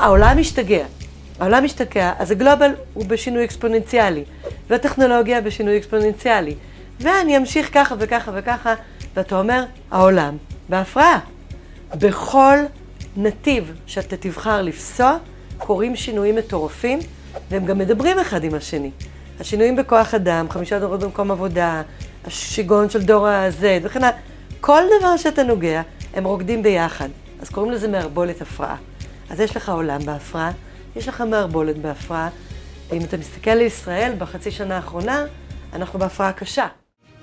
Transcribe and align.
העולם 0.00 0.38
משתגע. 0.38 0.84
העולם 1.40 1.64
משתגע, 1.64 2.12
אז 2.18 2.30
הגלובל 2.30 2.70
הוא 2.94 3.06
בשינוי 3.06 3.44
אקספוננציאלי, 3.44 4.24
והטכנולוגיה 4.70 5.40
בשינוי 5.40 5.78
אקספוננציאלי. 5.78 6.54
ואני 7.00 7.36
אמשיך 7.36 7.74
ככה 7.74 7.94
וככה 7.98 8.30
וככה, 8.34 8.74
ואתה 9.16 9.38
אומר, 9.38 9.64
העולם 9.90 10.36
בהפרעה. 10.68 11.18
בכל 11.94 12.58
נתיב 13.16 13.72
שאתה 13.86 14.16
תבחר 14.16 14.62
לפסוע, 14.62 15.16
קורים 15.58 15.96
שינויים 15.96 16.36
מטורפים, 16.36 16.98
והם 17.50 17.64
גם 17.64 17.78
מדברים 17.78 18.18
אחד 18.18 18.44
עם 18.44 18.54
השני. 18.54 18.90
השינויים 19.40 19.76
בכוח 19.76 20.14
אדם, 20.14 20.50
חמישה 20.50 20.78
דורות 20.78 21.00
במקום 21.00 21.30
עבודה, 21.30 21.82
השיגעון 22.26 22.90
של 22.90 23.02
דור 23.02 23.26
ה-Z 23.26 23.62
וכן 23.82 24.04
הלאה, 24.04 24.16
כל 24.60 24.82
דבר 24.98 25.16
שאתה 25.16 25.42
נוגע, 25.42 25.82
הם 26.14 26.24
רוקדים 26.24 26.62
ביחד. 26.62 27.08
אז 27.42 27.48
קוראים 27.48 27.72
לזה 27.72 27.88
מערבולת 27.88 28.42
הפרעה. 28.42 28.76
אז 29.30 29.40
יש 29.40 29.56
לך 29.56 29.68
עולם 29.68 30.00
בהפרעה, 30.04 30.52
יש 30.96 31.08
לך 31.08 31.20
מערבולת 31.20 31.78
בהפרעה, 31.78 32.28
ואם 32.90 33.00
אתה 33.04 33.16
מסתכל 33.16 33.50
על 33.50 33.60
ישראל 33.60 34.12
בחצי 34.18 34.50
שנה 34.50 34.76
האחרונה, 34.76 35.24
אנחנו 35.72 35.98
בהפרעה 35.98 36.32
קשה. 36.32 36.66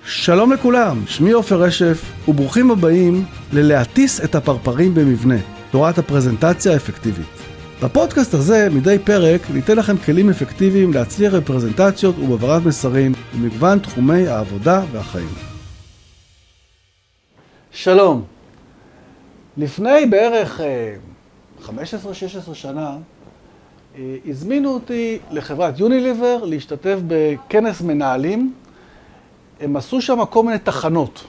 שלום 0.06 0.54
לכולם, 0.54 1.04
שמי 1.08 1.32
עופר 1.32 1.62
רשף, 1.62 2.02
וברוכים 2.28 2.72
הבאים 2.72 3.26
ללהטיס 3.54 4.24
את 4.24 4.36
הפרפרים 4.36 4.96
במבנה, 4.96 5.38
תורת 5.72 5.98
הפרזנטציה 5.98 6.74
האפקטיבית. 6.74 7.28
בפודקאסט 7.84 8.34
הזה, 8.34 8.68
מדי 8.72 8.98
פרק, 9.04 9.42
ניתן 9.54 9.76
לכם 9.78 9.98
כלים 9.98 10.30
אפקטיביים 10.30 10.94
להצליח 10.94 11.34
בפרזנטציות 11.34 12.20
ובהעברת 12.20 12.66
מסרים 12.66 13.12
במגוון 13.34 13.80
תחומי 13.80 14.28
העבודה 14.28 14.82
והחיים. 14.92 15.30
שלום. 17.72 18.24
לפני 19.58 20.06
בערך 20.06 20.62
15-16 21.66 21.70
שנה, 22.54 22.98
אה, 23.96 24.16
הזמינו 24.26 24.74
אותי 24.74 25.20
לחברת 25.32 25.80
יוניליבר 25.80 26.44
להשתתף 26.44 26.98
בכנס 27.08 27.82
מנהלים. 27.82 28.54
הם 29.60 29.76
עשו 29.76 30.02
שם 30.02 30.26
כל 30.26 30.44
מיני 30.44 30.60
תחנות. 30.60 31.24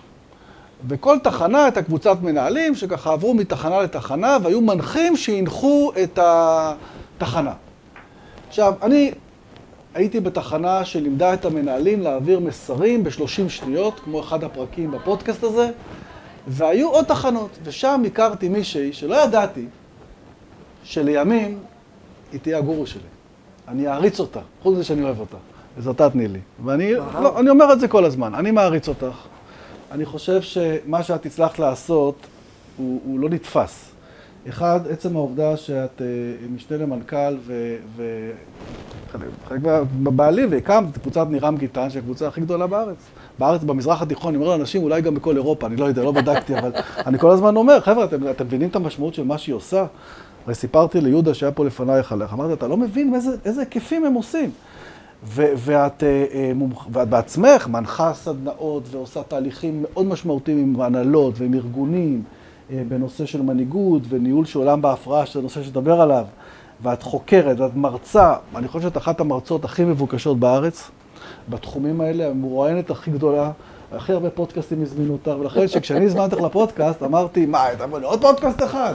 וכל 0.89 1.19
תחנה 1.19 1.65
הייתה 1.65 1.83
קבוצת 1.83 2.17
מנהלים 2.23 2.75
שככה 2.75 3.13
עברו 3.13 3.35
מתחנה 3.35 3.81
לתחנה 3.81 4.37
והיו 4.43 4.61
מנחים 4.61 5.17
שהנחו 5.17 5.93
את 6.03 6.19
התחנה. 6.23 7.53
עכשיו, 8.49 8.75
אני 8.83 9.13
הייתי 9.95 10.21
בתחנה 10.21 10.85
שלימדה 10.85 11.35
את 11.35 11.45
המנהלים 11.45 12.01
להעביר 12.01 12.41
מסרים 12.41 13.05
ב-30 13.05 13.49
שניות, 13.49 14.01
כמו 14.01 14.21
אחד 14.21 14.45
הפרקים 14.45 14.91
בפודקאסט 14.91 15.45
הזה, 15.45 15.71
והיו 16.47 16.89
עוד 16.89 17.05
תחנות, 17.05 17.59
ושם 17.65 18.03
הכרתי 18.07 18.49
מישהי 18.49 18.93
שלא 18.93 19.25
ידעתי 19.25 19.67
שלימים 20.85 21.59
היא 22.33 22.41
תהיה 22.41 22.59
הגורו 22.59 22.87
שלי. 22.87 23.01
אני 23.69 23.89
אעריץ 23.89 24.21
אותה, 24.21 24.41
חוץ 24.63 24.75
מזה 24.75 24.85
שאני 24.85 25.03
אוהב 25.03 25.21
אותה. 25.21 25.37
אז 25.79 25.89
אותה 25.89 26.11
תני 26.11 26.29
לי. 26.29 26.41
ואני 26.65 26.95
לא, 26.95 27.41
אני 27.41 27.51
אומר 27.51 27.73
את 27.73 27.81
זה 27.81 27.89
כל 27.89 28.05
הזמן, 28.05 28.35
אני 28.35 28.51
מעריץ 28.51 28.89
אותך. 28.89 29.27
אני 29.93 30.05
חושב 30.05 30.43
שמה 30.43 31.03
שאת 31.03 31.27
הצלחת 31.27 31.59
לעשות 31.59 32.15
הוא, 32.77 33.01
הוא 33.05 33.21
לא 33.21 33.29
נתפס. 33.29 33.91
אחד, 34.49 34.81
עצם 34.91 35.17
העובדה 35.17 35.57
שאת 35.57 35.99
uh, 35.99 36.03
משנה 36.55 36.77
למנכ"ל 36.77 37.37
וחלק 37.97 39.61
בבעלי 40.03 40.47
והקמת 40.47 40.99
קבוצת 40.99 41.27
נירם 41.31 41.57
גיטן, 41.57 41.91
שהיא 41.91 42.01
הקבוצה 42.01 42.29
הכי 42.29 42.41
גדולה 42.41 42.67
בארץ. 42.67 42.97
בארץ, 43.39 43.65
במזרח 43.65 44.03
התיכון, 44.03 44.35
אני 44.35 44.45
אומר 44.45 44.57
לאנשים, 44.57 44.83
אולי 44.83 45.03
גם 45.03 45.15
בכל 45.15 45.37
אירופה, 45.37 45.67
אני 45.67 45.77
לא 45.77 45.85
יודע, 45.85 46.03
לא 46.03 46.13
בדקתי, 46.13 46.59
אבל 46.59 46.71
אני 47.07 47.19
כל 47.19 47.31
הזמן 47.31 47.57
אומר, 47.57 47.81
חבר'ה, 47.81 48.05
אתם, 48.05 48.31
אתם 48.31 48.45
מבינים 48.45 48.69
את 48.69 48.77
המשמעות 48.77 49.15
של 49.15 49.25
מה 49.25 49.39
שהיא 49.39 49.55
עושה? 49.55 49.87
הרי 50.49 50.55
סיפרתי 50.55 51.01
ליהודה 51.01 51.35
שהיה 51.35 51.53
פה 51.53 51.65
לפנייך 51.65 52.13
עליך, 52.13 52.33
אמרתי, 52.33 52.53
אתה 52.53 52.69
לא 52.69 52.77
מבין 52.77 53.15
איזה, 53.15 53.31
איזה 53.45 53.61
היקפים 53.61 54.05
הם 54.05 54.15
עושים. 54.15 54.51
ו- 55.25 55.53
ואת, 55.57 56.03
אה, 56.03 56.25
אה, 56.35 56.53
ואת 56.93 57.09
בעצמך 57.09 57.69
מנחה 57.69 58.13
סדנאות 58.15 58.83
ועושה 58.91 59.23
תהליכים 59.23 59.83
מאוד 59.83 60.07
משמעותיים 60.07 60.59
עם 60.59 60.81
הנהלות 60.81 61.35
ועם 61.39 61.55
ארגונים 61.55 62.23
אה, 62.71 62.83
בנושא 62.89 63.27
של 63.27 63.43
מנהיגות 63.43 64.03
וניהול 64.09 64.45
של 64.45 64.59
עולם 64.59 64.83
בהפרעה, 64.83 65.27
שזה 65.27 65.43
נושא 65.43 65.63
שתדבר 65.63 66.01
עליו, 66.01 66.25
ואת 66.83 67.03
חוקרת 67.03 67.61
ואת 67.61 67.77
מרצה, 67.77 68.35
אני 68.57 68.69
חושב 68.69 68.89
שאת 68.89 68.97
אחת 68.97 69.21
המרצות 69.21 69.65
הכי 69.65 69.85
מבוקשות 69.85 70.41
בארץ 70.41 70.91
בתחומים 71.49 72.01
האלה, 72.01 72.29
המרואיינת 72.31 72.91
הכי 72.91 73.11
גדולה. 73.11 73.51
הכי 73.93 74.13
הרבה 74.13 74.31
פודקאסטים 74.31 74.83
הזמינו 74.83 75.13
אותך, 75.13 75.41
ולכן 75.41 75.69
שכשאני 75.69 76.05
הזמנתי 76.05 76.35
אותך 76.35 76.45
לפודקאסט, 76.45 77.03
אמרתי, 77.03 77.47
מה, 77.47 77.65
הייתה 77.65 77.87
לי 77.87 78.05
עוד 78.05 78.21
פודקאסט 78.21 78.63
אחד? 78.63 78.95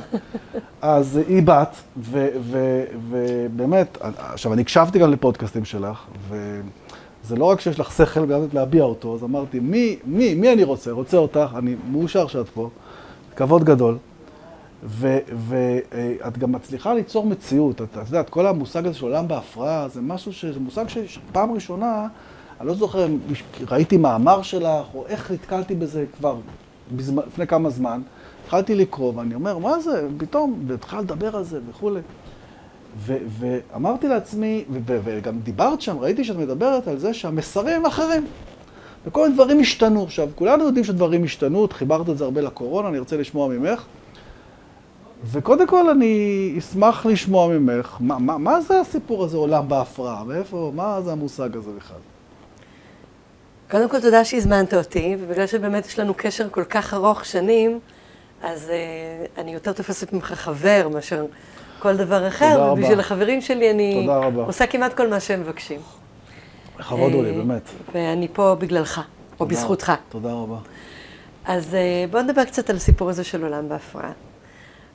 אז 0.82 1.20
היא 1.28 1.44
בת, 1.44 1.76
ובאמת, 3.10 3.98
עכשיו, 4.18 4.54
אני 4.54 4.62
הקשבתי 4.62 5.00
גם 5.00 5.12
לפודקאסטים 5.12 5.66
שלך, 5.66 6.06
וזה 6.30 7.36
לא 7.36 7.46
רק 7.46 7.60
שיש 7.60 7.80
לך 7.80 7.92
שכל 7.92 8.26
גם 8.26 8.42
להביע 8.54 8.84
אותו, 8.84 9.16
אז 9.16 9.24
אמרתי, 9.24 9.60
מי, 9.60 9.98
מי, 10.06 10.34
מי 10.34 10.54
אני 10.54 10.64
רוצה? 10.64 10.92
רוצה 10.92 11.18
אותך, 11.18 11.50
אני 11.58 11.76
מאושר 11.92 12.28
שאת 12.28 12.50
פה, 12.50 12.70
כבוד 13.36 13.64
גדול. 13.64 13.98
ואת 15.48 16.38
גם 16.38 16.52
מצליחה 16.52 16.94
ליצור 16.94 17.26
מציאות. 17.26 17.82
את 17.82 17.98
יודעת, 18.08 18.30
כל 18.30 18.48
המושג 18.48 18.86
הזה 18.86 18.98
של 18.98 19.06
עולם 19.06 19.28
בהפרעה, 19.28 19.88
זה 19.88 20.02
משהו 20.02 20.34
ש... 20.34 20.46
זה 20.46 20.60
מושג 20.60 20.86
שפעם 20.88 21.52
ראשונה... 21.52 22.08
אני 22.60 22.68
לא 22.68 22.74
זוכר 22.74 23.06
אם 23.06 23.18
ראיתי 23.70 23.98
מאמר 23.98 24.42
שלך, 24.42 24.86
או 24.96 25.06
איך 25.08 25.32
נתקלתי 25.32 25.76
בזה 25.76 26.06
כבר 26.18 26.36
בזמן, 26.96 27.24
לפני 27.28 27.48
כמה 27.48 27.70
זמן. 27.70 28.02
התחלתי 28.44 28.76
לקרוא, 28.76 29.14
ואני 29.16 29.36
אומר, 29.36 29.58
מה 29.58 29.80
זה? 29.80 30.08
פתאום, 30.18 30.64
והתחלתי 30.68 31.04
לדבר 31.04 31.36
על 31.36 31.44
זה 31.44 31.60
וכולי. 31.70 32.00
ואמרתי 33.40 34.08
לעצמי, 34.08 34.64
וגם 34.86 35.40
דיברת 35.40 35.82
שם, 35.82 36.00
ראיתי 36.00 36.24
שאת 36.24 36.36
מדברת 36.36 36.88
על 36.88 37.00
זה 37.00 37.14
שהמסרים 37.14 37.76
הם 37.76 37.86
אחרים. 37.86 38.26
וכל 39.06 39.22
מיני 39.24 39.34
דברים 39.34 39.60
השתנו. 39.60 40.04
עכשיו, 40.04 40.30
כולנו 40.36 40.64
יודעים 40.64 40.84
שדברים 40.86 41.24
השתנו, 41.24 41.66
את 41.66 41.74
חיברת 41.74 42.10
את 42.10 42.18
זה 42.18 42.24
הרבה 42.24 42.42
לקורונה, 42.42 42.88
אני 42.90 43.00
רוצה 43.00 43.18
לשמוע 43.18 43.48
ממך. 43.48 43.86
וקודם 45.26 45.68
כל 45.68 45.90
אני 45.90 46.56
אשמח 46.58 47.06
לשמוע 47.06 47.48
ממך, 47.48 47.98
מה, 48.00 48.20
מה, 48.20 48.38
מה 48.38 48.62
זה 48.62 48.80
הסיפור 48.80 49.24
הזה, 49.24 49.38
עולם 49.38 49.68
בהפרעה? 49.68 50.24
מאיפה, 50.24 50.72
מה 50.76 51.02
זה 51.02 51.12
המושג 51.12 51.58
הזה 51.58 51.72
בכלל? 51.78 51.98
קודם 53.72 53.90
כל, 53.90 54.02
תודה 54.02 54.26
שהזמנת 54.26 54.74
אותי, 54.74 55.16
ובגלל 55.20 55.48
שבאמת 55.48 55.86
יש 55.86 56.00
לנו 56.00 56.14
קשר 56.18 56.50
כל 56.50 56.64
כך 56.64 56.94
ארוך 56.94 57.26
שנים, 57.26 57.80
אז 58.44 58.70
uh, 58.70 59.40
אני 59.40 59.54
יותר 59.54 59.72
תופסת 59.72 60.14
ממך 60.14 60.26
חבר 60.34 60.88
מאשר 60.94 61.26
כל 61.80 61.98
דבר 61.98 62.28
אחר, 62.28 62.54
תודה 62.54 62.72
ובשביל 62.72 62.92
רבה. 62.92 63.02
החברים 63.02 63.42
שלי 63.42 63.72
אני 63.72 64.08
עושה 64.36 64.68
כמעט 64.68 64.94
כל 64.94 65.08
מה 65.08 65.20
שהם 65.20 65.42
מבקשים. 65.42 65.80
לכבוד 66.80 67.14
הוא 67.14 67.24
לי, 67.24 67.30
אה, 67.30 67.38
באמת. 67.38 67.70
ואני 67.94 68.28
פה 68.34 68.56
בגללך, 68.60 69.02
או 69.40 69.46
בזכותך. 69.46 69.92
תודה 70.10 70.32
רבה. 70.34 70.58
אז 71.46 71.74
uh, 71.74 72.12
בואו 72.12 72.24
נדבר 72.24 72.46
קצת 72.46 72.70
על 72.70 72.76
הסיפור 72.76 73.10
הזה 73.10 73.24
של 73.24 73.44
עולם 73.44 73.70
בהפרעה. 73.70 74.12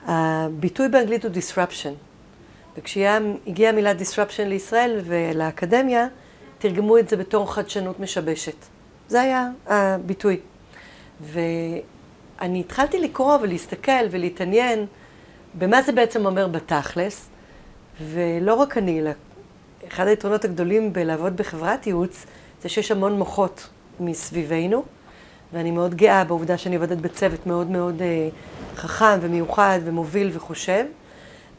הביטוי 0.07 0.89
באנגלית 0.89 1.25
הוא 1.25 1.33
disruption, 1.33 1.95
וכשהגיעה 2.79 3.71
המילה 3.71 3.93
disruption 3.93 4.45
לישראל 4.47 5.01
ולאקדמיה, 5.05 6.07
תרגמו 6.59 6.99
את 6.99 7.09
זה 7.09 7.17
בתור 7.17 7.55
חדשנות 7.55 8.01
משבשת. 8.01 8.57
זה 9.09 9.21
היה 9.21 9.49
הביטוי. 9.67 10.41
ואני 11.21 12.61
התחלתי 12.61 13.01
לקרוא 13.01 13.39
ולהסתכל 13.43 14.05
ולהתעניין 14.11 14.87
במה 15.55 15.83
זה 15.83 15.93
בעצם 15.93 16.27
אומר 16.27 16.49
בתכלס, 16.49 17.29
ולא 18.03 18.55
רק 18.55 18.79
אני, 18.79 19.01
אלא 19.01 19.11
אחד 19.89 20.07
היתרונות 20.07 20.45
הגדולים 20.45 20.93
בלעבוד 20.93 21.37
בחברת 21.37 21.87
ייעוץ, 21.87 22.27
זה 22.63 22.69
שיש 22.69 22.91
המון 22.91 23.19
מוחות 23.19 23.69
מסביבנו, 24.01 24.85
ואני 25.53 25.71
מאוד 25.71 25.95
גאה 25.95 26.25
בעובדה 26.25 26.59
שאני 26.59 26.77
עובדת 26.77 26.99
בצוות 26.99 27.47
מאוד 27.47 27.71
מאוד 27.71 28.03
אה, 28.03 28.29
חכם 28.77 29.19
ומיוחד 29.21 29.79
ומוביל 29.85 30.31
וחושב. 30.33 30.85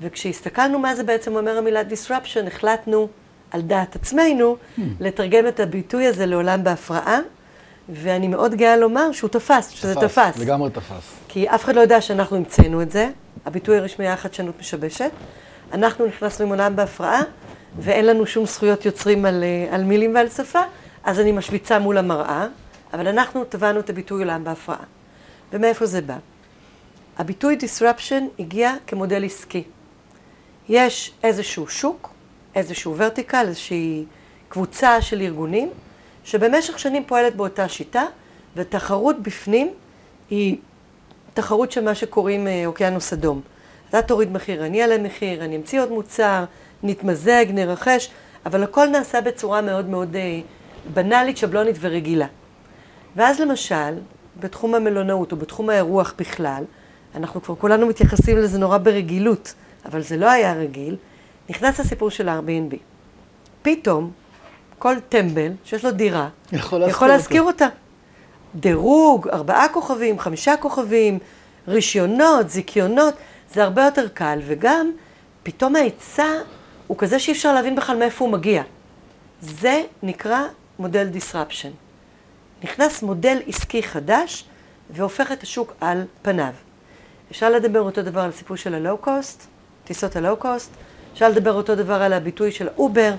וכשהסתכלנו 0.02 0.80
מה 0.80 0.96
זה 0.96 1.04
בעצם 1.04 1.36
אומר 1.36 1.58
המילה 1.58 1.82
disruption, 1.82 2.48
החלטנו 2.48 3.08
על 3.52 3.62
דעת 3.62 3.96
עצמנו, 3.96 4.56
hmm. 4.56 4.82
לתרגם 5.00 5.48
את 5.48 5.60
הביטוי 5.60 6.08
הזה 6.08 6.26
לעולם 6.26 6.64
בהפרעה, 6.64 7.20
ואני 7.90 8.28
מאוד 8.28 8.56
גאה 8.56 8.78
לומר 8.78 9.12
שהוא 9.12 9.30
תפס, 9.30 9.70
שזה 9.70 9.96
תפס. 9.96 10.34
תפס, 10.34 10.42
לגמרי 10.42 10.70
תפס. 10.70 11.14
כי 11.28 11.50
אף 11.50 11.64
אחד 11.64 11.76
לא 11.76 11.82
יודע 11.82 12.02
שאנחנו 12.02 12.38
המצאנו 12.38 12.82
את 12.82 12.92
זה, 12.92 13.10
הביטוי 13.46 13.78
הרשמי 13.78 14.08
היה 14.08 14.18
חדשנות 14.18 14.60
משבשת. 14.60 15.12
אנחנו 15.74 16.06
נכנסנו 16.06 16.46
עם 16.46 16.52
עולם 16.52 16.76
בהפרעה, 16.76 17.22
ואין 17.80 18.06
לנו 18.06 18.26
שום 18.26 18.46
זכויות 18.46 18.86
יוצרים 18.86 19.26
על, 19.26 19.44
אה, 19.44 19.76
על 19.76 19.84
מילים 19.84 20.16
ועל 20.16 20.30
שפה, 20.30 20.62
אז 21.04 21.20
אני 21.20 21.32
משוויצה 21.32 21.80
מול 21.80 21.98
המראה, 21.98 22.48
אבל 22.94 23.08
אנחנו 23.08 23.46
טבענו 23.46 23.80
את 23.80 23.90
הביטוי 23.90 24.20
עולם 24.20 24.44
בהפרעה. 24.44 24.84
ומאיפה 25.54 25.86
זה 25.86 26.02
בא? 26.02 26.18
הביטוי 27.18 27.58
disruption 27.62 28.24
הגיע 28.40 28.74
כמודל 28.88 29.26
עסקי. 29.26 29.64
יש 30.70 31.12
איזשהו 31.24 31.68
שוק, 31.68 32.10
איזשהו 32.60 32.98
ורטיקל, 32.98 33.46
איזושהי 33.48 34.06
קבוצה 34.50 35.02
של 35.02 35.22
ארגונים, 35.22 35.70
שבמשך 36.24 36.80
שנים 36.80 37.04
פועלת 37.08 37.36
באותה 37.36 37.70
שיטה, 37.70 38.04
ותחרות 38.56 39.24
בפנים 39.24 39.70
היא 40.30 40.58
תחרות 41.34 41.72
של 41.72 41.84
מה 41.84 41.96
שקוראים 41.96 42.48
אה, 42.48 42.66
אוקיינוס 42.66 43.14
אדום. 43.14 43.42
אתה 43.90 44.02
תוריד 44.02 44.32
מחיר, 44.32 44.66
אני 44.66 44.82
אעלה 44.82 44.98
מחיר, 44.98 45.46
אני 45.46 45.56
אמציא 45.56 45.82
עוד 45.82 45.92
מוצר, 45.92 46.46
נתמזג, 46.84 47.46
נרחש, 47.50 48.10
אבל 48.46 48.64
הכל 48.64 48.88
נעשה 48.88 49.22
בצורה 49.22 49.62
מאוד 49.62 49.90
מאוד 49.90 50.16
אה, 50.16 50.40
בנאלית, 50.94 51.38
שבלונית 51.38 51.76
ורגילה. 51.80 52.28
ואז 53.16 53.40
למשל, 53.40 53.94
בתחום 54.40 54.76
המלונאות 54.76 55.32
או 55.32 55.38
בתחום 55.38 55.70
האירוח 55.70 56.14
בכלל, 56.18 56.64
אנחנו 57.16 57.42
כבר 57.42 57.56
כולנו 57.56 57.88
מתייחסים 57.88 58.38
לזה 58.38 58.60
נורא 58.60 58.78
ברגילות, 58.78 59.54
אבל 59.86 60.02
זה 60.02 60.18
לא 60.18 60.32
היה 60.32 60.54
רגיל, 60.54 60.96
נכנס 61.50 61.80
הסיפור 61.80 62.10
של 62.10 62.30
ה-Airbnb. 62.30 62.76
פתאום, 63.62 64.12
כל 64.80 64.96
טמבל 65.10 65.52
שיש 65.66 65.86
לו 65.86 65.92
דירה, 65.92 66.30
יכול 66.52 66.60
יכול 66.62 67.08
להשכיר 67.08 67.08
להשכיר 67.08 67.44
אותה. 67.44 67.68
דירוג, 68.56 69.28
ארבעה 69.28 69.70
כוכבים, 69.70 70.20
חמישה 70.20 70.58
כוכבים, 70.58 71.20
רישיונות, 71.68 72.50
זיכיונות, 72.50 73.14
זה 73.54 73.64
הרבה 73.64 73.86
יותר 73.86 74.08
קל, 74.08 74.40
וגם 74.48 74.92
פתאום 75.44 75.76
ההיצע 75.76 76.28
הוא 76.88 76.98
כזה 76.98 77.20
שאי 77.20 77.34
אפשר 77.34 77.54
להבין 77.54 77.76
בכלל 77.76 77.98
מאיפה 77.98 78.26
הוא 78.26 78.34
מגיע. 78.34 78.64
זה 79.42 79.82
נקרא 80.04 80.44
מודל 80.80 81.08
disruption. 81.14 81.72
נכנס 82.64 83.04
מודל 83.04 83.38
עסקי 83.48 83.84
חדש 83.84 84.46
והופך 84.90 85.32
את 85.32 85.44
השוק 85.44 85.74
על 85.82 86.04
פניו. 86.22 86.54
אפשר 87.32 87.50
לדבר 87.50 87.82
אותו 87.82 88.02
דבר 88.02 88.22
על 88.22 88.30
הסיפור 88.30 88.58
של 88.58 88.76
הלואו-קוסט, 88.76 89.48
טיסות 89.84 90.16
הלואו-קוסט, 90.16 90.72
אפשר 91.14 91.30
לדבר 91.30 91.54
אותו 91.54 91.76
דבר 91.76 92.02
על 92.02 92.14
הביטוי 92.14 92.52
של 92.52 92.68
אובר, 92.78 93.14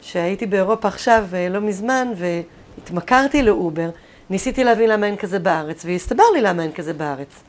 שהייתי 0.00 0.46
באירופה 0.46 0.88
עכשיו 0.88 1.24
אה, 1.34 1.48
לא 1.48 1.60
מזמן 1.60 2.08
והתמכרתי 2.16 3.42
לאובר, 3.42 3.90
ניסיתי 4.30 4.64
להבין 4.64 4.90
למה 4.90 5.06
אין 5.06 5.16
כזה 5.16 5.38
בארץ, 5.38 5.84
והסתבר 5.84 6.24
לי 6.34 6.40
למה 6.40 6.62
אין 6.62 6.72
כזה 6.72 6.92
בארץ. 6.92 7.42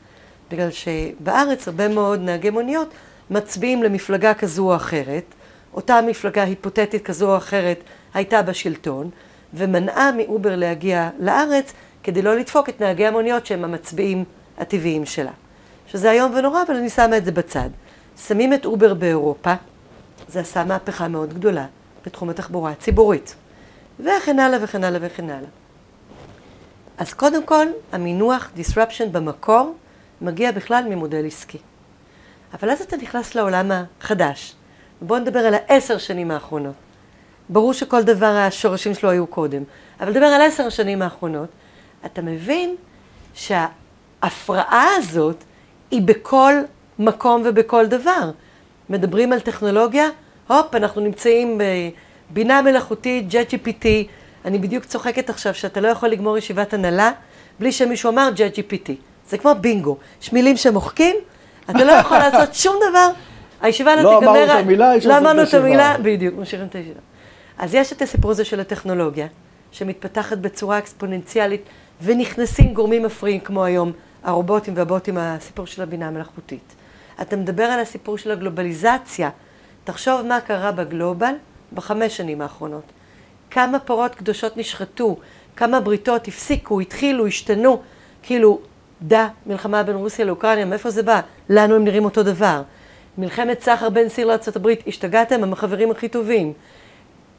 בגלל 0.50 0.70
שבארץ 0.70 1.68
הרבה 1.68 1.88
מאוד 1.88 2.20
נהגי 2.20 2.50
מוניות 2.50 2.88
מצביעים 3.30 3.82
למפלגה 3.82 4.34
כזו 4.34 4.70
או 4.70 4.76
אחרת, 4.76 5.24
אותה 5.74 6.00
מפלגה 6.06 6.42
היפותטית 6.42 7.04
כזו 7.04 7.32
או 7.32 7.36
אחרת 7.36 7.78
הייתה 8.14 8.42
בשלטון, 8.42 9.10
ומנעה 9.54 10.10
מאובר 10.12 10.56
להגיע 10.56 11.10
לארץ 11.18 11.72
כדי 12.02 12.22
לא 12.22 12.36
לדפוק 12.36 12.68
את 12.68 12.80
נהגי 12.80 13.06
המוניות 13.06 13.46
שהם 13.46 13.64
המצביעים 13.64 14.24
הטבעיים 14.58 15.06
שלה. 15.06 15.30
שזה 15.86 16.10
איום 16.10 16.34
ונורא, 16.34 16.62
אבל 16.66 16.76
אני 16.76 16.90
שמה 16.90 17.16
את 17.16 17.24
זה 17.24 17.32
בצד. 17.32 17.68
שמים 18.26 18.54
את 18.54 18.66
אובר 18.66 18.94
באירופה, 18.94 19.54
זה 20.28 20.40
עשה 20.40 20.64
מהפכה 20.64 21.08
מאוד 21.08 21.34
גדולה 21.34 21.66
בתחום 22.06 22.30
התחבורה 22.30 22.70
הציבורית. 22.70 23.34
וכן 24.00 24.38
הלאה 24.38 24.58
וכן 24.62 24.84
הלאה 24.84 25.00
וכן 25.02 25.30
הלאה. 25.30 25.48
אז 26.98 27.14
קודם 27.14 27.44
כל, 27.44 27.66
המינוח 27.92 28.50
disruption 28.56 29.06
במקור 29.12 29.74
מגיע 30.20 30.52
בכלל 30.52 30.84
ממודל 30.88 31.26
עסקי. 31.26 31.58
אבל 32.54 32.70
אז 32.70 32.80
אתה 32.80 32.96
נכנס 32.96 33.34
לעולם 33.34 33.70
החדש. 34.00 34.54
בואו 35.02 35.18
נדבר 35.18 35.38
על 35.38 35.54
העשר 35.54 35.98
שנים 35.98 36.30
האחרונות. 36.30 36.74
ברור 37.48 37.72
שכל 37.72 38.02
דבר 38.02 38.26
השורשים 38.26 38.94
שלו 38.94 39.10
היו 39.10 39.26
קודם, 39.26 39.62
אבל 40.00 40.10
נדבר 40.10 40.26
על 40.26 40.42
עשר 40.42 40.66
השנים 40.66 41.02
האחרונות. 41.02 41.48
אתה 42.06 42.22
מבין 42.22 42.76
שההפרעה 43.34 44.88
הזאת 44.96 45.44
היא 45.90 46.02
בכל 46.02 46.54
מקום 46.98 47.42
ובכל 47.44 47.86
דבר. 47.86 48.30
מדברים 48.90 49.32
על 49.32 49.40
טכנולוגיה, 49.40 50.08
הופ, 50.48 50.74
אנחנו 50.74 51.00
נמצאים 51.00 51.60
בבינה 52.30 52.62
מלאכותית, 52.62 53.24
JetGPT. 53.30 53.86
אני 54.44 54.58
בדיוק 54.58 54.84
צוחקת 54.84 55.30
עכשיו 55.30 55.54
שאתה 55.54 55.80
לא 55.80 55.88
יכול 55.88 56.08
לגמור 56.08 56.38
ישיבת 56.38 56.74
הנהלה 56.74 57.12
בלי 57.58 57.72
שמישהו 57.72 58.10
אמר 58.10 58.30
JetGPT. 58.36 58.90
זה 59.28 59.38
כמו 59.38 59.52
בינגו. 59.60 59.96
יש 60.22 60.32
מילים 60.32 60.56
שמוחקים, 60.56 61.16
אתה 61.70 61.84
לא 61.84 61.92
יכול 61.92 62.18
לעשות 62.28 62.54
שום 62.54 62.76
דבר. 62.90 63.08
הישיבה 63.60 63.96
לא 63.96 64.00
תיגמר... 64.00 64.32
לא 64.32 64.44
אמרנו 64.44 64.52
את 64.52 64.64
המילה, 64.64 64.96
אפשר 64.96 65.08
לא 65.08 65.18
אמרנו 65.18 65.42
את. 65.42 65.54
המילה, 65.54 65.96
בדיוק, 66.02 66.34
משאירים 66.38 66.66
את 66.66 66.74
הישיבה. 66.74 67.00
אז 67.58 67.74
יש 67.74 67.92
את 67.92 68.02
הסיפור 68.02 68.30
הזה 68.30 68.44
של 68.44 68.60
הטכנולוגיה, 68.60 69.26
שמתפתחת 69.72 70.38
בצורה 70.38 70.78
אקספוננציאלית, 70.78 71.62
ונכנסים 72.02 72.74
גורמים 72.74 73.02
מפריעים 73.02 73.40
כמו 73.40 73.64
היום, 73.64 73.92
הרובוטים 74.24 74.74
והבוטים, 74.76 75.18
הסיפור 75.18 75.66
של 75.66 75.82
הבינה 75.82 76.08
המלאכותית. 76.08 76.75
אתה 77.22 77.36
מדבר 77.36 77.64
על 77.64 77.80
הסיפור 77.80 78.18
של 78.18 78.30
הגלובליזציה. 78.30 79.30
תחשוב 79.84 80.22
מה 80.22 80.40
קרה 80.40 80.72
בגלובל 80.72 81.34
בחמש 81.72 82.16
שנים 82.16 82.42
האחרונות. 82.42 82.84
כמה 83.50 83.78
פרות 83.78 84.14
קדושות 84.14 84.56
נשחטו, 84.56 85.16
כמה 85.56 85.80
בריתות 85.80 86.28
הפסיקו, 86.28 86.80
התחילו, 86.80 87.26
השתנו. 87.26 87.82
כאילו, 88.22 88.60
דה, 89.02 89.28
מלחמה 89.46 89.82
בין 89.82 89.96
רוסיה 89.96 90.24
לאוקראינה, 90.24 90.64
מאיפה 90.64 90.90
זה 90.90 91.02
בא? 91.02 91.20
לנו 91.48 91.74
הם 91.74 91.84
נראים 91.84 92.04
אותו 92.04 92.22
דבר. 92.22 92.62
מלחמת 93.18 93.62
סחר 93.62 93.88
בין 93.88 94.08
סיר 94.08 94.26
לארה"ב, 94.26 94.68
השתגעתם? 94.86 95.42
הם 95.42 95.52
החברים 95.52 95.90
הכי 95.90 96.08
טובים. 96.08 96.52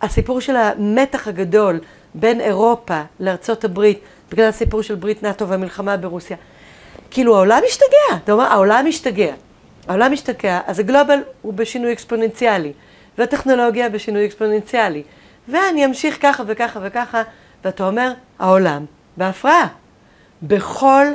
הסיפור 0.02 0.42
של 0.42 0.56
המתח 0.56 1.28
הגדול 1.28 1.80
בין 2.14 2.42
אירופה 2.42 3.02
לארצות 3.20 3.64
הברית, 3.64 4.00
בגלל 4.32 4.50
הסיפור 4.50 4.82
של 4.82 4.96
ברית 4.96 5.24
נאט"ו 5.24 5.48
והמלחמה 5.48 5.98
ברוסיה. 5.98 6.38
כאילו 7.12 7.36
העולם 7.36 7.60
משתגע, 7.66 8.18
אתה 8.24 8.32
אומר, 8.32 8.44
העולם 8.44 8.86
משתגע. 8.88 9.34
העולם 9.88 10.12
משתגע, 10.12 10.60
אז 10.66 10.80
הגלובל 10.80 11.20
הוא 11.42 11.54
בשינוי 11.54 11.94
אקספוננציאלי, 11.94 12.74
והטכנולוגיה 13.18 13.90
בשינוי 13.90 14.26
אקספוננציאלי. 14.26 15.04
ואני 15.48 15.86
אמשיך 15.86 16.18
ככה 16.22 16.44
וככה 16.48 16.80
וככה, 16.84 17.22
ואתה 17.64 17.88
אומר, 17.88 18.14
העולם 18.40 18.86
בהפרעה. 19.18 19.68
בכל 20.44 21.06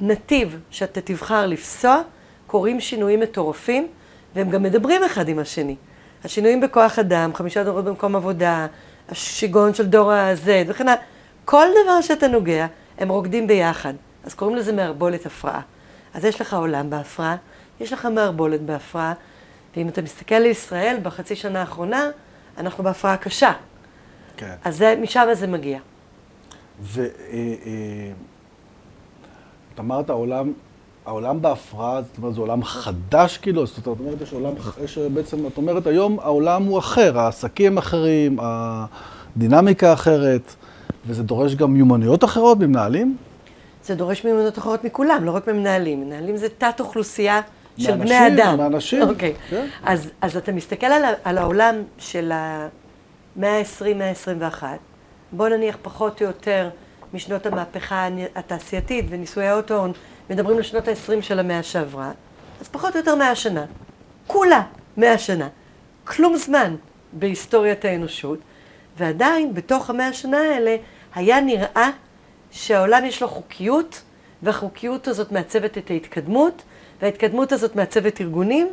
נתיב 0.00 0.60
שאתה 0.70 1.00
תבחר 1.00 1.46
לפסוע, 1.46 2.02
קורים 2.46 2.80
שינויים 2.80 3.20
מטורפים, 3.20 3.86
והם 4.34 4.50
גם 4.50 4.62
מדברים 4.62 5.04
אחד 5.04 5.28
עם 5.28 5.38
השני. 5.38 5.76
השינויים 6.24 6.60
בכוח 6.60 6.98
אדם, 6.98 7.34
חמישה 7.34 7.64
דורות 7.64 7.84
במקום 7.84 8.16
עבודה, 8.16 8.66
השיגעון 9.08 9.74
של 9.74 9.86
דור 9.86 10.12
ה-Z 10.12 10.48
וכן 10.66 10.88
הלאה, 10.88 11.02
כל 11.44 11.66
דבר 11.84 12.00
שאתה 12.00 12.28
נוגע, 12.28 12.66
הם 12.98 13.08
רוקדים 13.08 13.46
ביחד. 13.46 13.94
אז 14.24 14.34
קוראים 14.34 14.56
לזה 14.56 14.72
מערבולת 14.72 15.26
הפרעה. 15.26 15.60
אז 16.14 16.24
יש 16.24 16.40
לך 16.40 16.54
עולם 16.54 16.90
בהפרעה, 16.90 17.36
יש 17.80 17.92
לך 17.92 18.08
מערבולת 18.14 18.60
בהפרעה, 18.60 19.12
ואם 19.76 19.88
אתה 19.88 20.02
מסתכל 20.02 20.34
על 20.34 20.46
ישראל 20.46 20.96
בחצי 21.02 21.36
שנה 21.36 21.60
האחרונה, 21.60 22.10
אנחנו 22.58 22.84
בהפרעה 22.84 23.16
קשה. 23.16 23.52
כן. 24.36 24.54
אז 24.64 24.76
זה, 24.76 24.94
משם 25.02 25.26
זה 25.32 25.46
מגיע. 25.46 25.78
ואת 26.82 27.00
אמרת 29.78 30.10
העולם, 30.10 30.52
העולם 31.06 31.42
בהפרעה, 31.42 32.02
זאת 32.02 32.18
אומרת, 32.18 32.34
זה 32.34 32.40
עולם 32.40 32.64
חדש 32.64 33.38
כאילו, 33.38 33.66
זאת 33.66 33.86
אומרת, 33.86 34.20
יש 34.20 34.32
עולם, 34.32 34.52
יש 34.84 34.98
בעצם, 34.98 35.46
את 35.46 35.56
אומרת, 35.56 35.86
היום 35.86 36.20
העולם 36.20 36.62
הוא 36.62 36.78
אחר, 36.78 37.18
העסקים 37.18 37.78
אחרים, 37.78 38.38
הדינמיקה 38.40 39.92
אחרת, 39.92 40.54
וזה 41.06 41.22
דורש 41.22 41.54
גם 41.54 41.72
מיומנויות 41.72 42.24
אחרות 42.24 42.58
ממנהלים? 42.58 43.16
זה 43.84 43.94
דורש 43.94 44.24
מיומנויות 44.24 44.58
אחרות 44.58 44.84
מכולם, 44.84 45.24
לא 45.24 45.30
רק 45.30 45.48
ממנהלים. 45.48 46.00
מנהלים 46.00 46.36
זה 46.36 46.48
תת-אוכלוסייה 46.58 47.40
של 47.80 47.96
מאנשים, 47.96 48.06
בני 48.06 48.42
אדם. 48.42 48.58
מאנשים, 48.58 49.02
אוקיי. 49.02 49.34
כן. 49.50 49.66
אז, 49.84 50.10
אז 50.20 50.36
אתה 50.36 50.52
מסתכל 50.52 50.86
על, 50.86 51.02
על 51.24 51.38
העולם 51.38 51.74
של 51.98 52.32
המאה 52.34 53.58
ה-20, 53.58 53.94
מאה 53.96 54.10
ה-21, 54.10 54.62
בוא 55.32 55.48
נניח 55.48 55.76
פחות 55.82 56.22
או 56.22 56.26
יותר 56.26 56.70
משנות 57.14 57.46
המהפכה 57.46 58.08
התעשייתית 58.36 59.04
וניסויי 59.08 59.48
האוטו-הון, 59.48 59.92
מדברים 60.30 60.56
על 60.56 60.62
שנות 60.62 60.88
ה-20 60.88 61.22
של 61.22 61.38
המאה 61.38 61.62
שעברה, 61.62 62.10
אז 62.60 62.68
פחות 62.68 62.92
או 62.94 62.98
יותר 62.98 63.14
מאה 63.14 63.34
שנה. 63.34 63.64
כולה 64.26 64.62
מאה 64.96 65.18
שנה. 65.18 65.48
כלום 66.04 66.36
זמן 66.36 66.76
בהיסטוריית 67.12 67.84
האנושות, 67.84 68.38
ועדיין 68.98 69.54
בתוך 69.54 69.90
המאה 69.90 70.08
השנה 70.08 70.38
האלה 70.38 70.76
היה 71.14 71.40
נראה 71.40 71.90
שהעולם 72.50 73.04
יש 73.04 73.22
לו 73.22 73.28
חוקיות, 73.28 74.02
והחוקיות 74.42 75.08
הזאת 75.08 75.32
מעצבת 75.32 75.78
את 75.78 75.90
ההתקדמות, 75.90 76.62
וההתקדמות 77.02 77.52
הזאת 77.52 77.76
מעצבת 77.76 78.20
ארגונים, 78.20 78.68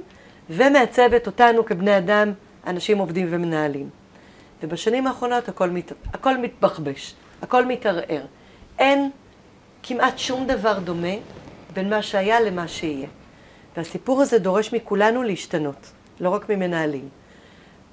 ומעצבת 0.50 1.27
אותנו 1.27 1.65
כבני 1.65 1.98
אדם, 1.98 2.31
אנשים 2.67 2.98
עובדים 2.98 3.27
ומנהלים. 3.29 3.89
ובשנים 4.63 5.07
האחרונות 5.07 5.50
הכל, 5.50 5.69
מת... 5.69 5.91
הכל 6.13 6.38
מתבחבש, 6.38 7.15
הכל 7.41 7.65
מתערער. 7.65 8.22
אין 8.79 9.10
כמעט 9.84 10.17
שום 10.17 10.48
דבר 10.48 10.79
דומה 10.79 11.13
בין 11.74 11.89
מה 11.89 12.01
שהיה 12.01 12.39
למה 12.39 12.67
שיהיה. 12.67 13.07
והסיפור 13.77 14.22
הזה 14.22 14.39
דורש 14.39 14.74
מכולנו 14.74 15.24
להשתנות, 15.24 15.91
לא 16.19 16.29
רק 16.29 16.50
ממנהלים. 16.50 17.10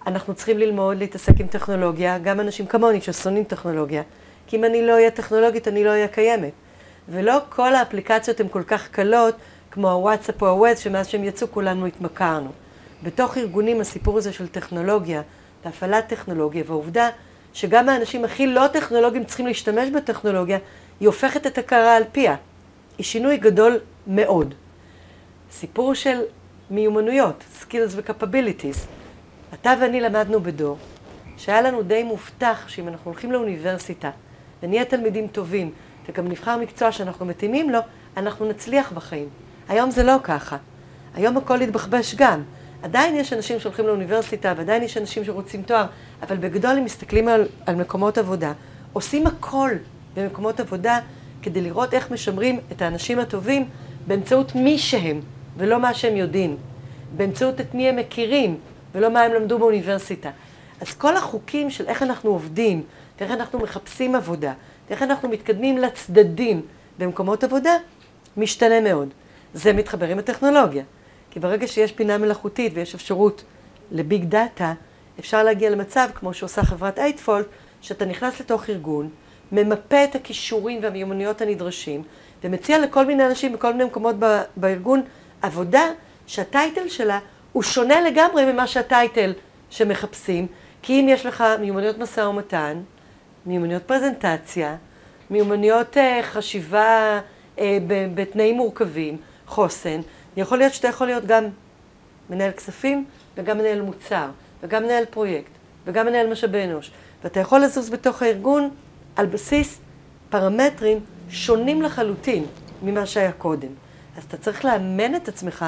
אנחנו 0.07 0.35
צריכים 0.35 0.59
ללמוד 0.59 0.99
להתעסק 0.99 1.41
עם 1.41 1.47
טכנולוגיה, 1.47 2.19
גם 2.19 2.41
אנשים 2.41 2.67
כמוני 2.67 3.01
ששונאים 3.01 3.45
טכנולוגיה, 3.45 4.03
כי 4.47 4.57
אם 4.57 4.65
אני 4.65 4.87
לא 4.87 4.93
אהיה 4.93 5.11
טכנולוגית, 5.11 5.69
אני 5.69 5.85
לא 5.85 5.91
אהיה 5.91 6.09
קיימת. 6.09 6.53
ולא 7.09 7.39
כל 7.49 7.75
האפליקציות 7.75 8.41
הן 8.41 8.49
כל 8.49 8.63
כך 8.63 8.89
קלות, 8.89 9.35
כמו 9.75 9.91
הוואטסאפ 9.91 10.43
או 10.43 10.49
הוואטס, 10.49 10.81
שמאז 10.81 11.09
שהם 11.09 11.25
יצאו 11.25 11.47
כולנו 11.51 11.87
התמכרנו. 11.87 12.51
בתוך 13.03 13.39
ארגונים 13.39 13.81
הסיפור 13.81 14.19
הזה 14.19 14.33
של 14.33 14.49
טכנולוגיה, 14.49 15.23
והפעלת 15.65 16.09
טכנולוגיה, 16.09 16.65
והעובדה 16.67 17.09
שגם 17.53 17.89
האנשים 17.89 18.25
הכי 18.25 18.47
לא 18.47 18.67
טכנולוגיים 18.73 19.25
צריכים 19.25 19.47
להשתמש 19.47 19.91
בטכנולוגיה, 19.91 20.59
היא 21.01 21.09
הופכת 21.09 21.47
את 21.47 21.59
הקערה 21.59 21.97
על 21.97 22.03
פיה. 22.13 22.37
היא 22.99 23.05
שינוי 23.05 23.37
גדול 23.37 23.79
מאוד. 24.07 24.55
סיפור 25.51 25.95
של 25.95 26.21
מיומנויות, 26.71 27.45
skills 27.61 27.91
ו-capabilities. 27.91 28.79
אתה 29.55 29.75
ואני 29.81 30.01
למדנו 30.01 30.41
בדור, 30.41 30.77
שהיה 31.37 31.63
לנו 31.63 31.83
די 31.83 32.03
מובטח 32.03 32.69
שאם 32.69 32.89
אנחנו 32.89 33.11
הולכים 33.11 33.33
לאוניברסיטה 33.33 34.11
ונהיה 34.63 34.85
תלמידים 34.85 35.29
טובים, 35.29 35.71
וגם 36.09 36.29
נבחר 36.29 36.57
מקצוע 36.57 36.93
שאנחנו 36.93 37.27
מתאימים 37.27 37.71
לו, 37.71 37.79
אנחנו 38.17 38.49
נצליח 38.49 38.93
בחיים. 38.93 39.29
היום 39.69 39.91
זה 39.91 40.03
לא 40.03 40.17
ככה. 40.23 40.57
היום 41.15 41.37
הכל 41.37 41.61
התבחבש 41.61 42.15
גם. 42.15 42.43
עדיין 42.83 43.17
יש 43.17 43.33
אנשים 43.33 43.61
שהולכים 43.61 43.87
לאוניברסיטה, 43.87 44.55
ועדיין 44.57 44.83
יש 44.83 44.97
אנשים 44.97 45.25
שרוצים 45.25 45.63
תואר, 45.63 45.87
אבל 46.23 46.37
בגדול 46.37 46.71
הם 46.71 46.85
מסתכלים 46.85 47.29
על, 47.29 47.47
על 47.67 47.75
מקומות 47.75 48.19
עבודה, 48.19 48.53
עושים 48.93 49.27
הכל 49.27 49.71
במקומות 50.15 50.61
עבודה 50.61 50.99
כדי 51.43 51.61
לראות 51.61 51.95
איך 51.95 52.11
משמרים 52.11 52.61
את 52.73 52.83
האנשים 52.83 53.19
הטובים 53.19 53.69
באמצעות 54.07 54.55
מי 54.55 54.79
שהם, 54.79 55.21
ולא 55.57 55.81
מה 55.81 55.95
שהם 55.95 56.17
יודעים. 56.17 56.57
באמצעות 57.17 57.61
את 57.61 57.75
מי 57.75 57.89
הם 57.89 57.97
מכירים, 57.97 58.57
ולא 58.95 59.11
מה 59.11 59.23
הם 59.23 59.33
למדו 59.33 59.59
באוניברסיטה. 59.59 60.31
אז 60.81 60.95
כל 60.95 61.17
החוקים 61.17 61.71
של 61.71 61.87
איך 61.87 62.03
אנחנו 62.03 62.31
עובדים, 62.31 62.83
ואיך 63.21 63.31
אנחנו 63.31 63.59
מחפשים 63.59 64.15
עבודה, 64.15 64.53
ואיך 64.89 65.03
אנחנו 65.03 65.29
מתקדמים 65.29 65.79
לצדדים 65.79 66.63
במקומות 66.99 67.45
עבודה, 67.45 67.77
משתנה 68.37 68.81
מאוד. 68.81 69.09
זה 69.55 69.73
מתחבר 69.73 70.09
עם 70.09 70.19
הטכנולוגיה. 70.19 70.85
כי 71.31 71.41
ברגע 71.41 71.67
שיש 71.67 71.93
בינה 71.93 72.19
מלאכותית 72.19 72.73
ויש 72.75 72.95
אפשרות 72.95 73.45
לביג 73.91 74.25
דאטה, 74.25 74.73
אפשר 75.19 75.43
להגיע 75.43 75.71
למצב, 75.71 76.09
כמו 76.15 76.35
שעושה 76.35 76.63
חברת 76.63 76.99
אייטפולט, 76.99 77.47
שאתה 77.81 78.05
נכנס 78.05 78.41
לתוך 78.41 78.71
ארגון, 78.71 79.09
ממפה 79.53 80.05
את 80.05 80.15
הכישורים 80.15 80.79
והמיומנויות 80.83 81.41
הנדרשים, 81.41 82.03
ומציע 82.45 82.79
לכל 82.79 83.07
מיני 83.07 83.27
אנשים 83.27 83.53
בכל 83.53 83.73
מיני 83.73 83.85
מקומות 83.85 84.17
בארגון 84.57 85.03
עבודה 85.43 85.85
שהטייטל 86.27 86.89
שלה 86.89 87.19
הוא 87.53 87.63
שונה 87.63 88.01
לגמרי 88.01 88.53
ממה 88.53 88.67
שהטייטל 88.67 89.33
שמחפשים, 89.71 90.47
כי 90.83 91.01
אם 91.01 91.07
יש 91.09 91.27
לך 91.27 91.45
מיומנויות 91.61 91.99
משא 91.99 92.21
ומתן, 92.21 92.81
מיומנויות 93.47 93.83
פרזנטציה, 93.83 94.77
מיומנויות 95.31 95.97
uh, 95.97 96.01
חשיבה 96.23 97.21
uh, 97.57 97.61
בתנאים 98.15 98.57
מורכבים, 98.57 99.17
חוסן, 99.47 100.01
יכול 100.37 100.59
להיות 100.59 100.75
שאתה 100.75 100.89
יכול 100.89 101.07
להיות 101.07 101.27
גם 101.27 101.45
מנהל 102.31 102.53
כספים 102.53 103.05
וגם 103.37 103.59
מנהל 103.59 103.83
מוצר, 103.83 104.27
וגם 104.63 104.83
מנהל 104.83 105.05
פרויקט, 105.05 105.51
וגם 105.87 106.07
מנהל 106.07 106.31
משאבי 106.31 106.65
אנוש, 106.65 106.91
ואתה 107.25 107.41
יכול 107.41 107.61
לזוז 107.61 107.91
בתוך 107.91 108.23
הארגון 108.23 108.71
על 109.17 109.27
בסיס 109.27 109.81
פרמטרים 110.31 111.01
שונים 111.31 111.83
לחלוטין 111.83 112.47
ממה 112.83 113.07
שהיה 113.07 113.33
קודם. 113.33 113.69
אז 114.17 114.25
אתה 114.25 114.37
צריך 114.37 114.65
לאמן 114.65 115.15
את 115.15 115.29
עצמך 115.29 115.65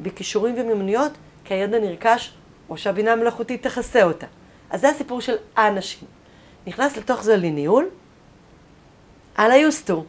בכישורים 0.00 0.54
ומיומנויות, 0.58 1.12
כי 1.44 1.54
הידע 1.54 1.78
נרכש, 1.78 2.32
או 2.68 2.78
שהבינה 2.78 3.12
המלאכותית 3.12 3.62
תכסה 3.62 4.02
אותה. 4.02 4.26
אז 4.70 4.80
זה 4.80 4.88
הסיפור 4.88 5.20
של 5.20 5.34
האנשים. 5.56 6.08
נכנס 6.66 6.96
לתוך 6.96 7.22
זה 7.22 7.36
לניהול, 7.36 7.88
על 9.34 9.50
היוסטור. 9.50 10.06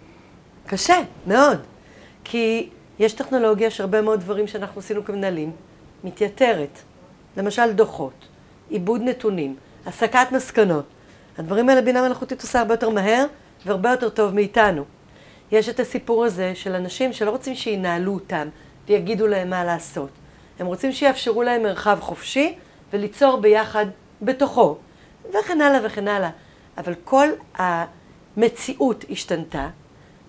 קשה, 0.67 0.97
מאוד. 1.27 1.59
כי 2.23 2.69
יש 3.01 3.13
טכנולוגיה 3.13 3.71
שהרבה 3.71 4.01
מאוד 4.01 4.19
דברים 4.19 4.47
שאנחנו 4.47 4.79
עשינו 4.79 5.05
כמנהלים 5.05 5.51
מתייתרת. 6.03 6.79
למשל 7.37 7.71
דוחות, 7.71 8.27
עיבוד 8.69 9.01
נתונים, 9.01 9.55
הסקת 9.85 10.27
מסקנות. 10.31 10.85
הדברים 11.37 11.69
האלה 11.69 11.81
בינה 11.81 12.01
מלאכותית 12.01 12.41
עושה 12.41 12.59
הרבה 12.59 12.73
יותר 12.73 12.89
מהר 12.89 13.25
והרבה 13.65 13.91
יותר 13.91 14.09
טוב 14.09 14.35
מאיתנו. 14.35 14.83
יש 15.51 15.69
את 15.69 15.79
הסיפור 15.79 16.25
הזה 16.25 16.55
של 16.55 16.75
אנשים 16.75 17.13
שלא 17.13 17.31
רוצים 17.31 17.55
שינהלו 17.55 18.13
אותם 18.13 18.47
ויגידו 18.87 19.27
להם 19.27 19.49
מה 19.49 19.63
לעשות. 19.63 20.09
הם 20.59 20.65
רוצים 20.65 20.91
שיאפשרו 20.91 21.43
להם 21.43 21.63
מרחב 21.63 21.97
חופשי 22.01 22.55
וליצור 22.93 23.37
ביחד 23.37 23.85
בתוכו, 24.21 24.77
וכן 25.29 25.61
הלאה 25.61 25.79
וכן 25.85 26.07
הלאה. 26.07 26.29
אבל 26.77 26.93
כל 27.03 27.27
המציאות 27.55 29.05
השתנתה, 29.09 29.69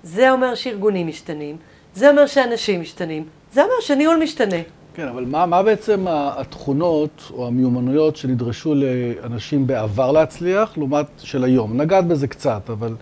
זה 0.02 0.30
אומר 0.30 0.54
שארגונים 0.54 1.06
משתנים, 1.06 1.56
זה 1.94 2.10
אומר 2.10 2.26
שאנשים 2.26 2.80
משתנים, 2.80 3.24
זה 3.52 3.62
אומר 3.62 3.74
שניהול 3.80 4.16
משתנה. 4.22 4.56
כן, 4.94 5.08
אבל 5.08 5.24
מה, 5.24 5.46
מה 5.46 5.62
בעצם 5.62 6.06
התכונות 6.08 7.22
או 7.30 7.46
המיומנויות 7.46 8.16
שנדרשו 8.16 8.74
לאנשים 8.74 9.66
בעבר 9.66 10.12
להצליח, 10.12 10.78
לעומת 10.78 11.06
של 11.18 11.44
היום? 11.44 11.80
נגעת 11.80 12.06
בזה 12.06 12.28
קצת, 12.28 12.70
אבל 12.70 12.96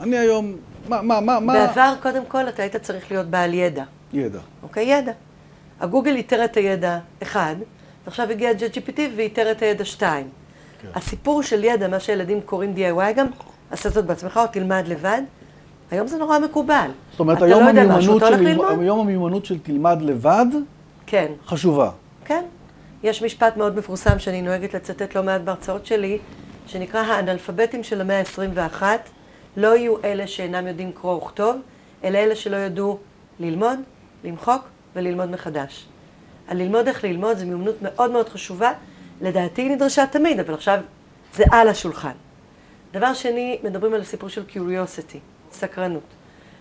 אני 0.00 0.18
היום, 0.18 0.56
מה, 0.88 1.02
מה, 1.02 1.20
מה, 1.20 1.40
מה... 1.40 1.52
בעבר, 1.52 1.94
קודם 2.02 2.22
כל, 2.28 2.48
אתה 2.48 2.62
היית 2.62 2.76
צריך 2.76 3.10
להיות 3.10 3.26
בעל 3.26 3.54
ידע. 3.54 3.84
ידע. 4.12 4.38
אוקיי, 4.62 4.84
ידע. 4.84 5.12
הגוגל 5.80 6.16
איתר 6.16 6.44
את 6.44 6.56
הידע 6.56 6.98
אחד, 7.22 7.56
ועכשיו 8.04 8.30
הגיע 8.30 8.50
ה-JGPT 8.50 9.00
ואיתר 9.16 9.50
את 9.50 9.62
הידע 9.62 9.84
שתיים. 9.84 10.28
כן. 10.82 10.88
הסיפור 10.94 11.42
של 11.42 11.64
ידע, 11.64 11.88
מה 11.88 12.00
שילדים 12.00 12.40
קוראים 12.40 12.74
DIY 12.76 13.12
גם, 13.16 13.26
עשה 13.70 13.88
זאת 13.88 14.04
בעצמך 14.06 14.36
או 14.36 14.46
תלמד 14.52 14.84
לבד, 14.86 15.22
היום 15.92 16.06
זה 16.06 16.18
נורא 16.18 16.38
מקובל. 16.38 16.90
זאת 17.10 17.20
אומרת, 17.20 17.42
היום, 17.42 17.62
לא 17.62 17.68
המיומנות 17.68 18.22
של, 18.28 18.80
היום 18.80 19.00
המיומנות 19.00 19.44
של 19.44 19.58
תלמד 19.58 20.02
לבד, 20.02 20.46
כן. 21.06 21.32
חשובה. 21.46 21.90
כן. 22.24 22.44
יש 23.02 23.22
משפט 23.22 23.56
מאוד 23.56 23.76
מפורסם 23.78 24.18
שאני 24.18 24.42
נוהגת 24.42 24.74
לצטט 24.74 25.16
לא 25.16 25.22
מעט 25.22 25.40
בהרצאות 25.40 25.86
שלי, 25.86 26.18
שנקרא 26.66 27.00
האנאלפביתים 27.00 27.82
של 27.82 28.00
המאה 28.00 28.20
ה-21, 28.20 28.82
לא 29.56 29.76
יהיו 29.76 29.94
אלה 30.04 30.26
שאינם 30.26 30.66
יודעים 30.66 30.92
קרוא 30.92 31.14
וכתוב, 31.14 31.56
אלא 32.04 32.18
אלה 32.18 32.36
שלא 32.36 32.56
ידעו 32.56 32.98
ללמוד, 33.40 33.78
למחוק 34.24 34.62
וללמוד 34.96 35.30
מחדש. 35.30 35.86
הללמוד 36.48 36.88
איך 36.88 37.04
ללמוד 37.04 37.36
זו 37.36 37.46
מיומנות 37.46 37.76
מאוד 37.82 38.10
מאוד 38.10 38.28
חשובה, 38.28 38.72
לדעתי 39.20 39.62
היא 39.62 39.70
נדרשה 39.70 40.06
תמיד, 40.06 40.40
אבל 40.40 40.54
עכשיו 40.54 40.78
זה 41.34 41.44
על 41.50 41.68
השולחן. 41.68 42.12
דבר 42.92 43.14
שני, 43.14 43.58
מדברים 43.64 43.94
על 43.94 44.00
הסיפור 44.00 44.28
של 44.28 44.42
curiosity. 44.48 45.31
סקרנות. 45.54 46.02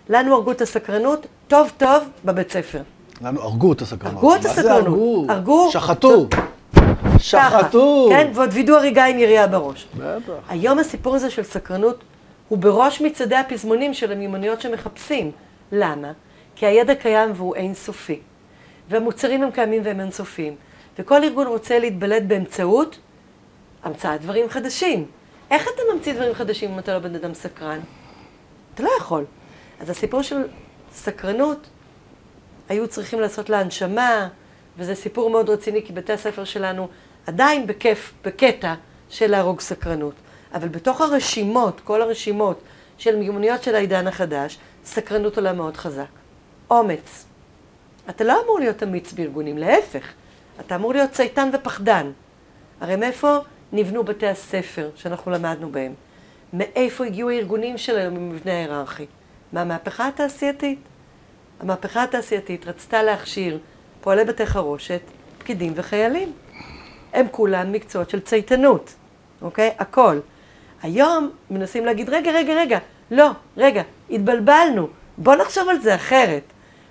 לנו 0.09 0.35
הרגו 0.35 0.51
את 0.51 0.61
הסקרנות 0.61 1.27
טוב 1.47 1.71
טוב 1.77 2.03
בבית 2.25 2.51
ספר. 2.51 2.81
לנו 3.21 3.41
הרגו 3.41 3.73
את 3.73 3.81
הסקרנות. 3.81 4.15
הרגו 4.15 4.35
את 4.35 4.45
הסקרנות. 4.45 4.85
הרגו? 4.85 5.25
הרגו. 5.29 5.71
שחטו. 5.71 6.27
שחטו. 7.17 8.07
כן, 8.09 8.31
ועוד 8.33 8.49
וידאו 8.53 8.75
הריגה 8.75 9.05
עם 9.05 9.19
ירייה 9.19 9.47
בראש. 9.47 9.87
בטח. 9.97 10.33
היום 10.49 10.79
הסיפור 10.79 11.15
הזה 11.15 11.29
של 11.29 11.43
סקרנות 11.43 12.03
הוא 12.49 12.57
בראש 12.57 13.01
מצעדי 13.01 13.35
הפזמונים 13.35 13.93
של 13.93 14.11
המיומנויות 14.11 14.61
שמחפשים. 14.61 15.31
למה? 15.71 16.11
כי 16.55 16.65
הידע 16.65 16.95
קיים 16.95 17.31
והוא 17.35 17.55
אינסופי. 17.55 18.19
והמוצרים 18.89 19.43
הם 19.43 19.51
קיימים 19.51 19.81
והם 19.85 19.99
אינסופיים. 19.99 20.55
וכל 20.99 21.23
ארגון 21.23 21.47
רוצה 21.47 21.79
להתבלט 21.79 22.23
באמצעות 22.27 22.99
המצאת 23.83 24.21
דברים 24.21 24.49
חדשים. 24.49 25.05
איך 25.51 25.63
אתה 25.63 25.81
ממציא 25.93 26.13
דברים 26.13 26.33
חדשים 26.33 26.71
אם 26.71 26.79
אתה 26.79 26.93
לא 26.93 26.99
בן 26.99 27.15
אדם 27.15 27.33
סקרן? 27.33 27.79
אתה 28.81 28.89
לא 28.89 28.95
יכול. 28.97 29.25
אז 29.79 29.89
הסיפור 29.89 30.21
של 30.21 30.43
סקרנות, 30.93 31.67
היו 32.69 32.87
צריכים 32.87 33.19
לעשות 33.19 33.49
לה 33.49 33.59
הנשמה, 33.59 34.27
וזה 34.77 34.95
סיפור 34.95 35.29
מאוד 35.29 35.49
רציני, 35.49 35.85
כי 35.85 35.93
בתי 35.93 36.13
הספר 36.13 36.43
שלנו 36.43 36.87
עדיין 37.27 37.67
בכיף, 37.67 38.13
בקטע 38.25 38.73
של 39.09 39.31
להרוג 39.31 39.59
סקרנות. 39.59 40.13
אבל 40.53 40.67
בתוך 40.67 41.01
הרשימות, 41.01 41.81
כל 41.83 42.01
הרשימות 42.01 42.61
של 42.97 43.15
מיומנויות 43.15 43.63
של 43.63 43.75
העידן 43.75 44.07
החדש, 44.07 44.57
סקרנות 44.85 45.37
עולה 45.37 45.53
מאוד 45.53 45.77
חזק. 45.77 46.05
אומץ. 46.69 47.25
אתה 48.09 48.23
לא 48.23 48.41
אמור 48.43 48.59
להיות 48.59 48.83
אמיץ 48.83 49.13
בארגונים, 49.13 49.57
להפך. 49.57 50.05
אתה 50.59 50.75
אמור 50.75 50.93
להיות 50.93 51.11
צייתן 51.11 51.49
ופחדן. 51.53 52.11
הרי 52.81 52.95
מאיפה 52.95 53.37
נבנו 53.73 54.03
בתי 54.03 54.27
הספר 54.27 54.89
שאנחנו 54.95 55.31
למדנו 55.31 55.71
בהם? 55.71 55.93
מאיפה 56.53 57.05
הגיעו 57.05 57.29
הארגונים 57.29 57.77
של 57.77 57.97
היום 57.97 58.15
במבנה 58.15 58.51
ההיררכי? 58.51 59.05
מהמהפכה 59.53 60.07
התעשייתית. 60.07 60.79
המהפכה 61.59 62.03
התעשייתית 62.03 62.67
רצתה 62.67 63.03
להכשיר 63.03 63.59
פועלי 64.01 64.25
בתי 64.25 64.45
חרושת, 64.45 65.01
פקידים 65.37 65.73
וחיילים. 65.75 66.31
הם 67.13 67.25
כולם 67.31 67.71
מקצועות 67.71 68.09
של 68.09 68.19
צייתנות, 68.19 68.93
אוקיי? 69.41 69.71
הכל. 69.79 70.19
היום 70.83 71.31
מנסים 71.51 71.85
להגיד, 71.85 72.09
רגע, 72.09 72.31
רגע, 72.31 72.53
רגע, 72.53 72.79
לא, 73.11 73.29
רגע, 73.57 73.81
התבלבלנו, 74.09 74.87
בוא 75.17 75.35
נחשוב 75.35 75.69
על 75.69 75.79
זה 75.79 75.95
אחרת. 75.95 76.43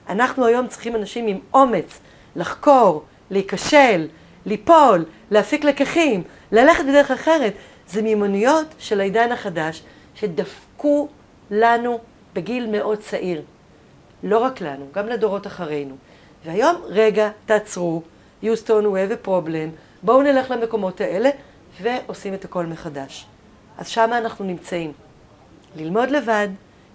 אנחנו 0.09 0.47
היום 0.47 0.67
צריכים 0.67 0.97
אנשים 0.97 1.27
עם 1.27 1.39
אומץ 1.55 2.01
לחקור, 2.37 3.05
להיכשל, 3.31 4.07
ליפול, 4.47 5.05
להפיק 5.31 5.65
לקחים, 5.65 6.23
ללכת 6.53 6.85
בדרך 6.85 7.11
אחרת. 7.11 7.53
זה 7.91 8.03
מיומנויות 8.03 8.67
של 8.79 9.01
העידן 9.01 9.33
החדש 9.33 9.83
שדפקו 10.15 11.09
לנו 11.51 11.99
בגיל 12.35 12.71
מאוד 12.71 12.99
צעיר. 12.99 13.43
לא 14.23 14.39
רק 14.39 14.61
לנו, 14.61 14.87
גם 14.95 15.07
לדורות 15.07 15.47
אחרינו. 15.47 15.97
והיום, 16.45 16.77
רגע, 16.87 17.31
תעצרו, 17.47 18.03
יוסטון, 18.43 18.85
we 18.85 18.89
have 18.89 19.25
a 19.25 19.29
problem, 19.29 19.71
בואו 20.03 20.23
נלך 20.23 20.51
למקומות 20.51 21.01
האלה, 21.01 21.31
ועושים 21.83 22.35
את 22.35 22.45
הכל 22.45 22.67
מחדש. 22.67 23.27
אז 23.79 23.89
שמה 23.89 24.19
אנחנו 24.19 24.45
נמצאים. 24.45 24.93
ללמוד 25.77 26.11
לבד, 26.11 26.49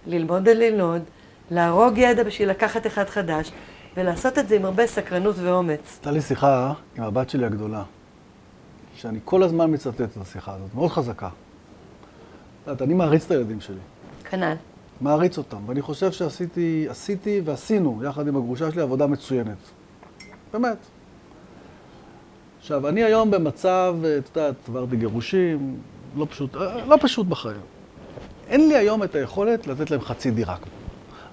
ללמוד 0.07 0.47
וללמוד, 0.47 1.01
להרוג 1.51 1.97
ידע 1.97 2.23
בשביל 2.23 2.49
לקחת 2.49 2.87
אחד 2.87 3.09
חדש, 3.09 3.51
ולעשות 3.97 4.37
את 4.37 4.47
זה 4.47 4.55
עם 4.55 4.65
הרבה 4.65 4.87
סקרנות 4.87 5.35
ואומץ. 5.37 5.79
הייתה 5.97 6.11
לי 6.11 6.21
שיחה 6.21 6.73
עם 6.97 7.03
הבת 7.03 7.29
שלי 7.29 7.45
הגדולה, 7.45 7.83
שאני 8.95 9.19
כל 9.25 9.43
הזמן 9.43 9.73
מצטט 9.73 10.01
את 10.01 10.17
השיחה 10.21 10.53
הזאת, 10.53 10.75
מאוד 10.75 10.91
חזקה. 10.91 11.27
את 11.27 12.67
יודעת, 12.67 12.81
אני 12.81 12.93
מעריץ 12.93 13.25
את 13.25 13.31
הילדים 13.31 13.61
שלי. 13.61 13.75
כנ"ל. 14.29 14.53
מעריץ 15.01 15.37
אותם, 15.37 15.57
ואני 15.65 15.81
חושב 15.81 16.11
שעשיתי, 16.11 16.85
עשיתי 16.89 17.41
ועשינו, 17.45 18.01
יחד 18.03 18.27
עם 18.27 18.37
הגרושה 18.37 18.71
שלי, 18.71 18.81
עבודה 18.81 19.07
מצוינת. 19.07 19.57
באמת. 20.53 20.77
עכשיו, 22.59 22.87
אני 22.87 23.03
היום 23.03 23.31
במצב, 23.31 23.95
את 24.17 24.37
יודעת, 24.37 24.55
עברתי 24.67 24.97
גירושים, 24.97 25.77
לא 26.17 26.27
פשוט, 26.29 26.55
אה, 26.55 26.85
לא 26.85 26.97
פשוט 27.01 27.27
בחיים. 27.27 27.61
אין 28.47 28.67
לי 28.69 28.75
היום 28.75 29.03
את 29.03 29.15
היכולת 29.15 29.67
לתת 29.67 29.91
להם 29.91 30.01
חצי 30.01 30.31
דירה. 30.31 30.55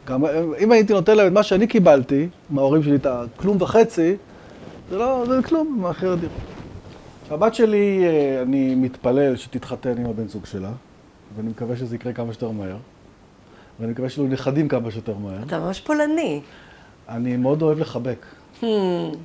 גם 0.07 0.25
אם 0.59 0.73
הייתי 0.73 0.93
נותן 0.93 1.17
להם 1.17 1.27
את 1.27 1.33
מה 1.33 1.43
שאני 1.43 1.67
קיבלתי, 1.67 2.29
מההורים 2.51 2.83
שלי, 2.83 2.97
את 2.97 3.07
הכלום 3.07 3.63
וחצי, 3.63 4.17
זה 4.91 4.99
לא, 4.99 5.25
זה 5.29 5.43
כלום, 5.43 5.79
מאחר 5.81 6.13
הדירה. 6.13 6.52
הבת 7.31 7.55
שלי, 7.55 8.05
אה, 8.05 8.43
אני 8.43 8.75
מתפלל 8.75 9.37
שתתחתן 9.37 9.99
עם 9.99 10.07
הבן 10.07 10.29
זוג 10.29 10.47
שלה, 10.47 10.73
ואני 11.37 11.49
מקווה 11.49 11.77
שזה 11.77 11.97
יקרה 11.97 12.13
כמה 12.13 12.33
שיותר 12.33 12.51
מהר. 12.51 12.77
ואני 13.81 13.93
מקווה 13.93 14.09
שיהיו 14.09 14.27
נכדים 14.27 14.69
כמה 14.69 14.91
שיותר 14.91 15.15
מהר. 15.15 15.43
אתה 15.47 15.59
ממש 15.59 15.81
פולני. 15.81 16.41
אני 17.09 17.37
מאוד 17.37 17.63
אוהב 17.63 17.79
לחבק. 17.79 18.27
Hmm. 18.61 18.65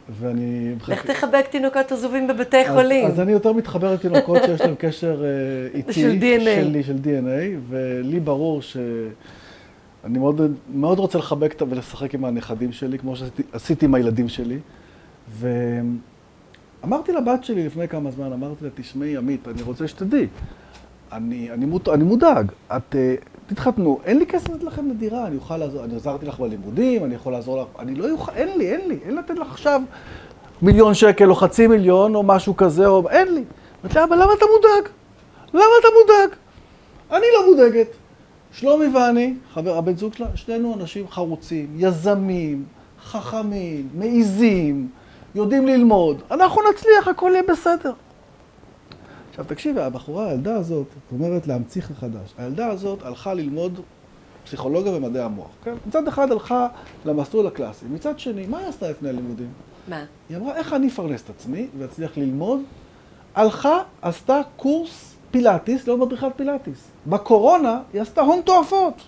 ואני... 0.10 0.75
לך 0.88 1.06
תחבק 1.06 1.48
תינוקות 1.50 1.92
עזובים 1.92 2.27
בבתי 2.27 2.70
חולים. 2.70 3.08
אז 3.08 3.20
אני 3.20 3.32
יותר 3.32 3.54
מתחבר 3.54 3.94
לתינוקות 3.94 4.44
שיש 4.46 4.62
להם 4.62 4.75
קשר 4.77 5.24
אה, 5.24 5.30
איתי. 5.77 5.94
של 5.94 6.18
DNA. 6.20 6.44
שלי, 6.44 6.84
של 6.84 6.96
DNA, 7.04 7.58
ולי 7.70 8.20
ברור 8.20 8.62
ש... 8.62 8.77
אני 10.04 10.20
מאוד, 10.20 10.42
מאוד 10.74 11.00
רוצה 11.00 11.18
לחבק 11.18 11.62
ולשחק 11.70 12.13
עם 12.13 12.25
הנכדים 12.25 12.72
שלי, 12.72 13.00
כמו 13.00 13.13
שעשיתי 13.16 13.86
עם 13.86 13.96
הילדים 13.96 14.30
שלי. 14.30 14.60
ואמרתי 16.89 17.12
לבת 17.12 17.44
שלי 17.44 17.65
לפני 17.65 17.88
כמה 17.88 18.12
זמן, 18.12 18.34
אמרתי 18.34 18.63
לה, 18.63 18.70
תשמעי, 18.75 19.17
עמית, 19.17 19.48
אני 19.48 19.62
רוצה 19.62 19.88
שתדעי, 19.88 20.27
אני, 21.12 21.51
אני, 21.51 21.65
מוד, 21.65 21.89
אני 21.89 22.03
מודאג. 22.03 22.51
את, 22.67 22.96
uh, 22.96 23.25
תתחתנו, 23.48 24.00
אין 24.06 24.20
לי 24.20 24.25
כסף 24.25 24.50
לתת 24.50 24.63
לכם 24.63 24.89
לדירה, 24.89 25.27
אני 25.27 25.36
אוכל 25.36 25.58
לעזור, 25.58 25.84
אני 25.84 25.96
עזרתי 25.96 26.25
לך 26.25 26.39
בלימודים, 26.39 27.03
אני 27.03 27.15
יכול 27.15 27.34
לעזור 27.34 27.62
לך, 27.62 27.67
אני 27.79 27.96
לא 27.96 28.12
אוכל, 28.12 28.32
אין 28.36 28.58
לי, 28.58 28.72
אין 28.72 28.88
לי, 28.88 29.00
אין 29.06 29.15
לתת 29.15 29.39
לך 29.39 29.51
עכשיו 29.51 29.82
מיליון 30.62 30.94
שקל 30.94 31.29
או 31.29 31.36
חצי 31.36 31.67
מיליון 31.67 32.15
או 32.15 32.24
משהו 32.24 32.58
כזה, 32.58 32.88
או, 32.88 33.10
אין 33.10 33.34
לי. 33.34 33.44
אמרתי 33.84 33.98
לה, 33.98 34.03
אבל 34.03 34.15
למה 34.15 34.34
אתה 34.38 34.46
מודאג? 34.56 34.91
למה 35.53 35.74
אתה 35.79 35.88
מודאג? 36.01 36.38
אני 37.12 37.25
לא 37.34 37.51
מודאגת. 37.51 37.88
שלומי 38.51 38.86
ואני, 38.88 39.34
חבר, 39.53 39.77
הבן 39.77 39.96
זוג 39.98 40.13
שלה, 40.13 40.27
שנינו 40.36 40.75
אנשים 40.75 41.08
חרוצים, 41.08 41.67
יזמים, 41.77 42.63
חכמים, 43.03 43.89
מעיזים, 43.94 44.88
יודעים 45.38 45.67
ללמוד. 45.67 46.22
אנחנו 46.32 46.62
נצליח, 46.72 47.08
הכל 47.08 47.32
יהיה 47.34 47.44
בסדר. 47.50 47.94
עכשיו 49.29 49.46
תקשיבי, 49.46 49.82
הבחורה, 49.82 50.29
הילדה 50.29 50.56
הזאת, 50.56 50.88
זאת 50.94 51.12
אומרת 51.12 51.48
להמציא 51.48 51.82
מחדש. 51.91 52.34
הילדה 52.38 52.67
הזאת 52.67 53.03
הלכה 53.03 53.34
ללמוד 53.34 53.79
פסיכולוגיה 54.44 54.96
ומדעי 54.96 55.24
המוח. 55.24 55.48
כן? 55.63 55.74
מצד 55.88 56.08
אחד 56.08 56.32
הלכה 56.32 56.67
למסלול 57.06 57.48
הקלאסי, 57.48 57.86
מצד 57.91 58.20
שני, 58.20 58.48
מה 58.48 58.58
היא 58.58 58.67
עשתה 58.67 58.89
לפני 58.89 59.10
הלימודים? 59.10 59.50
מה? 59.88 60.03
היא 60.29 60.38
אמרה, 60.38 60.56
איך 60.56 60.74
אני 60.74 60.88
אפרנס 60.88 61.22
את 61.22 61.29
עצמי 61.29 61.67
ואצליח 61.77 62.17
ללמוד? 62.17 62.60
הלכה, 63.36 63.82
עשתה 64.01 64.41
קורס 64.56 65.15
פילאטיס, 65.32 65.88
לא 65.88 65.98
מדריכת 65.98 66.32
פילאטיס. 66.36 66.88
בקורונה 67.08 67.79
היא 67.94 68.01
עשתה 68.01 68.22
הון 68.22 68.41
תועפות. 68.41 69.01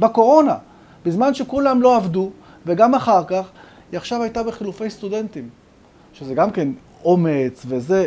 בקורונה. 0.00 0.56
בזמן 1.04 1.34
שכולם 1.34 1.82
לא 1.82 1.96
עבדו, 1.96 2.30
וגם 2.66 2.94
אחר 2.94 3.24
כך, 3.24 3.48
היא 3.92 3.98
עכשיו 3.98 4.22
הייתה 4.22 4.42
בחילופי 4.42 4.90
סטודנטים. 4.90 5.59
שזה 6.20 6.34
גם 6.34 6.50
כן 6.50 6.68
אומץ 7.04 7.62
וזה, 7.68 8.06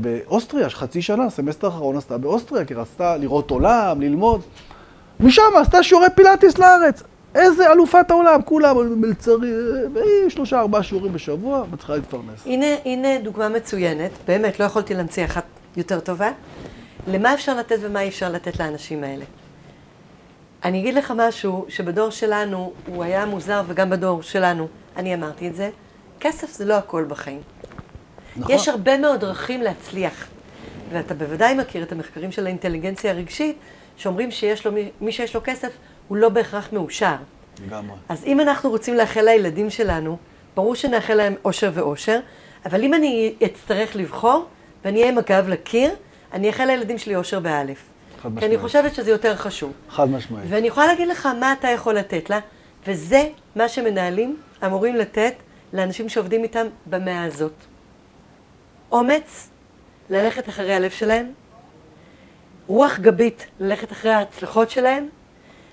באוסטריה, 0.00 0.70
חצי 0.70 1.02
שנה, 1.02 1.30
סמסטר 1.30 1.66
האחרון 1.66 1.96
עשתה 1.96 2.18
באוסטריה, 2.18 2.64
כי 2.64 2.74
רצתה 2.74 3.16
לראות 3.16 3.50
עולם, 3.50 4.00
ללמוד. 4.00 4.40
משם 5.20 5.42
עשתה 5.60 5.82
שיעורי 5.82 6.06
פילאטיס 6.14 6.58
לארץ. 6.58 7.02
איזה 7.34 7.72
אלופת 7.72 8.10
העולם, 8.10 8.42
כולם 8.42 9.00
מלצרים, 9.00 9.54
שלושה 10.28 10.60
ארבעה 10.60 10.82
שיעורים 10.82 11.12
בשבוע, 11.12 11.64
מצליחה 11.72 11.94
להתפרנס. 11.94 12.46
הנה, 12.46 12.66
הנה 12.84 13.18
דוגמה 13.18 13.48
מצוינת, 13.48 14.10
באמת, 14.26 14.60
לא 14.60 14.64
יכולתי 14.64 14.94
להמציא 14.94 15.24
אחת 15.24 15.44
יותר 15.76 16.00
טובה. 16.00 16.30
למה 17.08 17.34
אפשר 17.34 17.56
לתת 17.56 17.76
ומה 17.80 18.00
אי 18.00 18.08
אפשר 18.08 18.32
לתת 18.32 18.60
לאנשים 18.60 19.04
האלה. 19.04 19.24
אני 20.64 20.80
אגיד 20.80 20.94
לך 20.94 21.12
משהו 21.16 21.64
שבדור 21.68 22.10
שלנו 22.10 22.72
הוא 22.86 23.04
היה 23.04 23.26
מוזר 23.26 23.62
וגם 23.66 23.90
בדור 23.90 24.22
שלנו, 24.22 24.66
אני 24.96 25.14
אמרתי 25.14 25.48
את 25.48 25.54
זה, 25.54 25.70
כסף 26.20 26.52
זה 26.52 26.64
לא 26.64 26.74
הכל 26.74 27.04
בחיים. 27.08 27.40
נכון. 28.36 28.54
יש 28.54 28.68
הרבה 28.68 28.98
מאוד 28.98 29.20
דרכים 29.20 29.62
להצליח. 29.62 30.28
ואתה 30.92 31.14
בוודאי 31.14 31.54
מכיר 31.54 31.82
את 31.82 31.92
המחקרים 31.92 32.32
של 32.32 32.46
האינטליגנציה 32.46 33.10
הרגשית, 33.10 33.56
שאומרים 33.96 34.30
שיש 34.30 34.66
לו, 34.66 34.72
מי 35.00 35.12
שיש 35.12 35.34
לו 35.34 35.40
כסף, 35.44 35.72
הוא 36.08 36.16
לא 36.16 36.28
בהכרח 36.28 36.68
מאושר. 36.72 37.14
לגמרי. 37.66 37.96
אז 38.08 38.24
אם 38.24 38.40
אנחנו 38.40 38.70
רוצים 38.70 38.94
לאחל 38.94 39.24
לילדים 39.24 39.70
שלנו, 39.70 40.16
ברור 40.54 40.74
שנאחל 40.74 41.14
להם 41.14 41.34
אושר 41.44 41.70
ואושר, 41.74 42.20
אבל 42.66 42.82
אם 42.82 42.94
אני 42.94 43.34
אצטרך 43.44 43.96
לבחור, 43.96 44.46
ואני 44.84 45.00
אהיה 45.00 45.12
עם 45.12 45.18
הגב 45.18 45.48
לקיר, 45.48 45.90
אני 46.32 46.48
אאחל 46.48 46.64
לילדים 46.64 46.98
שלי 46.98 47.16
אושר 47.16 47.40
באלף. 47.40 47.78
חד 48.22 48.28
משמעית. 48.28 48.38
כי 48.38 48.46
אני 48.46 48.58
חושבת 48.58 48.94
שזה 48.94 49.10
יותר 49.10 49.36
חשוב. 49.36 49.72
חד 49.90 50.08
משמעית. 50.10 50.44
ואני 50.48 50.66
יכולה 50.66 50.86
להגיד 50.86 51.08
לך 51.08 51.26
מה 51.40 51.52
אתה 51.52 51.68
יכול 51.68 51.94
לתת 51.94 52.30
לה, 52.30 52.38
וזה 52.86 53.28
מה 53.56 53.68
שמנהלים 53.68 54.36
אמורים 54.66 54.96
לתת 54.96 55.34
לאנשים 55.72 56.08
שעובדים 56.08 56.42
איתם 56.42 56.66
במאה 56.86 57.24
הזאת. 57.24 57.52
אומץ, 58.92 59.48
ללכת 60.10 60.48
אחרי 60.48 60.74
הלב 60.74 60.90
שלהם, 60.90 61.32
רוח 62.66 62.98
גבית, 62.98 63.46
ללכת 63.60 63.92
אחרי 63.92 64.10
ההצלחות 64.10 64.70
שלהם, 64.70 65.08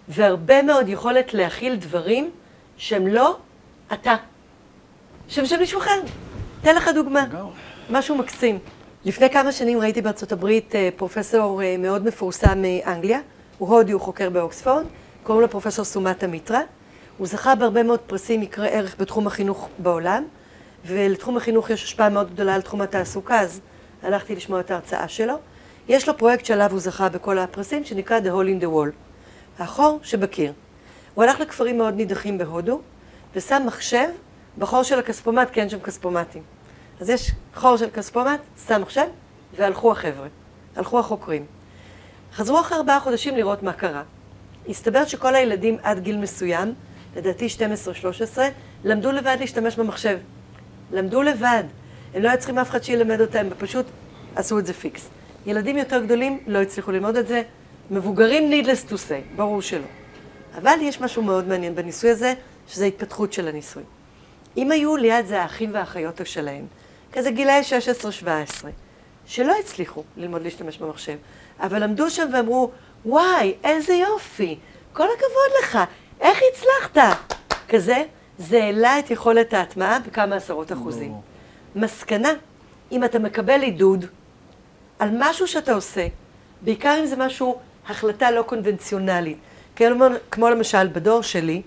והרבה 0.07 0.61
מאוד 0.61 0.89
יכולת 0.89 1.33
להכיל 1.33 1.75
דברים 1.75 2.31
שהם 2.77 3.07
לא 3.07 3.37
אתה, 3.93 4.15
שהם 5.27 5.45
של 5.45 5.57
מישהו 5.57 5.79
אחר. 5.79 6.01
אתן 6.61 6.75
לך 6.75 6.89
דוגמה, 6.95 7.25
משהו 7.89 8.17
מקסים. 8.17 8.59
לפני 9.05 9.29
כמה 9.29 9.51
שנים 9.51 9.79
ראיתי 9.79 10.01
בארצות 10.01 10.31
הברית 10.31 10.75
אה, 10.75 10.89
פרופסור 10.95 11.63
אה, 11.63 11.75
מאוד 11.79 12.05
מפורסם 12.05 12.61
מאנגליה, 12.61 13.19
הוא 13.57 13.69
הודי, 13.69 13.91
הוא 13.91 14.01
חוקר 14.01 14.29
באוקספורד, 14.29 14.85
קוראים 15.23 15.41
לו 15.41 15.49
פרופסור 15.49 15.85
סומטה 15.85 16.27
מיטרה. 16.27 16.61
הוא 17.17 17.27
זכה 17.27 17.55
בהרבה 17.55 17.83
מאוד 17.83 17.99
פרסים 17.99 18.43
יקרי 18.43 18.69
ערך 18.69 18.95
בתחום 18.99 19.27
החינוך 19.27 19.69
בעולם, 19.77 20.23
ולתחום 20.85 21.37
החינוך 21.37 21.69
יש 21.69 21.83
השפעה 21.83 22.09
מאוד 22.09 22.33
גדולה 22.33 22.55
על 22.55 22.61
תחום 22.61 22.81
התעסוקה, 22.81 23.39
אז 23.39 23.61
הלכתי 24.03 24.35
לשמוע 24.35 24.59
את 24.59 24.71
ההרצאה 24.71 25.07
שלו. 25.07 25.33
יש 25.87 26.07
לו 26.07 26.17
פרויקט 26.17 26.45
שעליו 26.45 26.71
הוא 26.71 26.79
זכה 26.79 27.09
בכל 27.09 27.39
הפרסים, 27.39 27.83
שנקרא 27.83 28.19
The 28.19 28.23
Hole 28.23 28.61
in 28.61 28.63
the 28.63 28.67
Wall, 28.67 28.91
החור 29.59 29.99
שבקיר. 30.03 30.53
הוא 31.13 31.23
הלך 31.23 31.39
לכפרים 31.39 31.77
מאוד 31.77 31.93
נידחים 31.95 32.37
בהודו, 32.37 32.81
ושם 33.35 33.63
מחשב 33.65 34.07
בחור 34.57 34.83
של 34.83 34.99
הכספומט, 34.99 35.49
כי 35.49 35.61
אין 35.61 35.69
שם 35.69 35.79
כספומטים. 35.79 36.43
אז 36.99 37.09
יש 37.09 37.31
חור 37.55 37.77
של 37.77 37.89
כספומט, 37.89 38.39
שם 38.67 38.81
מחשב, 38.81 39.05
והלכו 39.55 39.91
החבר'ה, 39.91 40.27
הלכו 40.75 40.99
החוקרים. 40.99 41.45
חזרו 42.33 42.59
אחרי 42.59 42.77
ארבעה 42.77 42.99
חודשים 42.99 43.35
לראות 43.35 43.63
מה 43.63 43.73
קרה. 43.73 44.03
הסתבר 44.69 45.05
שכל 45.05 45.35
הילדים 45.35 45.77
עד 45.83 45.99
גיל 45.99 46.17
מסוים, 46.17 46.73
לדעתי 47.15 47.47
12-13, 48.35 48.37
למדו 48.83 49.11
לבד 49.11 49.37
להשתמש 49.39 49.75
במחשב. 49.75 50.17
למדו 50.91 51.21
לבד. 51.21 51.63
הם 52.13 52.21
לא 52.21 52.29
היו 52.29 52.37
צריכים 52.37 52.59
אף 52.59 52.69
אחד 52.69 52.83
שילמד 52.83 53.21
אותם, 53.21 53.47
פשוט 53.57 53.85
עשו 54.35 54.59
את 54.59 54.65
זה 54.65 54.73
פיקס. 54.73 55.09
ילדים 55.45 55.77
יותר 55.77 56.03
גדולים 56.03 56.39
לא 56.47 56.61
הצליחו 56.61 56.91
ללמוד 56.91 57.15
את 57.15 57.27
זה, 57.27 57.41
מבוגרים 57.91 58.51
needless 58.51 58.91
to 58.91 58.93
say, 58.93 59.35
ברור 59.35 59.61
שלא. 59.61 59.85
אבל 60.57 60.77
יש 60.81 61.01
משהו 61.01 61.23
מאוד 61.23 61.47
מעניין 61.47 61.75
בניסוי 61.75 62.09
הזה, 62.09 62.33
שזה 62.67 62.85
התפתחות 62.85 63.33
של 63.33 63.47
הניסוי. 63.47 63.83
אם 64.57 64.71
היו 64.71 64.97
ליד 64.97 65.25
זה 65.25 65.41
האחים 65.41 65.69
והאחיות 65.73 66.21
שלהם, 66.23 66.65
כזה 67.13 67.31
גילאי 67.31 67.61
16-17, 68.23 68.25
שלא 69.25 69.55
הצליחו 69.59 70.03
ללמוד 70.17 70.41
להשתמש 70.41 70.77
במחשב, 70.77 71.17
אבל 71.59 71.83
עמדו 71.83 72.09
שם 72.09 72.29
ואמרו, 72.33 72.71
וואי, 73.05 73.53
איזה 73.63 73.93
יופי, 73.93 74.57
כל 74.93 75.03
הכבוד 75.03 75.63
לך, 75.63 75.79
איך 76.21 76.39
הצלחת? 76.51 77.35
כזה, 77.69 78.03
זה 78.37 78.63
העלה 78.63 78.99
את 78.99 79.11
יכולת 79.11 79.53
ההטמעה 79.53 79.99
בכמה 79.99 80.35
עשרות 80.35 80.71
אחוזים. 80.71 81.13
מסקנה, 81.75 82.29
אם 82.91 83.03
אתה 83.03 83.19
מקבל 83.19 83.61
עידוד 83.61 84.05
על 84.99 85.09
משהו 85.17 85.47
שאתה 85.47 85.73
עושה, 85.73 86.07
בעיקר 86.61 86.97
אם 86.99 87.05
זה 87.05 87.15
משהו, 87.15 87.57
החלטה 87.87 88.31
לא 88.31 88.41
קונבנציונלית, 88.41 89.37
כמו, 89.75 90.05
כמו 90.31 90.49
למשל 90.49 90.87
בדור 90.87 91.21
שלי, 91.21 91.61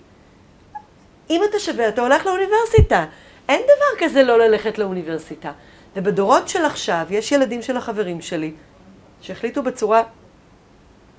אם 1.29 1.41
אתה 1.49 1.59
שווה, 1.59 1.89
אתה 1.89 2.01
הולך 2.01 2.25
לאוניברסיטה. 2.25 3.05
אין 3.49 3.61
דבר 3.61 4.05
כזה 4.05 4.23
לא 4.23 4.39
ללכת 4.39 4.77
לאוניברסיטה. 4.77 5.51
ובדורות 5.95 6.49
של 6.49 6.65
עכשיו, 6.65 7.05
יש 7.09 7.31
ילדים 7.31 7.61
של 7.61 7.77
החברים 7.77 8.21
שלי, 8.21 8.53
שהחליטו 9.21 9.63
בצורה 9.63 10.03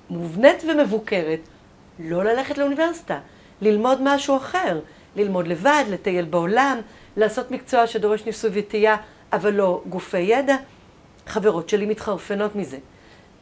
מובנית 0.09 0.63
ומבוקרת 0.67 1.39
לא 1.99 2.23
ללכת 2.23 2.57
לאוניברסיטה, 2.57 3.19
ללמוד 3.61 3.97
משהו 4.01 4.37
אחר. 4.37 4.79
ללמוד 5.15 5.47
לבד, 5.47 5.83
לטייל 5.89 6.25
בעולם, 6.25 6.79
לעשות 7.17 7.51
מקצוע 7.51 7.87
שדורש 7.87 8.25
ניסוי 8.25 8.51
וטעייה, 8.53 8.97
אבל 9.33 9.53
לא 9.53 9.81
גופי 9.89 10.19
ידע. 10.19 10.55
חברות 11.27 11.69
שלי 11.69 11.85
מתחרפנות 11.85 12.55
מזה. 12.55 12.77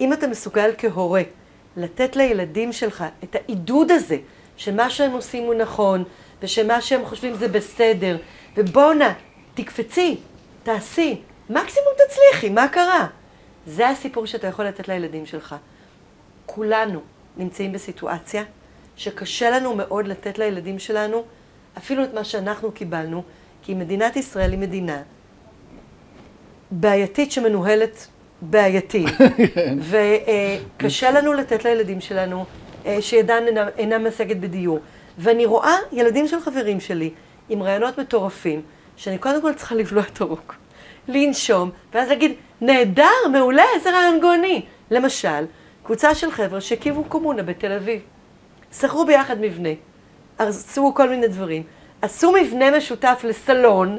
אם 0.01 0.13
אתה 0.13 0.27
מסוגל 0.27 0.71
כהורה 0.77 1.21
לתת 1.77 2.15
לילדים 2.15 2.73
שלך 2.73 3.03
את 3.23 3.35
העידוד 3.35 3.91
הזה, 3.91 4.17
שמה 4.57 4.89
שהם 4.89 5.12
עושים 5.12 5.43
הוא 5.43 5.53
נכון, 5.53 6.03
ושמה 6.41 6.81
שהם 6.81 7.05
חושבים 7.05 7.33
זה 7.35 7.47
בסדר, 7.47 8.17
ובואנה, 8.57 9.13
תקפצי, 9.53 10.17
תעשי, 10.63 11.21
מקסימום 11.49 11.93
תצליחי, 12.07 12.49
מה 12.49 12.67
קרה? 12.67 13.07
זה 13.67 13.89
הסיפור 13.89 14.25
שאתה 14.25 14.47
יכול 14.47 14.65
לתת 14.65 14.88
לילדים 14.88 15.25
שלך. 15.25 15.55
כולנו 16.45 16.99
נמצאים 17.37 17.71
בסיטואציה 17.71 18.43
שקשה 18.95 19.49
לנו 19.49 19.75
מאוד 19.75 20.07
לתת 20.07 20.37
לילדים 20.39 20.79
שלנו 20.79 21.23
אפילו 21.77 22.03
את 22.03 22.13
מה 22.13 22.23
שאנחנו 22.23 22.71
קיבלנו, 22.71 23.23
כי 23.63 23.73
מדינת 23.73 24.15
ישראל 24.15 24.51
היא 24.51 24.59
מדינה 24.59 25.01
בעייתית 26.71 27.31
שמנוהלת 27.31 28.07
בעייתי, 28.41 29.05
וקשה 29.89 31.11
לנו 31.11 31.33
לתת 31.33 31.65
לילדים 31.65 32.01
שלנו 32.01 32.45
אה, 32.85 33.01
שידן 33.01 33.43
אינה, 33.47 33.67
אינה 33.77 33.97
משגת 33.97 34.37
בדיור. 34.37 34.79
ואני 35.17 35.45
רואה 35.45 35.75
ילדים 35.91 36.27
של 36.27 36.39
חברים 36.39 36.79
שלי 36.79 37.09
עם 37.49 37.63
רעיונות 37.63 37.97
מטורפים, 37.97 38.61
שאני 38.97 39.17
קודם 39.17 39.41
כל 39.41 39.53
צריכה 39.53 39.75
לבלוע 39.75 40.03
את 40.13 40.21
הרוק, 40.21 40.55
לנשום, 41.07 41.71
ואז 41.93 42.09
להגיד, 42.09 42.33
נהדר, 42.61 43.27
מעולה, 43.31 43.63
איזה 43.75 43.91
רעיון 43.91 44.19
גאוני. 44.19 44.61
למשל, 44.91 45.45
קבוצה 45.89 46.15
של 46.15 46.32
חבר'ה 46.32 46.62
שהקימו 46.62 47.04
קומונה 47.04 47.43
בתל 47.43 47.71
אביב. 47.71 48.02
שכרו 48.73 49.06
ביחד 49.06 49.41
מבנה, 49.41 49.69
עשו 50.38 50.93
כל 50.95 51.10
מיני 51.10 51.28
דברים. 51.28 51.63
עשו 52.02 52.32
מבנה 52.32 52.78
משותף 52.78 53.21
לסלון, 53.23 53.97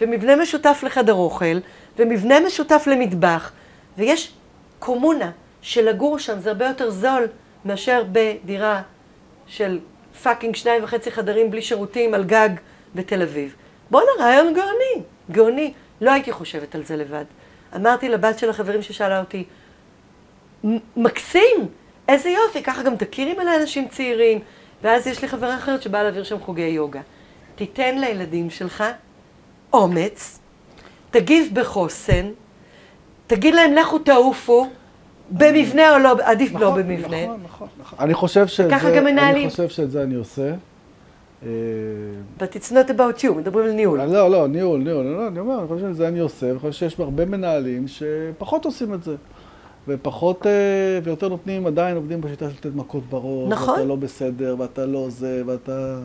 ומבנה 0.00 0.36
משותף 0.36 0.80
לחדר 0.86 1.14
אוכל, 1.14 1.58
ומבנה 1.98 2.40
משותף 2.40 2.84
למטבח, 2.86 3.52
ויש 3.98 4.32
קומונה 4.78 5.30
שלגור 5.62 6.18
שם 6.18 6.40
זה 6.40 6.50
הרבה 6.50 6.66
יותר 6.66 6.90
זול 6.90 7.26
מאשר 7.64 8.04
בדירה 8.12 8.82
של 9.46 9.78
fucking 10.22 10.56
שניים 10.56 10.84
וחצי 10.84 11.10
חדרים 11.10 11.50
בלי 11.50 11.62
שירותים 11.62 12.14
על 12.14 12.24
גג 12.24 12.50
בתל 12.94 13.22
אביב. 13.22 13.54
בואנה, 13.90 14.10
רעיון 14.18 14.54
גאוני, 14.54 15.04
גאוני. 15.30 15.72
לא 16.00 16.10
הייתי 16.10 16.32
חושבת 16.32 16.74
על 16.74 16.84
זה 16.84 16.96
לבד. 16.96 17.24
אמרתי 17.76 18.08
לבת 18.08 18.38
של 18.38 18.50
החברים 18.50 18.82
ששאלה 18.82 19.20
אותי, 19.20 19.44
מקסים, 20.96 21.68
איזה 22.08 22.28
יופי, 22.30 22.62
ככה 22.62 22.82
גם 22.82 22.96
תכירי 22.96 23.34
מלא 23.34 23.56
אנשים 23.62 23.88
צעירים. 23.88 24.38
ואז 24.82 25.06
יש 25.06 25.22
לי 25.22 25.28
חברה 25.28 25.56
אחרת 25.56 25.82
שבאה 25.82 26.02
להעביר 26.02 26.22
שם 26.22 26.40
חוגי 26.40 26.62
יוגה. 26.62 27.00
תיתן 27.54 27.98
לילדים 27.98 28.50
שלך 28.50 28.84
אומץ, 29.72 30.38
תגיב 31.10 31.50
בחוסן, 31.52 32.30
תגיד 33.26 33.54
להם 33.54 33.74
לכו 33.74 33.98
תעופו, 33.98 34.66
במבנה 35.30 35.94
או 35.94 35.98
לא, 35.98 36.16
עדיף 36.22 36.52
לא 36.54 36.60
נכון, 36.60 36.82
במבנה. 36.82 37.24
נכון, 37.24 37.40
נכון, 37.44 37.68
נכון. 37.80 37.98
אני 38.00 38.14
חושב 38.14 38.46
שאת 38.46 38.70
ככה 38.70 38.90
זה, 38.90 38.96
גם 38.96 39.04
מנהלים. 39.04 39.42
אני 39.42 39.50
חושב 39.50 39.68
שאת 39.68 39.90
זה 39.90 40.02
אני 40.02 40.14
עושה. 40.14 40.54
אה, 41.42 41.48
But 42.38 42.42
it's 42.42 42.72
not 42.72 42.90
about 42.90 43.22
you, 43.22 43.32
מדברים 43.32 43.66
על 43.66 43.72
ניהול. 43.72 44.02
לא, 44.02 44.30
לא, 44.30 44.48
ניהול, 44.48 44.80
ניהול, 44.80 45.04
לא, 45.04 45.28
אני 45.28 45.38
אומר, 45.38 45.58
אני 45.58 45.68
חושב 45.68 45.80
שאת 45.80 45.96
זה 45.96 46.08
אני 46.08 46.18
עושה, 46.18 46.50
אני 46.50 46.58
חושב 46.58 46.72
שיש 46.72 47.00
הרבה 47.00 47.24
מנהלים 47.24 47.84
שפחות 47.88 48.64
עושים 48.64 48.94
את 48.94 49.02
זה. 49.02 49.16
ופחות, 49.88 50.46
אה, 50.46 50.52
ויותר 51.02 51.28
נותנים, 51.28 51.66
עדיין 51.66 51.96
עובדים 51.96 52.20
בשיטה 52.20 52.50
של 52.50 52.56
לתת 52.56 52.74
מכות 52.74 53.02
בראש. 53.06 53.52
נכון. 53.52 53.74
ואתה 53.74 53.84
לא 53.84 53.96
בסדר, 53.96 54.56
ואתה 54.58 54.86
לא 54.86 55.06
זה, 55.10 55.42
ואתה... 55.46 55.98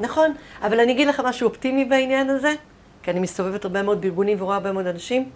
נכון, 0.00 0.32
אבל 0.62 0.80
אני 0.80 0.92
אגיד 0.92 1.08
לך 1.08 1.20
משהו 1.24 1.48
אופטימי 1.48 1.84
בעניין 1.84 2.30
הזה, 2.30 2.54
כי 3.02 3.10
אני 3.10 3.20
מסתובבת 3.20 3.64
הרבה 3.64 3.82
מאוד 3.82 4.00
בארגונים 4.00 4.42
ורואה 4.42 4.56
הרבה 4.56 4.72
מאוד 4.72 4.86
אנשים. 4.86 5.28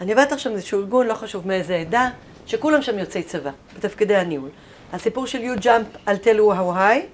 אני 0.00 0.12
עובדת 0.12 0.32
עכשיו 0.32 0.52
באיזשהו 0.52 0.80
ארגון, 0.80 1.06
לא 1.06 1.14
חשוב 1.14 1.48
מאיזה 1.48 1.76
עדה, 1.76 2.10
שכולם 2.46 2.82
שם 2.82 2.98
יוצאי 2.98 3.22
צבא, 3.22 3.50
בתפקידי 3.76 4.16
הניהול. 4.16 4.48
הסיפור 4.92 5.26
של 5.26 5.38
you 5.38 5.60
jump, 5.60 6.10
you 6.24 6.54
how 6.56 6.76
high, 6.76 7.06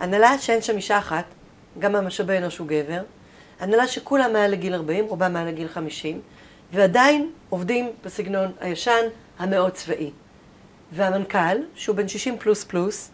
הנהלה 0.00 0.38
שאין 0.38 0.62
שם 0.62 0.76
אישה 0.76 0.98
אחת, 0.98 1.24
גם 1.78 1.96
המשאבי 1.96 2.38
אנוש 2.38 2.58
הוא 2.58 2.66
גבר, 2.66 3.00
הנהלה 3.60 3.86
שכולם 3.86 4.32
מעל 4.32 4.50
לגיל 4.50 4.74
40, 4.74 5.04
רובם 5.04 5.32
מעל 5.32 5.48
לגיל 5.48 5.68
50, 5.68 6.20
ועדיין 6.72 7.30
עובדים 7.48 7.90
בסגנון 8.04 8.52
הישן, 8.60 9.06
המאוד 9.38 9.72
צבאי. 9.72 10.10
והמנכ"ל, 10.92 11.56
שהוא 11.74 11.96
בן 11.96 12.08
60 12.08 12.38
פלוס 12.38 12.64
פלוס, 12.64 13.10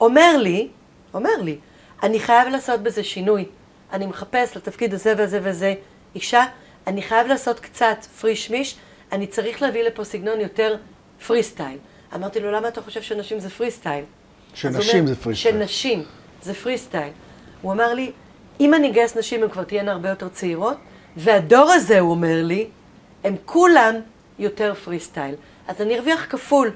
אומר 0.00 0.36
לי, 0.36 0.68
אומר 1.14 1.36
לי, 1.42 1.58
אני 2.02 2.20
חייב 2.20 2.48
לעשות 2.48 2.80
בזה 2.80 3.04
שינוי. 3.04 3.44
אני 3.92 4.06
מחפש 4.06 4.56
לתפקיד 4.56 4.94
הזה 4.94 5.14
וזה 5.18 5.40
וזה 5.42 5.74
אישה, 6.14 6.44
אני 6.86 7.02
חייב 7.02 7.26
לעשות 7.26 7.60
קצת 7.60 8.04
פרי 8.20 8.36
שמיש, 8.36 8.76
אני 9.12 9.26
צריך 9.26 9.62
להביא 9.62 9.82
לפה 9.82 10.04
סגנון 10.04 10.40
יותר 10.40 10.76
פרי 11.26 11.42
סטייל. 11.42 11.78
אמרתי 12.14 12.40
לו, 12.40 12.52
למה 12.52 12.68
אתה 12.68 12.82
חושב 12.82 13.02
שנשים 13.02 13.40
זה 13.40 13.50
פרי 13.50 13.70
סטייל? 13.70 14.04
שנשים 14.54 15.00
אומר, 15.00 15.08
זה 15.08 15.16
פרי 15.16 15.36
סטייל. 15.36 15.54
שנשים 15.54 16.02
זה 16.42 16.54
פרי 16.54 16.78
סטייל. 16.78 17.12
הוא 17.62 17.72
אמר 17.72 17.94
לי, 17.94 18.12
אם 18.60 18.74
אני 18.74 18.90
אגייס 18.90 19.16
נשים, 19.16 19.42
הן 19.42 19.48
כבר 19.48 19.64
תהיינה 19.64 19.92
הרבה 19.92 20.08
יותר 20.08 20.28
צעירות, 20.28 20.76
והדור 21.16 21.72
הזה, 21.72 22.00
הוא 22.00 22.10
אומר 22.10 22.42
לי, 22.42 22.68
הם 23.24 23.36
כולם 23.44 23.94
יותר 24.38 24.74
פרי 24.74 25.00
סטייל. 25.00 25.34
אז 25.68 25.80
אני 25.80 25.98
ארוויח 25.98 26.26
כפול. 26.30 26.70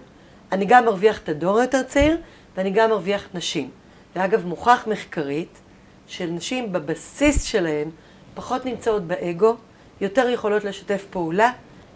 אני 0.52 0.64
גם 0.64 0.84
מרוויח 0.84 1.18
את 1.18 1.28
הדור 1.28 1.58
היותר 1.58 1.82
צעיר, 1.82 2.16
ואני 2.56 2.70
גם 2.70 2.90
מרוויח 2.90 3.28
נשים. 3.34 3.70
ואגב, 4.16 4.46
מוכח 4.46 4.84
מחקרית 4.86 5.58
שנשים 6.06 6.72
בבסיס 6.72 7.42
שלהן 7.44 7.88
פחות 8.34 8.64
נמצאות 8.64 9.02
באגו, 9.02 9.56
יותר 10.00 10.28
יכולות 10.28 10.64
לשתף 10.64 11.04
פעולה, 11.10 11.50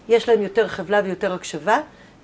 יש 0.08 0.28
להן 0.28 0.42
יותר 0.42 0.68
חבלה 0.68 1.00
ויותר 1.04 1.32
הקשבה, 1.32 1.78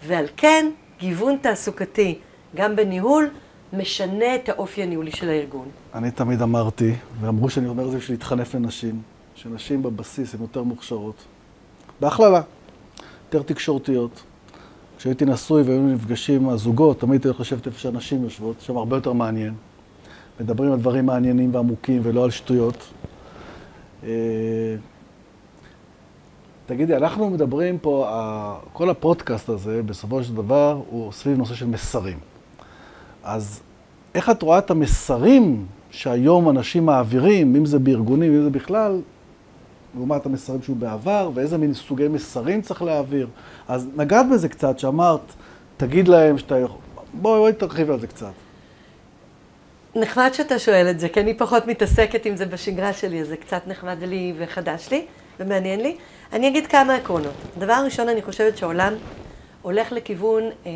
ועל 0.07 0.27
כן 0.37 0.71
גיוון 0.99 1.37
תעסוקתי, 1.37 2.19
גם 2.55 2.77
בניהול, 2.77 3.31
משנה 3.73 4.35
את 4.35 4.49
האופי 4.49 4.83
הניהולי 4.83 5.13
של 5.13 5.29
הארגון. 5.29 5.69
אני 5.95 6.11
תמיד 6.11 6.43
אמרתי, 6.43 6.95
ואמרו 7.21 7.51
שאני 7.51 7.69
אומר 7.69 7.87
את 7.87 7.91
זה 7.91 7.97
בשביל 7.97 8.17
להתחנף 8.17 8.55
לנשים, 8.55 9.03
שנשים 9.35 9.83
בבסיס 9.83 10.35
הן 10.35 10.41
יותר 10.41 10.63
מוכשרות. 10.63 11.25
בהכללה, 12.01 12.41
יותר 13.25 13.43
תקשורתיות. 13.43 14.23
כשהייתי 15.03 15.25
נשוי 15.25 15.63
והיינו 15.63 15.95
נפגשים 15.95 16.49
הזוגות, 16.49 17.01
תמיד 17.01 17.13
הייתי 17.13 17.29
הולך 17.29 17.53
איפה 17.67 17.79
שהנשים 17.79 18.25
יושבות, 18.25 18.61
שם 18.61 18.77
הרבה 18.77 18.97
יותר 18.97 19.13
מעניין. 19.13 19.55
מדברים 20.41 20.73
על 20.73 20.79
דברים 20.79 21.07
מעניינים 21.07 21.55
ועמוקים 21.55 22.01
ולא 22.05 22.25
על 22.25 22.31
שטויות. 22.31 22.77
אה, 24.05 24.09
תגידי, 26.67 26.97
אנחנו 26.97 27.31
מדברים 27.31 27.79
פה, 27.79 28.09
כל 28.73 28.91
הפודקאסט 28.91 29.49
הזה, 29.49 29.83
בסופו 29.83 30.23
של 30.23 30.35
דבר, 30.35 30.81
הוא 30.91 31.13
סביב 31.13 31.39
נושא 31.39 31.55
של 31.55 31.67
מסרים. 31.67 32.19
אז 33.23 33.61
איך 34.15 34.31
את 34.31 34.43
רואה 34.43 34.59
את 34.59 34.71
המסרים 34.71 35.67
שהיום 35.91 36.49
אנשים 36.49 36.87
מעבירים, 36.87 37.57
אם 37.57 37.67
זה 37.67 37.79
בארגונים, 37.79 38.33
אם 38.33 38.43
זה 38.43 38.51
בכלל, 38.51 39.01
לעומת 39.97 40.27
המסרים 40.27 40.63
שהוא 40.63 40.77
בעבר, 40.77 41.31
ואיזה 41.35 41.59
מין 41.59 41.75
סוגי 41.75 42.09
מסרים 42.09 42.63
צריך 42.63 42.83
להעביר. 42.83 43.29
אז 43.69 43.89
נגעת 43.97 44.27
בזה 44.33 44.49
קצת, 44.49 44.79
שאמרת, 44.79 45.33
תגיד 45.77 46.09
להם 46.09 46.39
שאתה 46.39 46.59
יכול... 46.59 46.79
בואי, 47.13 47.39
בואי 47.39 47.53
תרחיבי 47.53 47.93
על 47.93 48.01
זה 48.01 48.07
קצת. 48.07 48.33
נחמד 49.97 50.31
שאתה 50.33 50.59
שואל 50.59 50.91
את 50.91 51.01
זה, 51.01 51.09
כי 51.09 51.21
אני 51.21 51.35
פחות 51.35 51.67
מתעסקת 51.67 52.27
עם 52.27 52.37
זה 52.37 52.47
בשגרה 52.47 52.93
שלי, 52.93 53.21
אז 53.21 53.29
זה 53.29 53.37
קצת 53.37 53.63
נחמד 53.67 54.03
לי 54.03 54.35
וחדש 54.39 54.89
לי 54.91 55.07
ומעניין 55.41 55.81
לי. 55.81 55.97
אני 56.33 56.49
אגיד 56.49 56.67
כמה 56.67 56.95
עקרונות. 56.95 57.35
דבר 57.59 57.83
ראשון, 57.85 58.09
אני 58.09 58.23
חושבת 58.23 58.59
שהעולם 58.59 58.95
הולך 59.63 59.93
לכיוון 59.93 60.43
אה, 60.43 60.71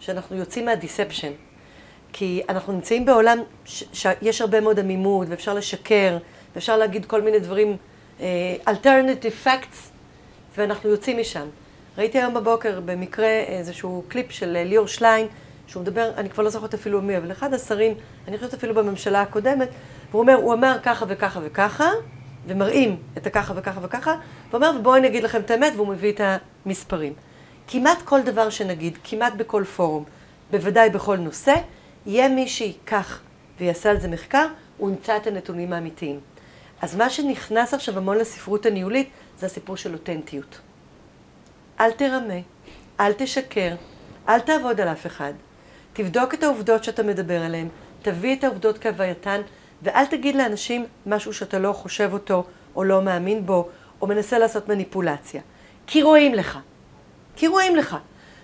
שאנחנו 0.00 0.36
יוצאים 0.36 0.64
מהדיספשן. 0.64 1.32
כי 2.12 2.42
אנחנו 2.48 2.72
נמצאים 2.72 3.04
בעולם 3.04 3.38
שיש 3.64 4.40
הרבה 4.40 4.60
מאוד 4.60 4.78
עמימות, 4.78 5.28
ואפשר 5.30 5.54
לשקר, 5.54 6.18
ואפשר 6.54 6.76
להגיד 6.76 7.04
כל 7.04 7.22
מיני 7.22 7.38
דברים, 7.38 7.76
alternative 8.66 9.46
facts, 9.46 9.90
ואנחנו 10.56 10.90
יוצאים 10.90 11.18
משם. 11.18 11.46
ראיתי 11.98 12.18
היום 12.18 12.34
בבוקר 12.34 12.80
במקרה 12.84 13.28
איזשהו 13.28 14.04
קליפ 14.08 14.30
של 14.30 14.56
אה, 14.56 14.64
ליאור 14.64 14.86
שליין, 14.86 15.26
שהוא 15.66 15.82
מדבר, 15.82 16.10
אני 16.16 16.30
כבר 16.30 16.42
לא 16.42 16.50
זוכרת 16.50 16.74
אפילו 16.74 17.02
מי, 17.02 17.16
אבל 17.16 17.32
אחד 17.32 17.54
השרים, 17.54 17.94
אני 18.28 18.38
חושבת 18.38 18.54
אפילו 18.54 18.74
בממשלה 18.74 19.22
הקודמת, 19.22 19.68
והוא 20.10 20.22
אומר, 20.22 20.34
הוא 20.34 20.54
אמר 20.54 20.78
ככה 20.82 21.04
וככה 21.08 21.40
וככה, 21.42 21.90
ומראים 22.46 22.96
את 23.16 23.26
הככה 23.26 23.52
וככה 23.56 23.80
וככה, 23.82 24.14
ואומר, 24.50 24.72
ובואו 24.78 24.96
אני 24.96 25.06
אגיד 25.06 25.22
לכם 25.22 25.40
את 25.40 25.50
האמת, 25.50 25.72
והוא 25.76 25.88
מביא 25.88 26.12
את 26.12 26.20
המספרים. 26.66 27.12
כמעט 27.68 28.02
כל 28.02 28.22
דבר 28.22 28.50
שנגיד, 28.50 28.98
כמעט 29.04 29.32
בכל 29.36 29.64
פורום, 29.64 30.04
בוודאי 30.50 30.90
בכל 30.90 31.16
נושא, 31.16 31.54
יהיה 32.06 32.28
מי 32.28 32.48
שייקח 32.48 33.20
ויעשה 33.60 33.90
על 33.90 34.00
זה 34.00 34.08
מחקר, 34.08 34.46
הוא 34.78 34.90
ימצא 34.90 35.16
את 35.16 35.26
הנתונים 35.26 35.72
האמיתיים. 35.72 36.20
אז 36.84 36.96
מה 36.96 37.10
שנכנס 37.10 37.74
עכשיו 37.74 37.98
המון 37.98 38.18
לספרות 38.18 38.66
הניהולית, 38.66 39.08
זה 39.38 39.46
הסיפור 39.46 39.76
של 39.76 39.92
אותנטיות. 39.92 40.60
אל 41.80 41.90
תרמה, 41.90 42.40
אל 43.00 43.12
תשקר, 43.12 43.74
אל 44.28 44.40
תעבוד 44.40 44.80
על 44.80 44.88
אף 44.88 45.06
אחד. 45.06 45.32
תבדוק 45.92 46.34
את 46.34 46.42
העובדות 46.42 46.84
שאתה 46.84 47.02
מדבר 47.02 47.42
עליהן, 47.42 47.68
תביא 48.02 48.36
את 48.36 48.44
העובדות 48.44 48.78
כהווייתן, 48.78 49.40
ואל 49.82 50.06
תגיד 50.06 50.34
לאנשים 50.36 50.86
משהו 51.06 51.34
שאתה 51.34 51.58
לא 51.58 51.72
חושב 51.72 52.10
אותו, 52.12 52.44
או 52.76 52.84
לא 52.84 53.02
מאמין 53.02 53.46
בו, 53.46 53.68
או 54.02 54.06
מנסה 54.06 54.38
לעשות 54.38 54.68
מניפולציה. 54.68 55.40
כי 55.86 56.02
רואים 56.02 56.34
לך. 56.34 56.58
כי 57.36 57.46
רואים 57.46 57.76
לך. 57.76 57.96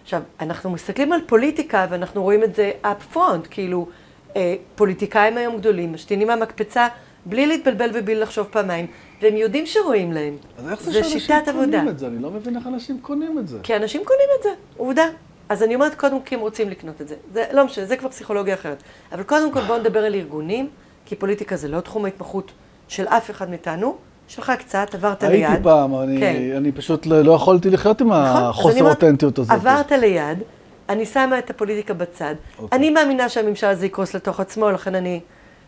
עכשיו, 0.02 0.22
אנחנו 0.40 0.70
מסתכלים 0.70 1.12
על 1.12 1.20
פוליטיקה 1.26 1.86
ואנחנו 1.90 2.22
רואים 2.22 2.44
את 2.44 2.54
זה 2.54 2.72
up 2.84 3.14
front, 3.14 3.48
כאילו, 3.50 3.88
אה, 4.36 4.54
פוליטיקאים 4.74 5.36
היום 5.36 5.56
גדולים 5.58 5.92
משתינים 5.92 6.28
מהמקפצה 6.28 6.88
בלי 7.26 7.46
להתבלבל 7.46 7.90
ובלי 7.94 8.14
לחשוב 8.14 8.46
פעמיים, 8.50 8.86
והם 9.22 9.36
יודעים 9.36 9.66
שרואים 9.66 10.12
להם. 10.12 10.36
אז 10.58 10.70
איך 10.70 10.82
זה 10.82 10.92
שאנשים 10.92 11.20
קונים 11.44 11.48
עבודה. 11.48 11.90
את 11.90 11.98
זה? 11.98 12.06
אני 12.06 12.22
לא 12.22 12.30
מבין 12.30 12.56
איך 12.56 12.66
אנשים 12.66 12.98
קונים 13.02 13.38
את 13.38 13.48
זה. 13.48 13.58
כי 13.62 13.76
אנשים 13.76 14.02
קונים 14.04 14.26
את 14.38 14.42
זה, 14.42 14.48
עובדה. 14.76 15.04
אז 15.48 15.62
אני 15.62 15.74
אומרת, 15.74 15.94
קודם 15.94 16.20
כי 16.24 16.34
הם 16.34 16.40
רוצים 16.40 16.70
לקנות 16.70 17.00
את 17.00 17.08
זה. 17.08 17.14
זה 17.32 17.44
לא 17.52 17.64
משנה, 17.64 17.84
זה 17.84 17.96
כבר 17.96 18.08
פסיכולוגיה 18.08 18.54
אחרת. 18.54 18.82
אבל 19.12 19.22
קודם 19.22 19.52
כל 19.52 19.60
בואו 19.60 19.78
נדבר 19.78 20.04
על 20.04 20.14
ארגונים, 20.14 20.68
כי 21.06 21.16
פוליטיקה 21.16 21.56
זה 21.56 21.68
לא 21.68 21.80
תחום 21.80 22.04
ההתמחות 22.04 22.52
של 22.88 23.06
אף 23.06 23.30
אחד 23.30 23.50
מאיתנו. 23.50 23.96
שלך 24.28 24.52
קצת, 24.58 24.94
עברת 24.94 25.22
ליד. 25.22 25.50
הייתי 25.50 25.62
פעם, 25.62 25.94
אני, 25.94 26.20
כן. 26.20 26.36
אני 26.56 26.72
פשוט 26.72 27.06
לא, 27.06 27.22
לא 27.22 27.32
יכולתי 27.32 27.70
לחיות 27.70 28.00
עם 28.00 28.12
נכון? 28.12 28.42
החוסר 28.42 28.88
אותנטיות 28.88 29.38
הזאת. 29.38 29.50
עברת 29.50 29.92
ליד, 29.92 30.38
אני 30.88 31.06
שמה 31.06 31.38
את 31.38 31.50
הפוליטיקה 31.50 31.94
בצד. 31.94 32.34
אוקיי. 32.58 32.78
אני 32.78 32.90
מאמינה 32.90 33.28
שהממשל 33.28 33.66
הזה 33.66 33.86
יקרוס 33.86 34.14
לתוך 34.14 34.40
עצמו, 34.40 34.70
לכן 34.70 34.94
אני 34.94 35.20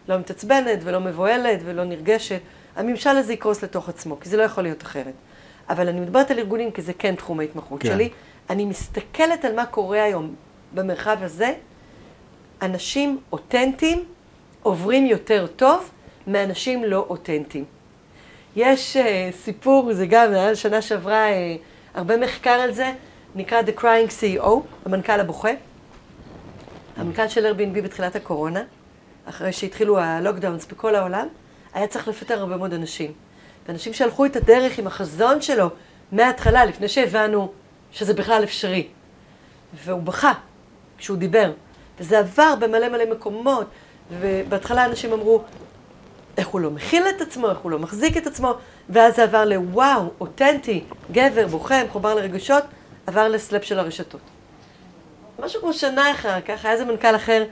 לא 0.08 0.18
מתעצבנת 0.18 0.78
ולא 0.84 1.00
מבוהלת 1.00 1.60
ולא 1.64 1.84
נרגשת. 1.84 2.40
הממשל 2.76 3.10
הזה 3.10 3.32
יקרוס 3.32 3.64
לתוך 3.64 3.88
עצמו, 3.88 4.20
כי 4.20 4.28
זה 4.28 4.36
לא 4.36 4.42
יכול 4.42 4.64
להיות 4.64 4.82
אחרת. 4.82 5.14
אבל 5.68 5.88
אני 5.88 6.00
מדברת 6.00 6.30
על 6.30 6.38
ארגונים, 6.38 6.70
כי 6.70 6.82
זה 6.82 6.92
כן 6.92 7.14
תחום 7.14 7.40
ההתמחות 7.40 7.82
כן. 7.82 7.88
שלי. 7.88 8.08
אני 8.50 8.64
מסתכלת 8.64 9.44
על 9.44 9.54
מה 9.54 9.66
קורה 9.66 10.02
היום 10.02 10.34
במרחב 10.74 11.16
הזה. 11.20 11.54
אנשים 12.62 13.20
אותנטיים 13.32 14.04
עוברים 14.62 15.06
יותר 15.06 15.46
טוב 15.46 15.90
מאנשים 16.26 16.84
לא 16.84 17.06
אותנטיים. 17.08 17.64
יש 18.56 18.96
uh, 18.96 19.00
סיפור, 19.36 19.92
זה 19.92 20.06
גם, 20.06 20.32
היה 20.32 20.56
שנה 20.56 20.82
שעברה 20.82 21.28
uh, 21.28 21.58
הרבה 21.94 22.16
מחקר 22.16 22.50
על 22.50 22.72
זה, 22.72 22.92
נקרא 23.34 23.62
The 23.62 23.80
Crying 23.80 24.10
CEO, 24.10 24.50
המנכ"ל 24.86 25.20
הבוכה. 25.20 25.50
המנכ"ל 26.96 27.28
של 27.28 27.46
Airbnb 27.46 27.80
בתחילת 27.80 28.16
הקורונה, 28.16 28.62
אחרי 29.24 29.52
שהתחילו 29.52 29.98
הלוקדאונס 29.98 30.66
בכל 30.66 30.94
העולם, 30.94 31.26
היה 31.74 31.87
צריך 31.87 32.08
לפטר 32.08 32.38
הרבה 32.38 32.56
מאוד 32.56 32.74
אנשים. 32.74 33.12
ואנשים 33.68 33.92
שהלכו 33.92 34.26
את 34.26 34.37
הדרך 34.37 34.78
עם 34.78 34.87
החזון 34.87 35.42
שלו 35.42 35.70
מההתחלה, 36.12 36.64
לפני 36.64 36.88
שהבנו 36.88 37.52
שזה 37.92 38.14
בכלל 38.14 38.44
אפשרי. 38.44 38.88
והוא 39.85 40.02
בכה 40.02 40.32
כשהוא 40.98 41.16
דיבר. 41.16 41.52
וזה 42.00 42.18
עבר 42.18 42.54
במלא 42.61 42.88
מלא 42.88 43.04
מקומות, 43.11 43.66
ובהתחלה 44.11 44.85
אנשים 44.85 45.12
אמרו, 45.12 45.42
איך 46.37 46.48
הוא 46.48 46.61
לא 46.61 46.70
מכיל 46.70 47.04
את 47.08 47.20
עצמו, 47.20 47.50
איך 47.50 47.58
הוא 47.58 47.70
לא 47.70 47.78
מחזיק 47.78 48.16
את 48.16 48.26
עצמו, 48.26 48.54
ואז 48.88 49.16
זה 49.16 49.22
עבר 49.22 49.44
לוואו, 49.44 50.11
אותנטי, 50.20 50.85
גבר, 51.12 51.46
בוכה, 51.46 51.85
מחובר 51.85 52.14
לרגשות, 52.14 52.64
עבר 53.06 53.28
לסלאפ 53.28 53.64
של 53.64 53.78
הרשתות. 53.78 54.20
משהו 55.38 55.61
כמו 55.61 55.72
שנה 55.72 56.11
אחר 56.11 56.40
כך, 56.40 56.64
היה 56.64 56.72
איזה 56.72 56.85
מנכ"ל 56.85 57.16
אחר, 57.16 57.44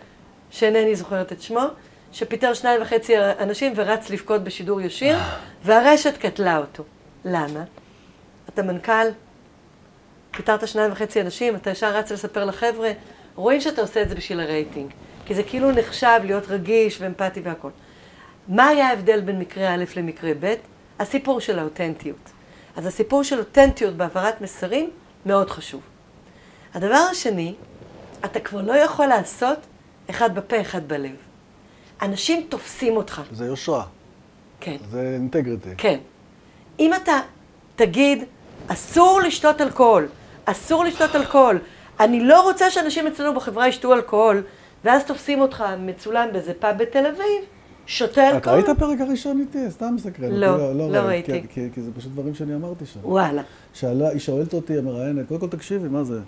שאינני 0.50 0.96
זוכרת 0.96 1.32
את 1.32 1.42
שמו, 1.42 1.64
שפיטר 2.12 2.54
שניים 2.54 2.82
וחצי 2.82 3.18
אנשים 3.18 3.72
ורץ 3.76 4.10
לבכות 4.10 4.44
בשידור 4.44 4.80
ישיר, 4.80 5.18
והרשת 5.64 6.16
קטלה 6.16 6.58
אותו. 6.58 6.84
למה? 7.24 7.64
אתה 8.48 8.62
מנכ"ל, 8.62 9.06
פיטרת 10.30 10.68
שניים 10.68 10.92
וחצי 10.92 11.20
אנשים, 11.20 11.56
אתה 11.56 11.70
ישר 11.70 11.96
רץ 11.96 12.12
לספר 12.12 12.44
לחבר'ה, 12.44 12.90
רואים 13.34 13.60
שאתה 13.60 13.80
עושה 13.80 14.02
את 14.02 14.08
זה 14.08 14.14
בשביל 14.14 14.40
הרייטינג. 14.40 14.90
כי 15.26 15.34
זה 15.34 15.42
כאילו 15.42 15.70
נחשב 15.70 16.20
להיות 16.24 16.48
רגיש 16.48 17.00
ואמפתי 17.00 17.40
והכל. 17.40 17.70
מה 18.48 18.66
היה 18.66 18.88
ההבדל 18.88 19.20
בין 19.20 19.38
מקרה 19.38 19.74
א' 19.74 19.84
למקרה 19.96 20.32
ב'? 20.40 20.54
הסיפור 20.98 21.40
של 21.40 21.58
האותנטיות. 21.58 22.30
אז 22.76 22.86
הסיפור 22.86 23.22
של 23.22 23.38
אותנטיות 23.38 23.94
בהעברת 23.94 24.40
מסרים 24.40 24.90
מאוד 25.26 25.50
חשוב. 25.50 25.80
הדבר 26.74 27.02
השני, 27.10 27.54
אתה 28.24 28.40
כבר 28.40 28.60
לא 28.60 28.72
יכול 28.72 29.06
לעשות 29.06 29.58
אחד 30.10 30.34
בפה, 30.34 30.60
אחד 30.60 30.88
בלב. 30.88 31.16
אנשים 32.02 32.46
תופסים 32.48 32.96
אותך. 32.96 33.22
זה 33.32 33.46
יושרה, 33.46 33.84
כן. 34.60 34.76
זה 34.90 35.10
אינטגריטי. 35.14 35.70
כן. 35.76 35.98
אם 36.80 36.94
אתה 36.94 37.12
תגיד, 37.76 38.24
אסור 38.66 39.20
לשתות 39.26 39.60
אלכוהול, 39.60 40.08
אסור 40.44 40.84
לשתות 40.84 41.16
אלכוהול, 41.16 41.58
אני 42.00 42.20
לא 42.20 42.42
רוצה 42.42 42.70
שאנשים 42.70 43.06
אצלנו 43.06 43.34
בחברה 43.34 43.68
ישתו 43.68 43.94
אלכוהול, 43.94 44.42
ואז 44.84 45.04
תופסים 45.04 45.40
אותך 45.40 45.64
מצולם 45.80 46.28
באיזה 46.32 46.54
פאב 46.54 46.78
בתל 46.78 47.06
אביב, 47.06 47.44
שותה 47.86 48.30
את 48.30 48.34
אלכוהול. 48.34 48.60
ראית 48.60 48.78
פרק 48.78 49.00
הראשון 49.00 49.40
איתי? 49.40 49.70
סתם 49.70 49.94
מסקרן. 49.94 50.32
לא, 50.32 50.46
אותי, 50.46 50.78
לא 50.92 50.98
ראית, 50.98 51.28
ראיתי. 51.28 51.48
כי, 51.48 51.54
כי, 51.54 51.68
כי 51.74 51.82
זה 51.82 51.90
פשוט 51.96 52.12
דברים 52.12 52.34
שאני 52.34 52.54
אמרתי 52.54 52.86
שם. 52.86 53.00
וואלה. 53.02 53.42
שאלה, 53.74 54.08
היא 54.08 54.20
שואלת 54.20 54.54
אותי, 54.54 54.78
המראיינת, 54.78 55.28
קודם 55.28 55.40
כל 55.40 55.48
תקשיבי, 55.48 55.88
מה 55.88 56.04
זה? 56.04 56.20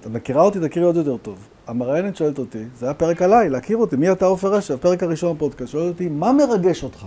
את 0.00 0.06
מכירה 0.06 0.42
אותי, 0.42 0.68
תכירי 0.68 0.86
עוד 0.86 0.96
יותר 0.96 1.16
טוב. 1.16 1.48
המראיינת 1.66 2.16
שואלת 2.16 2.38
אותי, 2.38 2.64
זה 2.78 2.86
היה 2.86 2.94
פרק 2.94 3.22
עליי, 3.22 3.48
להכיר 3.48 3.76
אותי, 3.76 3.96
מי 3.96 4.12
אתה 4.12 4.24
עופר 4.24 4.58
אשף? 4.58 4.76
פרק 4.80 5.02
הראשון 5.02 5.36
בפודקאסט, 5.36 5.72
שואלת 5.72 5.88
אותי, 5.92 6.08
מה 6.08 6.32
מרגש 6.32 6.84
אותך? 6.84 7.06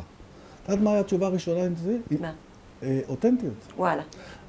את 0.63 0.69
יודעת 0.69 0.83
מה 0.83 0.91
היה 0.91 0.99
התשובה 0.99 1.27
הראשונה 1.27 1.63
עם 1.63 1.73
זה? 1.83 1.97
מה? 2.21 2.31
אה, 2.83 2.99
אותנטיות. 3.09 3.53
וואלה. 3.77 4.01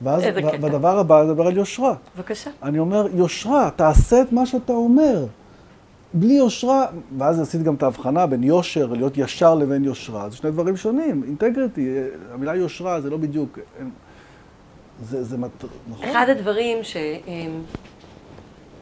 ואז. 0.03 0.23
והדבר 0.61 0.99
הבא, 0.99 1.21
אני 1.23 1.31
מדבר 1.31 1.47
על 1.47 1.57
יושרה. 1.57 1.95
בבקשה. 2.16 2.51
אני 2.62 2.79
אומר, 2.79 3.07
יושרה, 3.14 3.71
תעשה 3.77 4.23
את 4.23 4.33
מה 4.33 4.47
שאתה 4.47 4.73
אומר. 4.73 5.27
בלי 6.14 6.33
יושרה, 6.35 6.87
ואז 7.19 7.40
עשית 7.40 7.62
גם 7.62 7.75
את 7.75 7.83
ההבחנה 7.83 8.27
בין 8.27 8.42
יושר, 8.42 8.92
להיות 8.92 9.19
ישר 9.19 9.55
לבין 9.55 9.85
יושרה. 9.85 10.29
זה 10.31 10.37
שני 10.37 10.51
דברים 10.51 10.77
שונים. 10.77 11.23
אינטגריטי, 11.27 11.88
אה, 11.97 12.07
המילה 12.35 12.55
יושרה 12.57 13.01
זה 13.01 13.11
לא 13.11 13.16
בדיוק... 13.16 13.59
אין- 13.79 13.90
זה, 15.03 15.25
זה 15.25 15.38
מת... 15.38 15.51
נכון? 15.90 16.09
אחד 16.09 16.27
הדברים 16.29 16.79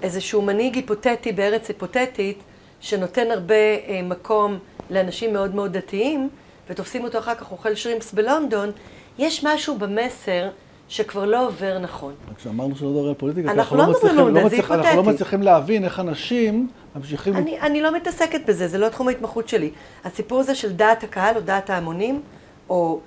שאיזשהו 0.04 0.42
מנהיג 0.42 0.74
היפותטי 0.76 1.32
בארץ 1.32 1.68
היפותטית, 1.68 2.38
שנותן 2.80 3.30
הרבה 3.30 3.54
אה, 3.54 4.00
מקום 4.02 4.58
לאנשים 4.90 5.32
מאוד 5.32 5.54
מאוד 5.54 5.72
דתיים, 5.76 6.28
ותופסים 6.70 7.04
אותו 7.04 7.18
אחר 7.18 7.34
כך 7.34 7.52
אוכל 7.52 7.74
שרימפס 7.74 8.12
בלונדון, 8.12 8.70
יש 9.18 9.44
משהו 9.44 9.78
במסר 9.78 10.48
שכבר 10.88 11.24
לא 11.24 11.46
עובר 11.46 11.78
נכון. 11.78 12.14
רק 12.30 12.36
כשאמרנו 12.36 12.76
שלא 12.76 12.88
מדבר 12.90 13.08
על 13.08 13.14
פוליטיקה, 13.14 13.48
כי 13.48 13.54
אנחנו 13.54 13.76
לא 13.76 13.82
מדברים 13.86 13.96
מצליחים- 14.10 14.20
על 14.26 14.34
זה, 14.34 14.40
זה 14.40 14.46
מצליח- 14.46 14.70
אנחנו 14.70 15.02
לא. 15.02 15.12
מצליחים 15.12 15.42
להבין 15.42 15.84
איך 15.84 16.00
אנשים 16.00 16.68
ממשיכים... 16.96 17.36
אני, 17.36 17.60
אני 17.60 17.80
לא 17.82 17.94
מתעסקת 17.96 18.40
בזה, 18.46 18.68
זה 18.68 18.78
לא 18.78 18.88
תחום 18.88 19.08
ההתמחות 19.08 19.48
שלי. 19.48 19.70
הסיפור 20.04 20.40
הזה 20.40 20.54
של 20.54 20.72
דעת 20.72 21.04
הקהל 21.04 21.36
או 21.36 21.40
דעת 21.40 21.70
ההמונים, 21.70 22.22
או 22.68 23.00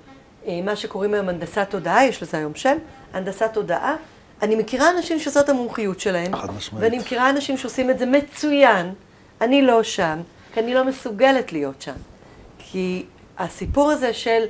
אה, 0.46 0.60
מה 0.64 0.76
שקוראים 0.76 1.14
היום 1.14 1.28
הנדסת 1.28 1.66
תודעה, 1.70 2.04
יש 2.06 2.22
לזה 2.22 2.38
היום 2.38 2.54
שם, 2.54 2.76
הנדסת 3.12 3.50
תודעה. 3.52 3.96
אני 4.42 4.56
מכירה 4.56 4.90
אנשים 4.90 5.18
שזאת 5.18 5.48
המומחיות 5.48 6.00
שלהם. 6.00 6.32
ואני 6.72 6.98
מכירה 6.98 7.30
אנשים 7.30 7.56
שעושים 7.56 7.90
את 7.90 7.98
זה 7.98 8.06
מצוין. 8.06 8.92
אני 9.40 9.62
לא 9.62 9.82
שם, 9.82 10.18
כי 10.54 10.60
אני 10.60 10.74
לא 10.74 10.84
מסוגלת 10.84 11.52
להיות 11.52 11.82
שם. 11.82 11.92
כי 12.58 13.04
הסיפור 13.38 13.90
הזה 13.90 14.12
של 14.12 14.42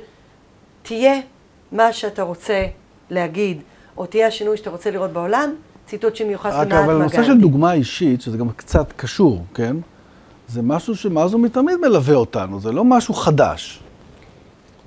תהיה 0.81 1.13
מה 1.71 1.93
שאתה 1.93 2.23
רוצה 2.23 2.65
להגיד, 3.09 3.61
או 3.97 4.05
תהיה 4.05 4.27
השינוי 4.27 4.57
שאתה 4.57 4.69
רוצה 4.69 4.91
לראות 4.91 5.11
בעולם, 5.11 5.55
ציטוט 5.85 6.15
שמיוחס 6.15 6.53
למעט 6.53 6.71
אבל 6.71 6.95
הנושא 7.01 7.23
של 7.23 7.37
דוגמה 7.37 7.73
אישית, 7.73 8.21
שזה 8.21 8.37
גם 8.37 8.49
קצת 8.51 8.93
קשור, 8.95 9.45
כן? 9.53 9.75
זה 10.47 10.61
משהו 10.61 10.95
שמאז 10.95 11.33
ומתמיד 11.33 11.75
מלווה 11.75 12.15
אותנו, 12.15 12.59
זה 12.59 12.71
לא 12.71 12.83
משהו 12.83 13.13
חדש. 13.13 13.79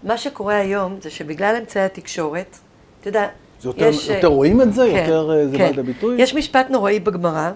מה 0.03 0.19
שקורה 0.19 0.57
היום 0.57 0.97
זה 1.03 1.11
שבגלל 1.11 1.57
אמצעי 1.59 1.85
התקשורת, 1.85 2.59
אתה 3.01 3.09
יודע, 3.09 3.29
יותר, 3.65 3.89
יש... 3.89 4.09
יותר 4.09 4.27
רואים 4.27 4.63
את 4.63 4.75
זה? 4.75 4.89
כן, 4.93 4.99
יותר 4.99 5.31
אה, 5.31 5.49
זה 5.49 5.57
כן. 5.57 5.65
בא 5.65 5.71
לידי 5.71 5.83
ביטוי? 5.83 6.23
יש 6.23 6.35
משפט 6.35 6.71
נוראי 6.71 7.01
בגמרא, 7.01 7.51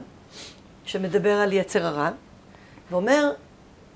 שמדבר 0.85 1.33
על 1.33 1.53
יצר 1.53 1.87
הרע, 1.87 2.11
ואומר, 2.90 3.31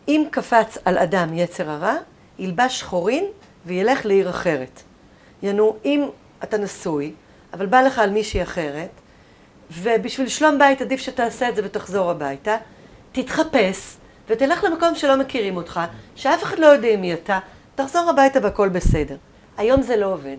אם 0.08 0.24
קפץ 0.30 0.78
על 0.84 0.98
אדם 0.98 1.34
יצר 1.34 1.70
הרע, 1.70 1.94
ילבש 2.38 2.80
שחורין 2.80 3.24
וילך 3.66 4.06
לעיר 4.06 4.30
אחרת. 4.30 4.82
יענו, 5.42 5.76
אם 5.84 6.04
אתה 6.44 6.58
נשוי, 6.58 7.12
אבל 7.52 7.66
בא 7.66 7.80
לך 7.80 7.98
על 7.98 8.10
מישהי 8.10 8.42
אחרת, 8.42 8.90
ובשביל 9.72 10.28
שלום 10.28 10.58
בית 10.58 10.82
עדיף 10.82 11.00
שתעשה 11.00 11.48
את 11.48 11.56
זה 11.56 11.62
ותחזור 11.64 12.10
הביתה, 12.10 12.56
תתחפש 13.12 13.96
ותלך 14.28 14.64
למקום 14.64 14.94
שלא 14.94 15.16
מכירים 15.16 15.56
אותך, 15.56 15.80
שאף 16.16 16.42
אחד 16.42 16.58
לא 16.58 16.66
יודע 16.66 16.96
מי 16.96 17.14
אתה, 17.14 17.38
תחזור 17.74 18.10
הביתה 18.10 18.38
והכל 18.42 18.68
בסדר. 18.68 19.16
היום 19.58 19.82
זה 19.82 19.96
לא 19.96 20.12
עובד. 20.12 20.36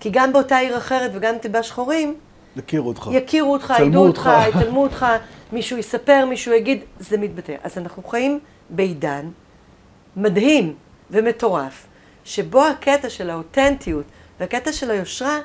כי 0.00 0.10
גם 0.10 0.32
באותה 0.32 0.58
עיר 0.58 0.76
אחרת 0.76 1.10
וגם 1.14 1.38
תלבש 1.38 1.68
שחורים, 1.68 2.14
יכירו 2.56 2.88
אותך. 2.88 3.08
יכירו 3.12 3.52
אותך, 3.52 3.74
ידעו 3.86 4.06
אותך. 4.06 4.30
יצלמו 4.48 4.82
אותך, 4.82 5.06
מישהו 5.52 5.78
יספר, 5.78 6.24
מישהו 6.28 6.52
יגיד, 6.52 6.80
זה 6.98 7.18
מתבטא. 7.18 7.54
אז 7.62 7.78
אנחנו 7.78 8.02
חיים 8.02 8.40
בעידן 8.70 9.30
מדהים 10.16 10.74
ומטורף, 11.10 11.86
שבו 12.24 12.64
הקטע 12.64 13.08
של 13.08 13.30
האותנטיות 13.30 14.04
והקטע 14.40 14.72
של 14.72 14.90
היושרה, 14.90 15.38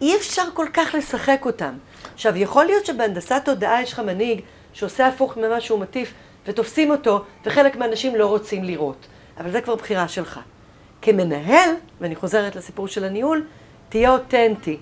אי 0.00 0.16
אפשר 0.16 0.42
כל 0.54 0.66
כך 0.72 0.94
לשחק 0.94 1.42
אותם. 1.46 1.74
עכשיו, 2.14 2.36
יכול 2.36 2.64
להיות 2.64 2.86
שבהנדסת 2.86 3.42
תודעה 3.44 3.82
יש 3.82 3.92
לך 3.92 3.98
מנהיג 3.98 4.40
שעושה 4.72 5.06
הפוך 5.06 5.36
ממה 5.36 5.60
שהוא 5.60 5.80
מטיף, 5.80 6.12
ותופסים 6.46 6.90
אותו, 6.90 7.24
וחלק 7.44 7.76
מהאנשים 7.76 8.16
לא 8.16 8.26
רוצים 8.26 8.64
לראות. 8.64 9.06
אבל 9.40 9.50
זה 9.50 9.60
כבר 9.60 9.74
בחירה 9.74 10.08
שלך. 10.08 10.40
כמנהל, 11.02 11.70
ואני 12.00 12.16
חוזרת 12.16 12.56
לסיפור 12.56 12.88
של 12.88 13.04
הניהול, 13.04 13.44
תהיה 13.88 14.12
אותנטי, 14.12 14.76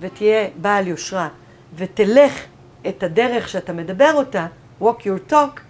ותהיה 0.00 0.48
בעל 0.56 0.86
יושרה, 0.86 1.28
ותלך 1.76 2.40
את 2.88 3.02
הדרך 3.02 3.48
שאתה 3.48 3.72
מדבר 3.72 4.10
אותה, 4.14 4.46
walk 4.82 4.84
your 4.84 5.30
talk, 5.32 5.60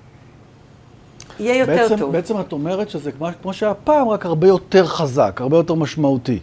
יהיה 1.40 1.56
יותר 1.56 1.76
בעצם, 1.76 1.96
טוב. 1.96 2.12
בעצם 2.12 2.40
את 2.40 2.52
אומרת 2.52 2.90
שזה 2.90 3.12
כמו, 3.12 3.28
כמו 3.42 3.52
שהיה 3.52 3.74
פעם, 3.74 4.08
רק 4.08 4.26
הרבה 4.26 4.46
יותר 4.46 4.86
חזק, 4.86 5.40
הרבה 5.40 5.56
יותר 5.56 5.74
משמעותי 5.74 6.40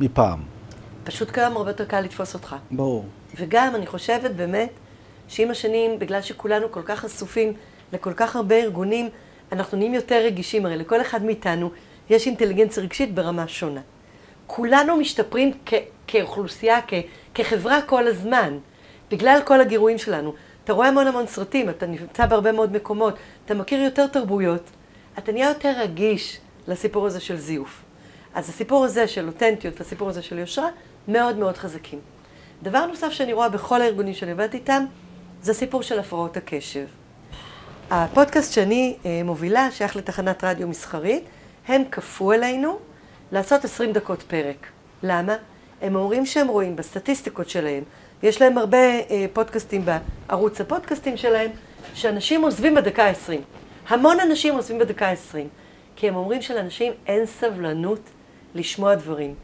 מפעם. 0.00 0.40
פשוט 1.04 1.30
כיום 1.30 1.56
הרבה 1.56 1.70
יותר 1.70 1.84
קל 1.84 2.00
לתפוס 2.00 2.34
אותך. 2.34 2.56
ברור. 2.70 3.04
וגם 3.36 3.74
אני 3.74 3.86
חושבת 3.86 4.30
באמת 4.30 4.70
שעם 5.28 5.50
השנים, 5.50 5.98
בגלל 5.98 6.22
שכולנו 6.22 6.66
כל 6.70 6.82
כך 6.84 7.00
חשופים 7.00 7.52
לכל 7.92 8.12
כך 8.12 8.36
הרבה 8.36 8.54
ארגונים, 8.56 9.08
אנחנו 9.52 9.78
נהיים 9.78 9.94
יותר 9.94 10.24
רגישים. 10.24 10.66
הרי 10.66 10.76
לכל 10.76 11.00
אחד 11.00 11.24
מאיתנו 11.24 11.70
יש 12.10 12.26
אינטליגנציה 12.26 12.82
רגשית 12.82 13.14
ברמה 13.14 13.48
שונה. 13.48 13.80
כולנו 14.46 14.96
משתפרים 14.96 15.52
כ- 15.66 15.74
כאוכלוסייה, 16.06 16.80
כ- 16.88 16.94
כחברה 17.34 17.82
כל 17.82 18.06
הזמן, 18.06 18.58
בגלל 19.10 19.40
כל 19.44 19.60
הגירויים 19.60 19.98
שלנו. 19.98 20.34
אתה 20.64 20.72
רואה 20.72 20.88
המון 20.88 21.06
המון 21.06 21.26
סרטים, 21.26 21.68
אתה 21.70 21.86
נמצא 21.86 22.26
בהרבה 22.26 22.52
מאוד 22.52 22.72
מקומות, 22.72 23.14
אתה 23.44 23.54
מכיר 23.54 23.80
יותר 23.80 24.06
תרבויות, 24.06 24.70
אתה 25.18 25.32
נהיה 25.32 25.48
יותר 25.48 25.72
רגיש 25.78 26.38
לסיפור 26.68 27.06
הזה 27.06 27.20
של 27.20 27.36
זיוף. 27.36 27.82
אז 28.34 28.48
הסיפור 28.48 28.84
הזה 28.84 29.08
של 29.08 29.26
אותנטיות 29.26 29.74
והסיפור 29.80 30.08
הזה 30.08 30.22
של 30.22 30.38
יושרה 30.38 30.68
מאוד 31.08 31.36
מאוד 31.36 31.56
חזקים. 31.56 31.98
דבר 32.62 32.86
נוסף 32.86 33.10
שאני 33.10 33.32
רואה 33.32 33.48
בכל 33.48 33.82
הארגונים 33.82 34.14
שאני 34.14 34.30
עובדת 34.30 34.54
איתם, 34.54 34.84
זה 35.42 35.50
הסיפור 35.52 35.82
של 35.82 35.98
הפרעות 35.98 36.36
הקשב. 36.36 36.86
הפודקאסט 37.90 38.52
שאני 38.52 38.96
אה, 39.06 39.20
מובילה, 39.24 39.70
שייך 39.70 39.96
לתחנת 39.96 40.44
רדיו 40.44 40.68
מסחרית, 40.68 41.24
הם 41.68 41.82
כפו 41.90 42.32
עלינו 42.32 42.78
לעשות 43.32 43.64
20 43.64 43.92
דקות 43.92 44.22
פרק. 44.22 44.66
למה? 45.02 45.36
הם 45.82 45.96
אומרים 45.96 46.26
שהם 46.26 46.48
רואים 46.48 46.76
בסטטיסטיקות 46.76 47.48
שלהם, 47.48 47.82
ויש 48.22 48.42
להם 48.42 48.58
הרבה 48.58 48.78
אה, 48.78 49.26
פודקאסטים 49.32 49.84
בערוץ 49.84 50.60
הפודקאסטים 50.60 51.16
שלהם, 51.16 51.50
שאנשים 51.94 52.42
עוזבים 52.42 52.74
בדקה 52.74 53.04
ה-20. 53.04 53.40
המון 53.88 54.20
אנשים 54.20 54.54
עוזבים 54.54 54.78
בדקה 54.78 55.08
ה-20, 55.08 55.36
כי 55.96 56.08
הם 56.08 56.16
אומרים 56.16 56.42
שלאנשים 56.42 56.92
אין 57.06 57.26
סבלנות 57.26 58.00
לשמוע 58.54 58.94
דברים. 58.94 59.34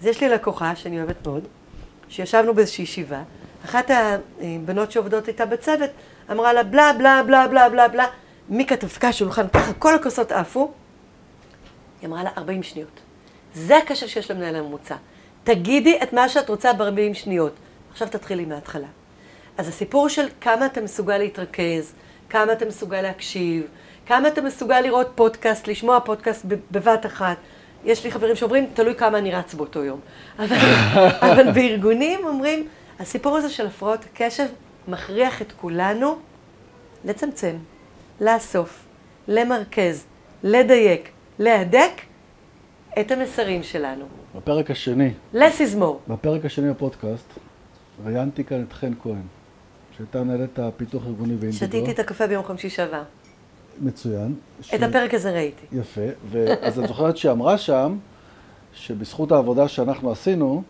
אז 0.00 0.06
יש 0.06 0.20
לי 0.20 0.28
לקוחה 0.28 0.76
שאני 0.76 0.98
אוהבת 0.98 1.26
מאוד, 1.26 1.48
שישבנו 2.08 2.54
באיזושהי 2.54 2.82
ישיבה, 2.82 3.22
אחת 3.64 3.90
הבנות 4.40 4.92
שעובדות 4.92 5.28
איתה 5.28 5.46
בצוות 5.46 5.90
אמרה 6.30 6.52
לה 6.52 6.62
בלה 6.62 6.92
בלה 6.98 7.22
בלה 7.26 7.46
בלה 7.48 7.68
בלה 7.68 7.88
בלה, 7.88 8.06
דפקה 8.80 9.12
שולחן 9.12 9.48
ככה, 9.48 9.72
כל 9.72 9.94
הכוסות 9.94 10.32
עפו, 10.32 10.72
היא 12.00 12.08
אמרה 12.08 12.22
לה 12.22 12.30
40 12.38 12.62
שניות. 12.62 13.00
זה 13.54 13.78
הקשר 13.78 14.06
שיש 14.06 14.30
למנהל 14.30 14.56
הממוצע. 14.56 14.96
תגידי 15.44 15.98
את 16.02 16.12
מה 16.12 16.28
שאת 16.28 16.48
רוצה 16.48 16.72
ב-40 16.72 17.14
שניות. 17.14 17.52
עכשיו 17.90 18.08
תתחילי 18.08 18.44
מההתחלה. 18.44 18.86
אז 19.58 19.68
הסיפור 19.68 20.08
של 20.08 20.26
כמה 20.40 20.66
אתה 20.66 20.80
מסוגל 20.80 21.18
להתרכז, 21.18 21.92
כמה 22.30 22.52
אתה 22.52 22.64
מסוגל 22.64 23.00
להקשיב, 23.00 23.66
כמה 24.06 24.28
אתה 24.28 24.40
מסוגל 24.40 24.80
לראות 24.80 25.10
פודקאסט, 25.14 25.68
לשמוע 25.68 26.00
פודקאסט 26.00 26.44
בבת 26.70 27.06
אחת. 27.06 27.36
יש 27.84 28.04
לי 28.04 28.10
חברים 28.10 28.36
שאומרים, 28.36 28.66
תלוי 28.74 28.94
כמה 28.94 29.18
אני 29.18 29.32
רץ 29.32 29.54
באותו 29.54 29.84
יום. 29.84 30.00
אבל, 30.38 30.56
אבל 31.20 31.52
בארגונים 31.52 32.20
אומרים, 32.26 32.68
הסיפור 32.98 33.36
הזה 33.36 33.50
של 33.50 33.66
הפרעות 33.66 34.04
הקשב 34.04 34.46
מכריח 34.88 35.42
את 35.42 35.52
כולנו 35.52 36.18
לצמצם, 37.04 37.56
לאסוף, 38.20 38.84
למרכז, 39.28 40.04
לדייק, 40.42 41.08
להדק 41.38 41.92
את 43.00 43.10
המסרים 43.10 43.62
שלנו. 43.62 44.04
בפרק 44.36 44.70
השני, 44.70 45.10
less 45.34 45.36
is 45.58 45.78
more. 45.80 46.12
בפרק 46.12 46.44
השני 46.44 46.70
בפודקאסט, 46.70 47.26
ראיינתי 48.04 48.44
כאן 48.44 48.62
את 48.68 48.72
חן 48.72 48.92
כהן, 49.02 49.22
שהייתה 49.96 50.22
מנהלת 50.24 50.58
הפיתוח 50.58 51.06
ארגוני 51.06 51.34
באינדיגו. 51.36 51.52
שתיתי 51.66 51.90
את 51.90 51.98
הקפה 51.98 52.26
ביום 52.26 52.44
חמישי 52.44 52.70
שעבר. 52.70 53.02
מצוין. 53.80 54.34
ש- 54.62 54.74
את 54.74 54.82
הפרק 54.82 55.14
הזה 55.14 55.30
ראיתי. 55.32 55.66
יפה, 55.72 56.00
ואז 56.30 56.78
את 56.78 56.88
זוכרת 56.88 57.16
שהיא 57.16 57.32
אמרה 57.32 57.58
שם, 57.58 57.96
שבזכות 58.72 59.32
העבודה 59.32 59.68
שאנחנו 59.68 60.10
עשינו, 60.10 60.62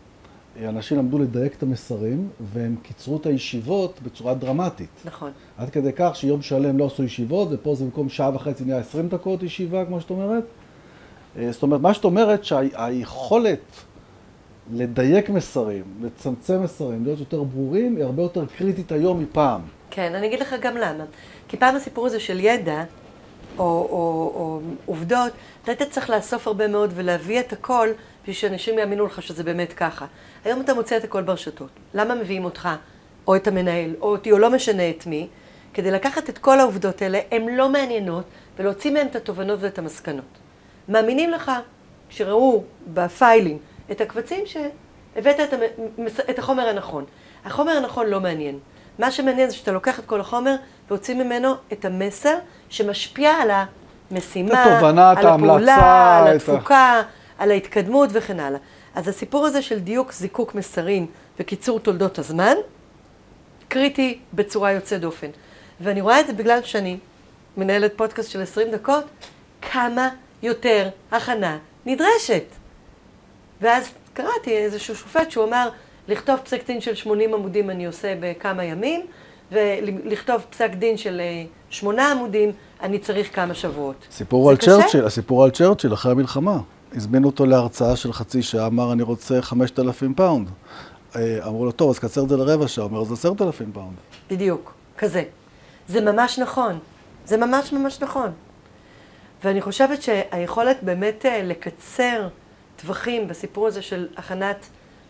אנשים 0.69 0.99
למדו 0.99 1.19
לדייק 1.19 1.55
את 1.55 1.63
המסרים, 1.63 2.29
והם 2.41 2.77
קיצרו 2.83 3.17
את 3.17 3.27
הישיבות 3.27 4.01
בצורה 4.03 4.35
דרמטית. 4.35 4.89
נכון. 5.05 5.31
עד 5.59 5.71
כדי 5.71 5.91
כך 5.97 6.17
שיום 6.17 6.43
שלם 6.43 6.79
לא 6.79 6.87
עשו 6.87 7.05
ישיבות, 7.05 7.49
ופה 7.51 7.75
זה 7.75 7.85
במקום 7.85 8.09
שעה 8.09 8.35
וחצי 8.35 8.65
נהיה 8.65 8.79
20 8.79 9.09
דקות 9.09 9.43
ישיבה, 9.43 9.85
כמו 9.85 10.01
שאת 10.01 10.11
אומרת. 10.11 10.45
אה, 11.39 11.53
זאת 11.53 11.63
אומרת, 11.63 11.81
מה 11.81 11.95
שאת 11.95 12.05
אומרת, 12.05 12.45
שהיכולת 12.45 13.61
לדייק 14.73 15.29
מסרים, 15.29 15.85
לצמצם 16.03 16.63
מסרים, 16.63 17.05
להיות 17.05 17.19
יותר 17.19 17.43
ברורים, 17.43 17.97
היא 17.97 18.05
הרבה 18.05 18.23
יותר 18.23 18.45
קריטית 18.59 18.93
היום 18.93 19.23
מפעם. 19.23 19.61
כן, 19.91 20.15
אני 20.15 20.27
אגיד 20.27 20.41
לך 20.41 20.55
גם 20.61 20.77
למה. 20.77 21.05
כי 21.49 21.57
פעם 21.57 21.77
הסיפור 21.77 22.07
הזה 22.07 22.21
של 22.21 22.41
ידע, 22.41 22.85
או, 23.59 23.65
או, 23.65 24.33
או 24.35 24.61
עובדות, 24.87 25.33
אתה 25.63 25.73
היית 25.73 25.83
צריך 25.83 26.11
לאסוף 26.11 26.47
הרבה 26.47 26.69
מאוד 26.69 26.93
ולהביא 26.95 27.41
את 27.41 27.53
הכל 27.53 27.89
בשביל 28.23 28.35
שאנשים 28.35 28.79
יאמינו 28.79 29.07
לך 29.07 29.23
שזה 29.23 29.45
באמת 29.45 29.73
ככה. 29.73 30.07
היום 30.45 30.61
אתה 30.61 30.75
מוצא 30.75 30.97
את 30.97 31.05
הכל 31.05 31.23
ברשתות. 31.23 31.71
למה 31.95 32.15
מביאים 32.15 32.45
אותך, 32.45 32.69
או 33.27 33.37
את 33.37 33.49
המנהל, 33.49 33.95
או 34.01 34.09
אותי, 34.09 34.33
או 34.33 34.39
לא 34.39 34.51
משנה 34.51 34.91
את 34.91 35.07
מי, 35.07 35.29
כדי 35.75 35.91
לקחת 35.91 36.31
את 36.31 36.39
כל 36.39 36.61
העובדות 36.61 37.03
האלה, 37.03 37.21
הן 37.31 37.49
לא 37.49 37.69
מעניינות, 37.69 38.25
ולהוציא 38.59 38.91
מהן 38.91 39.07
את 39.07 39.17
התובנות 39.17 39.59
ואת 39.63 39.79
המסקנות. 39.79 40.40
מאמינים 40.91 41.31
לך, 41.31 41.53
כשראו 42.09 42.63
בפיילים 42.95 43.59
את 43.91 44.01
הקבצים, 44.01 44.45
שהבאת 44.47 45.41
את, 45.41 45.49
המס... 45.99 46.21
את 46.21 46.39
החומר 46.39 46.69
הנכון. 46.69 47.05
החומר 47.45 47.73
הנכון 47.73 48.07
לא 48.07 48.21
מעניין. 48.21 48.59
מה 48.99 49.11
שמעניין 49.11 49.51
זה 49.51 49.57
שאתה 49.57 49.73
לוקח 49.73 49.99
את 49.99 50.05
כל 50.07 50.21
החומר 50.21 50.55
והוציא 50.89 51.15
ממנו 51.15 51.55
את 51.73 51.85
המסר 51.85 52.35
שמשפיע 52.69 53.31
על 53.31 53.51
המשימה, 54.11 54.63
את 54.63 54.71
התובנה, 54.73 55.13
את 55.13 55.19
על 55.19 55.27
הפעולה, 55.27 55.75
ההמלצה, 55.75 56.19
על 56.31 56.37
את 56.37 56.49
ה- 56.49 56.53
התפוקה, 56.53 57.03
על 57.39 57.51
ההתקדמות 57.51 58.11
וכן 58.13 58.41
הלאה. 58.41 58.59
אז 58.95 59.09
הסיפור 59.09 59.47
הזה 59.47 59.63
של 59.63 59.79
דיוק 59.79 60.13
זיקוק 60.13 60.55
מסרים 60.55 61.07
וקיצור 61.41 61.81
תולדות 61.81 62.19
הזמן, 62.19 62.55
קריטי 63.69 64.19
בצורה 64.33 64.73
יוצאת 64.73 65.01
דופן. 65.01 65.31
ואני 65.81 66.01
רואה 66.01 66.21
את 66.21 66.27
זה 66.27 66.33
בגלל 66.33 66.63
שאני 66.63 66.99
מנהלת 67.57 67.93
פודקאסט 67.97 68.31
של 68.31 68.43
20 68.43 68.71
דקות, 68.71 69.05
כמה 69.63 70.09
יותר 70.43 70.89
הכנה 71.11 71.59
נדרשת. 71.87 72.45
ואז 73.61 73.91
קראתי 74.13 74.57
איזשהו 74.57 74.97
שופט 74.97 75.31
שהוא 75.31 75.45
אמר, 75.45 75.69
לכתוב 76.09 76.37
פסק 76.37 76.67
דין 76.67 76.81
של 76.81 76.95
80 76.95 77.35
עמודים 77.35 77.71
אני 77.71 77.87
עושה 77.87 78.15
בכמה 78.21 78.65
ימים, 78.65 79.07
ולכתוב 79.53 80.43
פסק 80.51 80.71
דין 80.71 80.97
של 80.97 81.21
אה, 81.21 81.45
שמונה 81.71 82.13
עמודים 82.13 82.53
אני 82.83 82.99
צריך 82.99 83.37
כמה 83.37 83.55
שבועות. 83.55 84.07
סיפור 84.11 84.51
על? 84.51 84.57
צ'רצ'יל, 84.57 85.05
הסיפור 85.05 85.45
על 85.45 85.51
צ'רצ'יל 85.51 85.95
אחרי 85.95 86.13
המלחמה. 86.13 86.59
הזמינו 86.93 87.27
אותו 87.27 87.47
להרצאה 87.47 87.97
של 87.97 88.13
חצי 88.13 88.43
שעה, 88.43 88.67
אמר 88.67 88.93
אני 88.93 89.03
רוצה 89.03 89.43
5,000 89.43 90.15
פאונד. 90.15 90.49
אה, 91.17 91.39
אמרו 91.47 91.65
לו, 91.65 91.73
טוב, 91.73 91.91
אז 91.91 91.99
קצר 91.99 92.23
את 92.23 92.29
זה 92.29 92.37
לרבע 92.37 92.69
שעה, 92.69 92.85
אומר, 92.85 93.01
אז 93.01 93.13
10,000 93.13 93.73
פאונד. 93.73 93.95
בדיוק, 94.31 94.73
כזה. 94.99 95.23
זה 95.89 96.01
ממש 96.01 96.39
נכון. 96.39 96.79
זה 97.27 97.37
ממש 97.37 97.73
ממש 97.73 98.03
נכון. 98.03 98.31
ואני 99.45 99.61
חושבת 99.61 100.03
שהיכולת 100.03 100.83
באמת 100.83 101.27
אה, 101.27 101.43
לקצר 101.43 102.29
טווחים 102.77 103.29
בסיפור 103.29 103.67
הזה 103.67 103.83
של 103.83 104.09
הכנת 104.17 104.67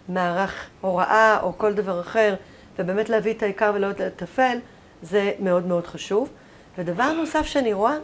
מערך 0.09 0.66
הוראה 0.81 1.40
או 1.43 1.59
כל 1.59 1.73
דבר 1.73 2.01
אחר, 2.01 2.35
ובאמת 2.79 3.09
להביא 3.09 3.35
את 3.35 3.43
העיקר 3.43 3.73
ולא 3.75 3.88
לטפל, 3.88 4.59
זה 5.03 5.33
מאוד 5.38 5.66
מאוד 5.66 5.87
חשוב. 5.87 6.29
ודבר 6.79 7.12
נוסף 7.12 7.47
שאני 7.47 7.73
רואה, 7.73 7.97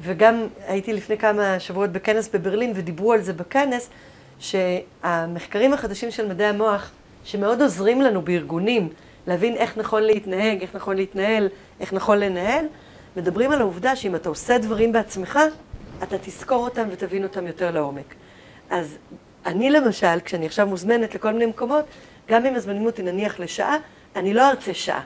וגם 0.00 0.46
הייתי 0.66 0.92
לפני 0.92 1.18
כמה 1.18 1.60
שבועות 1.60 1.92
בכנס 1.92 2.28
בברלין 2.28 2.72
ודיברו 2.74 3.12
על 3.12 3.22
זה 3.22 3.32
בכנס, 3.32 3.90
שהמחקרים 4.38 5.72
החדשים 5.72 6.10
של 6.10 6.28
מדעי 6.28 6.46
המוח, 6.46 6.90
שמאוד 7.24 7.62
עוזרים 7.62 8.02
לנו 8.02 8.22
בארגונים 8.22 8.88
להבין 9.26 9.54
איך 9.56 9.78
נכון 9.78 10.02
להתנהג, 10.02 10.60
איך 10.60 10.74
נכון 10.74 10.96
להתנהל, 10.96 11.48
איך 11.80 11.92
נכון 11.92 12.18
לנהל, 12.18 12.64
מדברים 13.18 13.50
על 13.50 13.60
העובדה 13.60 13.96
שאם 13.96 14.14
אתה 14.14 14.28
עושה 14.28 14.58
דברים 14.58 14.92
בעצמך, 14.92 15.38
אתה 16.02 16.16
תזכור 16.18 16.64
אותם 16.64 16.88
ותבין 16.90 17.22
אותם 17.22 17.46
יותר 17.46 17.70
לעומק. 17.70 18.14
אז 18.70 18.98
אני 19.46 19.70
למשל, 19.70 20.20
כשאני 20.24 20.46
עכשיו 20.46 20.66
מוזמנת 20.66 21.14
לכל 21.14 21.32
מיני 21.32 21.46
מקומות, 21.46 21.84
גם 22.28 22.46
אם 22.46 22.54
מזמינים 22.54 22.86
אותי 22.86 23.02
נניח 23.02 23.40
לשעה, 23.40 23.76
אני 24.16 24.34
לא 24.34 24.50
ארצה 24.50 24.74
שעה. 24.74 25.00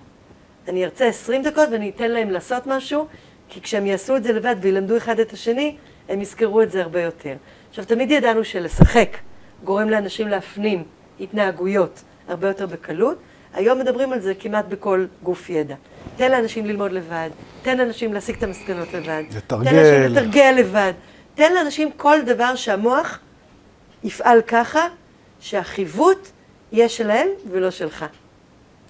אני 0.69 0.85
ארצה 0.85 1.07
20 1.07 1.43
דקות 1.43 1.69
ואני 1.73 1.91
אתן 1.97 2.11
להם 2.11 2.31
לעשות 2.31 2.67
משהו, 2.67 3.07
כי 3.49 3.61
כשהם 3.61 3.87
יעשו 3.87 4.17
את 4.17 4.23
זה 4.23 4.33
לבד 4.33 4.57
וילמדו 4.61 4.97
אחד 4.97 5.21
את 5.21 5.33
השני, 5.33 5.77
הם 6.09 6.21
יזכרו 6.21 6.63
את 6.63 6.71
זה 6.71 6.83
הרבה 6.83 7.03
יותר. 7.03 7.35
עכשיו, 7.71 7.85
תמיד 7.85 8.11
ידענו 8.11 8.45
שלשחק 8.45 9.17
גורם 9.65 9.91
לאנשים 9.91 10.29
להפנים 10.29 10.85
התנהגויות 11.21 12.03
הרבה 12.29 12.49
יותר 12.49 12.67
בקלות. 12.67 13.19
היום 13.55 13.79
מדברים 13.79 14.13
על 14.13 14.21
זה 14.21 14.35
כמעט 14.35 14.65
בכל 14.65 15.07
גוף 15.23 15.51
ידע. 15.51 15.75
תן 16.17 16.31
לאנשים 16.31 16.67
ללמוד 16.67 16.93
לבד, 16.93 17.31
תן 17.63 17.79
לאנשים 17.79 18.13
להסיק 18.13 18.39
את 18.39 18.43
המסקנות 18.43 18.93
לבד. 18.93 19.23
לתרגל. 19.37 19.71
תן 19.71 19.77
לאנשים 19.77 20.17
לתרגל 20.17 20.55
לבד. 20.59 20.93
תן 21.35 21.53
לאנשים 21.55 21.91
כל 21.97 22.19
דבר 22.27 22.57
שהמוח 22.57 23.19
יפעל 24.05 24.43
ככה, 24.43 24.81
שהחיווט 25.41 26.29
יהיה 26.73 26.89
שלהם 26.89 27.29
ולא 27.51 27.71
שלך. 27.71 28.05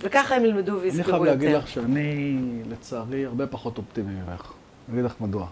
וככה 0.01 0.37
הם 0.37 0.45
ילמדו 0.45 0.73
אני 0.73 0.81
ויזכרו 0.81 1.05
חייב 1.05 1.17
יותר. 1.17 1.31
להגיד 1.31 1.51
לך 1.51 1.69
שאני, 1.69 2.39
לצערי, 2.71 3.27
הרבה 3.27 3.47
פחות 3.47 3.79
אופטימי 3.79 4.13
ממך. 4.13 4.53
אני 4.89 4.95
אגיד 4.95 5.05
לך 5.05 5.15
מדוע. 5.21 5.47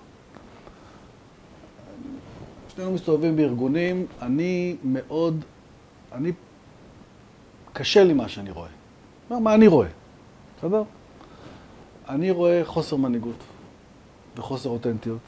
שנינו 2.75 2.93
מסתובבים 2.93 3.37
בארגונים, 3.37 4.07
אני 4.23 4.77
מאוד, 4.85 5.45
אני, 6.13 6.33
קשה 7.73 8.05
לי 8.05 8.13
מה 8.13 8.29
שאני 8.29 8.51
רואה. 8.51 8.69
מה, 9.31 9.41
מה 9.41 9.55
אני 9.55 9.67
רואה, 9.67 9.89
בסדר? 10.59 10.83
אני 12.11 12.31
רואה 12.31 12.61
חוסר 12.65 12.97
מנהיגות 12.97 13.37
וחוסר 14.37 14.69
אותנטיות, 14.69 15.21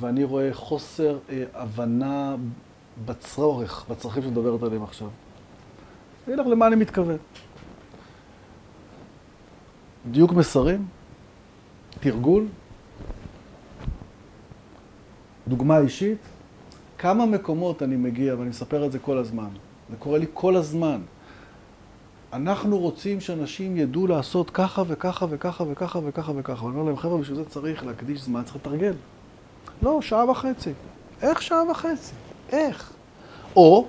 ואני 0.00 0.24
רואה 0.24 0.54
חוסר 0.54 1.18
אה, 1.30 1.44
הבנה 1.54 2.36
בצורך, 3.06 3.84
בצרכים 3.90 4.22
שאת 4.22 4.30
מדברת 4.32 4.62
עליהם 4.62 4.82
עכשיו. 4.82 5.08
אני 6.26 6.34
אגיד 6.34 6.46
לך 6.46 6.52
למה 6.52 6.66
אני 6.66 6.76
מתכוון. 6.76 7.16
דיוק 10.10 10.32
מסרים, 10.32 10.86
תרגול, 12.00 12.46
דוגמה 15.48 15.78
אישית. 15.78 16.18
כמה 16.98 17.26
מקומות 17.26 17.82
אני 17.82 17.96
מגיע, 17.96 18.34
ואני 18.38 18.48
מספר 18.48 18.86
את 18.86 18.92
זה 18.92 18.98
כל 18.98 19.18
הזמן, 19.18 19.48
זה 19.90 19.96
קורה 19.96 20.18
לי 20.18 20.26
כל 20.34 20.56
הזמן. 20.56 21.00
אנחנו 22.32 22.78
רוצים 22.78 23.20
שאנשים 23.20 23.76
ידעו 23.76 24.06
לעשות 24.06 24.50
ככה 24.50 24.82
וככה 24.86 25.26
וככה 25.30 25.64
וככה 25.70 25.98
וככה 26.04 26.32
וככה. 26.36 26.66
אני 26.66 26.74
אומר 26.74 26.82
להם, 26.82 26.96
חבר'ה, 26.96 27.18
בשביל 27.18 27.36
זה 27.36 27.44
צריך 27.44 27.86
להקדיש 27.86 28.20
זמן, 28.20 28.42
צריך 28.42 28.56
לתרגל. 28.56 28.92
לא, 29.82 29.98
שעה 30.02 30.30
וחצי. 30.30 30.72
איך 31.22 31.42
שעה 31.42 31.70
וחצי? 31.70 32.12
איך? 32.52 32.92
או, 33.56 33.86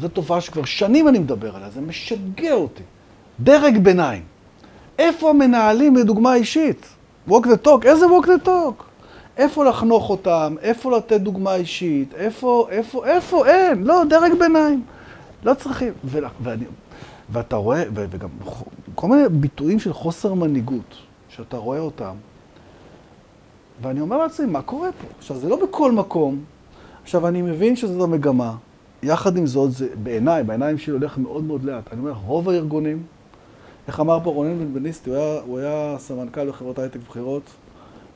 זו 0.00 0.08
תופעה 0.08 0.40
שכבר 0.40 0.64
שנים 0.64 1.08
אני 1.08 1.18
מדבר 1.18 1.56
עליה, 1.56 1.70
זה 1.70 1.80
משגע 1.80 2.52
אותי. 2.52 2.82
דרג 3.40 3.78
ביניים. 3.78 4.22
איפה 4.98 5.30
המנהלים 5.30 5.96
לדוגמה 5.96 6.34
אישית? 6.34 6.86
walk 7.28 7.42
the 7.44 7.66
talk, 7.66 7.86
איזה 7.86 8.06
walk 8.06 8.26
the 8.26 8.46
talk? 8.46 8.82
איפה 9.36 9.64
לחנוך 9.64 10.10
אותם? 10.10 10.54
איפה 10.62 10.96
לתת 10.96 11.20
דוגמה 11.20 11.54
אישית? 11.54 12.14
איפה, 12.14 12.66
איפה, 12.70 13.06
איפה? 13.06 13.46
אין, 13.46 13.84
לא, 13.84 14.02
דרג 14.08 14.32
ביניים. 14.38 14.82
לא 15.44 15.54
צריכים. 15.54 15.92
ו, 16.04 16.18
ואני, 16.42 16.64
ואתה 17.30 17.56
רואה, 17.56 17.82
ו, 17.94 18.06
וגם 18.10 18.28
כל 18.94 19.08
מיני 19.08 19.28
ביטויים 19.28 19.78
של 19.78 19.92
חוסר 19.92 20.34
מנהיגות, 20.34 20.94
שאתה 21.28 21.56
רואה 21.56 21.78
אותם, 21.78 22.14
ואני 23.82 24.00
אומר 24.00 24.16
לעצמי, 24.16 24.46
מה 24.46 24.62
קורה 24.62 24.92
פה? 24.92 25.06
עכשיו, 25.18 25.36
זה 25.36 25.48
לא 25.48 25.66
בכל 25.66 25.92
מקום. 25.92 26.44
עכשיו, 27.02 27.28
אני 27.28 27.42
מבין 27.42 27.76
שזאת 27.76 28.02
המגמה. 28.02 28.56
יחד 29.02 29.36
עם 29.36 29.46
זאת, 29.46 29.72
זה 29.72 29.88
בעיניי, 30.02 30.42
בעיניים 30.42 30.78
שלי 30.78 30.92
הולך 30.92 31.18
מאוד 31.18 31.44
מאוד 31.44 31.64
לאט. 31.64 31.92
אני 31.92 32.00
אומר, 32.00 32.12
רוב 32.12 32.48
הארגונים, 32.48 33.02
איך 33.88 34.00
אמר 34.00 34.18
פה 34.24 34.30
רונן 34.30 34.58
בנבניסטי, 34.58 35.10
הוא 35.10 35.18
הוא 35.46 35.58
היה 35.58 35.96
סמנכ"ל 35.98 36.48
בחברות 36.48 36.78
הייטק 36.78 37.00
בחירות, 37.08 37.42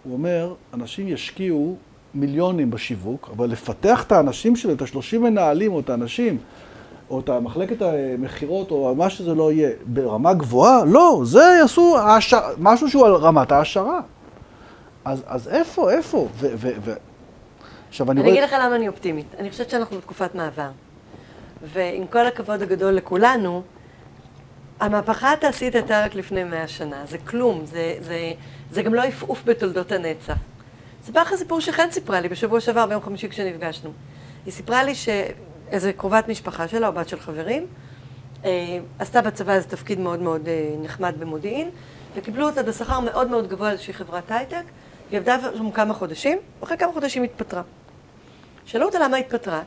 הוא 0.04 0.12
אומר, 0.12 0.54
אנשים 0.74 1.08
ישקיעו 1.08 1.76
מיליונים 2.14 2.70
בשיווק, 2.70 3.30
אבל 3.36 3.50
לפתח 3.50 4.04
את 4.06 4.12
האנשים 4.12 4.56
שלהם, 4.56 4.76
את 4.76 4.82
השלושים 4.82 5.22
מנהלים 5.22 5.72
או 5.72 5.80
את 5.80 5.90
האנשים, 5.90 6.38
או 7.10 7.20
את 7.20 7.28
המחלקת 7.28 7.82
המכירות, 7.82 8.70
או 8.70 8.94
מה 8.94 9.10
שזה 9.10 9.34
לא 9.34 9.52
יהיה, 9.52 9.70
ברמה 9.86 10.34
גבוהה, 10.34 10.84
לא, 10.84 11.20
זה 11.24 11.42
יעשו 11.60 11.98
העשר, 11.98 12.40
משהו 12.58 12.90
שהוא 12.90 13.06
על 13.06 13.14
רמת 13.14 13.52
ההעשרה. 13.52 14.00
אז, 15.04 15.22
אז 15.26 15.48
איפה, 15.48 15.90
איפה? 15.90 16.28
ו, 16.34 16.46
ו, 16.56 16.68
ו... 16.80 16.92
עכשיו, 17.88 18.10
אני 18.10 18.20
אני 18.20 18.30
רואה... 18.30 18.40
אגיד 18.40 18.50
לך 18.50 18.56
למה 18.64 18.76
אני 18.76 18.88
אופטימית. 18.88 19.26
אני 19.38 19.50
חושבת 19.50 19.70
שאנחנו 19.70 19.96
בתקופת 19.96 20.34
מעבר. 20.34 20.70
ועם 21.72 22.06
כל 22.06 22.26
הכבוד 22.26 22.62
הגדול 22.62 22.92
לכולנו, 22.92 23.62
המהפכה 24.80 25.32
התעשייתית 25.32 25.74
הייתה 25.74 26.04
רק 26.04 26.14
לפני 26.14 26.44
מאה 26.44 26.68
שנה. 26.68 27.06
זה 27.08 27.18
כלום, 27.18 27.60
זה, 27.64 27.94
זה, 28.00 28.32
זה 28.70 28.82
גם 28.82 28.94
לא 28.94 29.02
עפעוף 29.02 29.42
בתולדות 29.44 29.92
הנצח. 29.92 30.36
אספר 31.04 31.22
לך 31.22 31.34
סיפור 31.34 31.60
שחן 31.60 31.90
סיפרה 31.90 32.20
לי 32.20 32.28
בשבוע 32.28 32.60
שעבר, 32.60 32.86
ביום 32.86 33.02
חמישי 33.02 33.28
כשנפגשנו. 33.28 33.90
היא 34.46 34.52
סיפרה 34.52 34.84
לי 34.84 34.92
שאיזה 35.70 35.92
קרובת 35.92 36.28
משפחה 36.28 36.68
שלה, 36.68 36.88
או 36.88 36.92
בת 36.92 37.08
של 37.08 37.20
חברים, 37.20 37.66
אה, 38.44 38.78
עשתה 38.98 39.22
בצבא 39.22 39.52
איזה 39.52 39.68
תפקיד 39.68 40.00
מאוד 40.00 40.20
מאוד 40.20 40.48
אה, 40.48 40.74
נחמד 40.82 41.14
במודיעין, 41.18 41.70
וקיבלו 42.16 42.46
אותה 42.46 42.62
בשכר 42.62 43.00
מאוד 43.00 43.30
מאוד 43.30 43.48
גבוה 43.48 43.68
לאיזושהי 43.68 43.94
חברת 43.94 44.30
הייטק, 44.30 44.62
היא 45.10 45.18
עבדה 45.18 45.38
שם 45.56 45.70
כמה 45.70 45.94
חודשים, 45.94 46.38
ואחרי 46.60 46.76
כמה 46.76 46.92
חודשים 46.92 47.22
התפטרה. 47.22 47.62
שאלו 48.66 48.86
אותה 48.86 48.98
למה 48.98 49.16
התפטרה. 49.16 49.62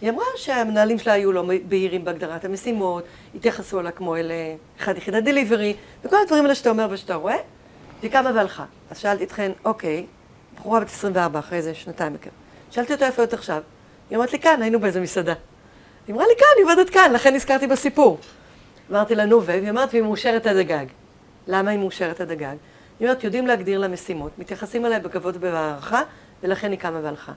היא 0.00 0.10
אמרה 0.10 0.24
שהמנהלים 0.36 0.98
שלה 0.98 1.12
היו 1.12 1.32
לא 1.32 1.44
בהירים 1.68 2.04
בהגדרת 2.04 2.44
המשימות, 2.44 3.04
התייחסו 3.34 3.80
אליה 3.80 3.90
כמו 3.90 4.16
אל 4.16 4.30
אה, 4.30 4.54
אחד 4.78 4.96
יחידת 4.96 5.24
דליברי, 5.24 5.74
וכל 6.04 6.16
הדברים 6.22 6.42
האלה 6.44 6.54
שאתה 6.54 6.70
אומר 6.70 6.86
ושאתה 6.90 7.14
רואה, 7.14 7.36
והיא 8.00 8.12
קמה 8.12 8.30
והלכה. 8.34 8.64
אז 8.90 8.98
שאלתי 8.98 9.24
אתכן, 9.24 9.52
אוקיי, 9.64 10.06
בחורה 10.56 10.80
בת 10.80 10.86
24 10.86 11.38
אחרי 11.38 11.58
איזה 11.58 11.74
שנתיים 11.74 12.12
בקר. 12.12 12.30
שאלתי 12.70 12.92
אותה 12.92 13.06
איפה 13.06 13.24
את 13.24 13.34
עכשיו? 13.34 13.62
היא 14.10 14.18
אמרת 14.18 14.32
לי 14.32 14.38
כאן, 14.38 14.62
היינו 14.62 14.80
באיזה 14.80 15.00
מסעדה. 15.00 15.34
היא 16.06 16.14
אמרה 16.14 16.26
לי 16.26 16.34
כאן, 16.38 16.46
היא 16.56 16.64
עובדת 16.64 16.90
כאן, 16.90 17.12
לכן 17.14 17.34
נזכרתי 17.34 17.66
בסיפור. 17.66 18.18
אמרתי 18.90 19.14
לה, 19.14 19.24
נו, 19.26 19.42
והיא 19.44 19.70
אמרת, 19.70 19.88
והיא 19.92 20.02
מאושרת 20.02 20.46
עד 20.46 20.56
הגג. 20.56 20.86
למה 21.46 21.70
היא 21.70 21.78
מאושרת 21.78 22.20
עד 22.20 22.30
הגג? 22.30 22.54
היא 23.00 23.08
אומרת, 23.08 23.24
יודעים 23.24 23.46
להגדיר 23.46 23.78
לה 23.78 23.88
משימות, 23.88 24.38
מתייחסים 24.38 24.86
אליה 24.86 24.98
בכבוד 24.98 25.36
ובהערכה, 25.36 26.02
ולכן 26.42 26.70
היא 26.70 26.78
קמה 26.78 27.00
והלכה. 27.02 27.32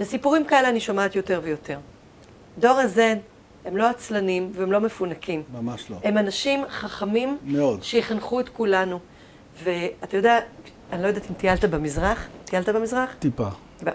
וסיפורים 0.00 0.44
כאלה 0.44 0.68
אני 0.68 0.80
שומעת 0.80 1.16
יותר 1.16 1.40
ויותר. 1.44 1.78
דור 2.58 2.78
ה-Z 2.80 2.98
הם 3.64 3.76
לא 3.76 3.88
עצלנים 3.88 4.50
והם 4.54 4.72
לא 4.72 4.80
מפונקים. 4.80 5.42
ממש 5.52 5.90
לא. 5.90 5.96
הם 6.04 6.18
אנשים 6.18 6.64
חכמים 6.68 7.38
מאוד. 7.44 7.82
שיחנכו 7.82 8.40
את 8.40 8.48
כולנו. 8.48 8.98
ואתה 9.62 10.16
יודע, 10.16 10.38
אני 10.92 11.02
לא 11.02 11.08
יודעת 11.08 11.30
אם 11.30 11.34
טיילת 11.34 11.64
במזרח, 11.64 12.26
טיילת 12.44 12.68
במזרח? 12.68 13.14
טיפה. 13.18 13.48
ב- 13.84 13.90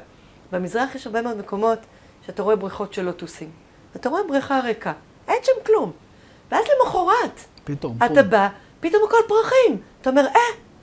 במזרח 0.52 0.96
יש 0.96 1.08
הרבה 1.08 1.22
מאוד 1.22 1.38
מקומות 1.38 1.80
שאתה 2.28 2.44
רואה 2.44 2.56
בריכות 2.56 2.94
של 2.94 3.02
לוטוסים. 3.02 3.50
אתה 3.96 4.10
רואה 4.10 4.22
בריכה 4.28 4.60
ריקה, 4.60 4.94
אין 5.28 5.38
שם 5.44 5.52
כלום. 5.66 5.92
ואז 6.52 6.66
למחרת, 6.66 7.40
פתאום. 7.64 7.98
אתה 8.06 8.24
בא, 8.24 8.48
פתאום 8.80 9.02
הכל 9.08 9.18
פרחים. 9.28 9.82
אתה 10.02 10.10
אומר, 10.10 10.26
אה, 10.28 10.40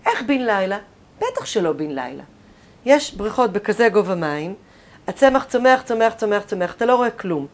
איך 0.07 0.23
בן 0.23 0.41
לילה? 0.41 0.79
בטח 1.19 1.45
שלא 1.45 1.73
בן 1.73 1.91
לילה. 1.91 2.23
יש 2.85 3.15
בריכות 3.15 3.53
בכזה 3.53 3.89
גובה 3.89 4.15
מים, 4.15 4.55
הצמח 5.09 5.45
צומח, 5.45 5.83
צומח, 5.83 6.15
צומח, 6.15 6.43
צומח, 6.45 6.75
אתה 6.75 6.87
לא 6.87 6.97
רואה 6.97 7.11
כלום. 7.11 7.47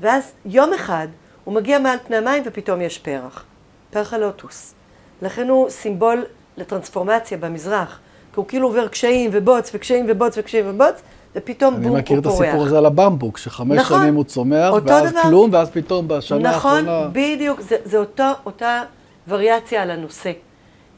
ואז 0.00 0.32
יום 0.44 0.72
אחד 0.72 1.08
הוא 1.44 1.54
מגיע 1.54 1.78
מעל 1.78 1.98
פני 2.06 2.16
המים 2.16 2.42
ופתאום 2.46 2.80
יש 2.80 2.98
פרח. 2.98 3.44
פרח 3.90 4.14
הלוטוס. 4.14 4.74
לכן 5.22 5.48
הוא 5.48 5.70
סימבול 5.70 6.24
לטרנספורמציה 6.56 7.38
במזרח. 7.38 8.00
כי 8.32 8.40
הוא 8.40 8.46
כאילו 8.48 8.68
עובר 8.68 8.88
קשיים 8.88 9.30
ובוץ 9.32 9.70
וקשיים 9.74 10.06
ובוץ 10.08 10.34
וקשיים 10.38 10.64
ובוץ, 10.68 11.00
ופתאום 11.36 11.74
אני 11.74 11.82
בום, 11.82 11.90
הוא 11.92 11.98
מכיר 11.98 12.20
פורח. 12.22 12.36
את 12.36 12.42
הסיפור 12.42 12.64
הזה 12.66 12.78
על 12.78 12.86
הבמבוק, 12.86 13.38
שחמש 13.38 13.78
נכון. 13.78 14.00
שנים 14.02 14.14
הוא 14.14 14.24
צומח, 14.24 14.72
ואז 14.86 15.10
דבר. 15.12 15.22
כלום, 15.22 15.50
ואז 15.52 15.70
פתאום 15.70 16.08
בשנה 16.08 16.38
נכון, 16.50 16.88
האחרונה... 16.88 17.08
בדיוק, 17.12 17.60
זה, 17.60 17.76
זה 17.84 17.98
אותו, 17.98 18.24
אותה 18.46 18.82
וריאציה 19.28 19.82
על 19.82 19.90
הנושא. 19.90 20.32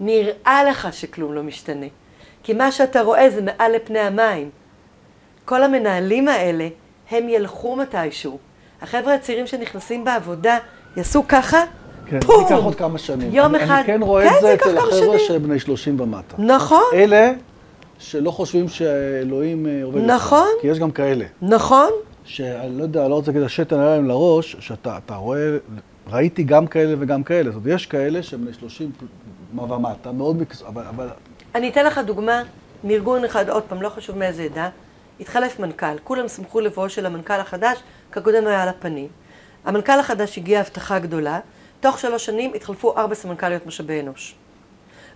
נראה 0.00 0.64
לך 0.70 0.88
שכלום 0.92 1.32
לא 1.32 1.42
משתנה. 1.42 1.86
כי 2.42 2.52
מה 2.52 2.72
שאתה 2.72 3.02
רואה 3.02 3.30
זה 3.30 3.42
מעל 3.42 3.72
לפני 3.72 3.98
המים. 3.98 4.50
כל 5.44 5.62
המנהלים 5.62 6.28
האלה, 6.28 6.68
הם 7.10 7.28
ילכו 7.28 7.76
מתישהו. 7.76 8.38
החבר'ה 8.82 9.14
הצעירים 9.14 9.46
שנכנסים 9.46 10.04
בעבודה, 10.04 10.58
יעשו 10.96 11.22
ככה, 11.28 11.58
כן, 12.06 12.20
זה 12.20 12.26
פום! 12.26 12.42
ייקח 12.42 12.64
עוד 12.64 12.74
כמה 12.74 12.98
שנים. 12.98 13.34
יום 13.34 13.54
אני- 13.54 13.64
אחד. 13.64 13.74
אני 13.74 13.86
כן 13.86 14.02
רואה 14.02 14.28
כן, 14.28 14.34
את 14.36 14.40
זה 14.40 14.46
זה 14.46 14.54
אצל 14.54 14.78
החבר'ה. 14.78 15.18
שהם 15.18 15.42
בני 15.42 15.58
30 15.58 16.00
ומטה. 16.00 16.34
נכון, 16.38 16.82
אלה 16.94 17.32
שלא 18.00 18.30
חושבים 18.30 18.68
שאלוהים 18.68 19.66
אה, 19.66 19.84
עובד. 19.84 20.00
נכון. 20.00 20.48
כי 20.60 20.66
יש 20.66 20.78
גם 20.78 20.90
כאלה. 20.90 21.24
נכון, 21.42 21.90
שאני 22.24 22.78
לא 22.78 22.82
יודע, 22.82 23.08
לא 23.08 23.14
רוצה 23.14 23.30
להגיד 23.30 23.42
השתן 23.42 23.80
עליהם 23.80 24.08
לראש, 24.08 24.56
שאתה 24.60 24.98
אתה 25.04 25.14
רואה, 25.14 25.56
ראיתי 26.06 26.42
גם 26.42 26.66
כאלה 26.66 26.94
וגם 26.98 27.22
כאלה. 27.22 27.50
זאת 27.50 27.60
אומרת, 27.64 27.74
יש 27.74 27.86
כאלה 27.86 28.22
שהם 28.22 28.44
בני 28.44 28.52
30 28.52 28.90
ומטה, 29.56 30.12
מאוד 30.12 30.36
מקצוע, 30.36 30.68
אבל, 30.68 30.82
אבל 30.82 31.08
אני 31.54 31.68
אתן 31.68 31.86
לך 31.86 31.98
דוגמה 31.98 32.42
מארגון 32.84 33.24
אחד, 33.24 33.48
עוד 33.48 33.62
פעם, 33.62 33.82
לא 33.82 33.88
חשוב 33.88 34.18
מאיזה 34.18 34.42
עדה, 34.42 34.68
התחלף 35.20 35.60
מנכ"ל, 35.60 35.98
כולם 36.04 36.28
שמחו 36.28 36.60
לבואו 36.60 36.88
של 36.88 37.06
המנכ"ל 37.06 37.34
החדש, 37.40 37.78
כי 38.12 38.18
הקודם 38.18 38.46
היה 38.46 38.62
על 38.62 38.68
הפנים. 38.68 39.08
המנכ"ל 39.64 39.98
החדש 40.00 40.38
הגיע 40.38 40.60
הבטחה 40.60 40.98
גדולה, 40.98 41.40
תוך 41.80 41.98
שלוש 41.98 42.26
שנים 42.26 42.52
התחלפו 42.54 42.96
ארבע 42.96 43.14
סמנכ"ליות 43.14 43.66
משאבי 43.66 44.00
אנוש. 44.00 44.34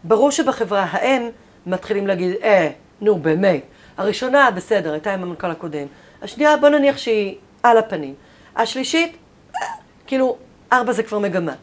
ברור 0.05 0.31
שבחברה 0.31 0.87
האם 0.91 1.29
מתחילים 1.67 2.07
להגיד, 2.07 2.35
אה, 2.43 2.71
נו 3.01 3.19
באמת, 3.19 3.63
הראשונה 3.97 4.51
בסדר, 4.51 4.93
הייתה 4.93 5.15
עם 5.15 5.23
המנכ"ל 5.23 5.51
הקודם, 5.51 5.87
השנייה 6.23 6.57
בוא 6.57 6.69
נניח 6.69 6.97
שהיא 6.97 7.37
על 7.63 7.79
הפנים, 7.79 8.15
השלישית, 8.57 9.17
אה, 9.57 9.67
כאילו, 10.07 10.37
ארבע 10.73 10.93
זה 10.93 11.03
כבר 11.03 11.19
מגמה. 11.19 11.55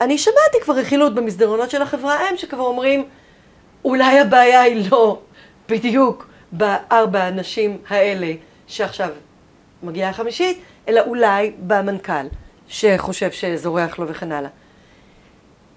אני 0.00 0.18
שמעתי 0.18 0.60
כבר 0.62 0.74
רכילות 0.74 1.14
במסדרונות 1.14 1.70
של 1.70 1.82
החברה 1.82 2.14
האם, 2.14 2.36
שכבר 2.36 2.62
אומרים, 2.62 3.04
אולי 3.84 4.18
הבעיה 4.20 4.60
היא 4.60 4.90
לא 4.90 5.20
בדיוק 5.68 6.28
בארבע 6.52 7.22
הנשים 7.22 7.78
האלה 7.88 8.32
שעכשיו 8.66 9.10
מגיעה 9.82 10.10
החמישית, 10.10 10.60
אלא 10.88 11.00
אולי 11.00 11.52
במנכ"ל, 11.66 12.26
שחושב 12.68 13.30
שזורח 13.30 13.98
לו 13.98 14.08
וכן 14.08 14.32
הלאה. 14.32 14.50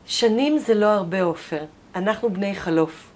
שנים 0.05 0.57
זה 0.57 0.73
לא 0.73 0.85
הרבה 0.85 1.21
עופר, 1.21 1.63
אנחנו 1.95 2.33
בני 2.33 2.55
חלוף. 2.55 3.08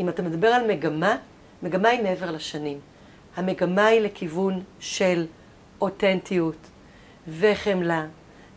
אם 0.00 0.08
אתה 0.08 0.22
מדבר 0.22 0.48
על 0.48 0.66
מגמה, 0.66 1.16
מגמה 1.62 1.88
היא 1.88 2.02
מעבר 2.02 2.30
לשנים. 2.30 2.78
המגמה 3.36 3.86
היא 3.86 4.00
לכיוון 4.00 4.60
של 4.80 5.26
אותנטיות 5.80 6.56
וחמלה 7.38 8.04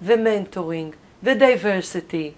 ו 0.02 0.11
mentoring 0.11 0.94
ו 1.24 1.34
diversity 1.34 2.32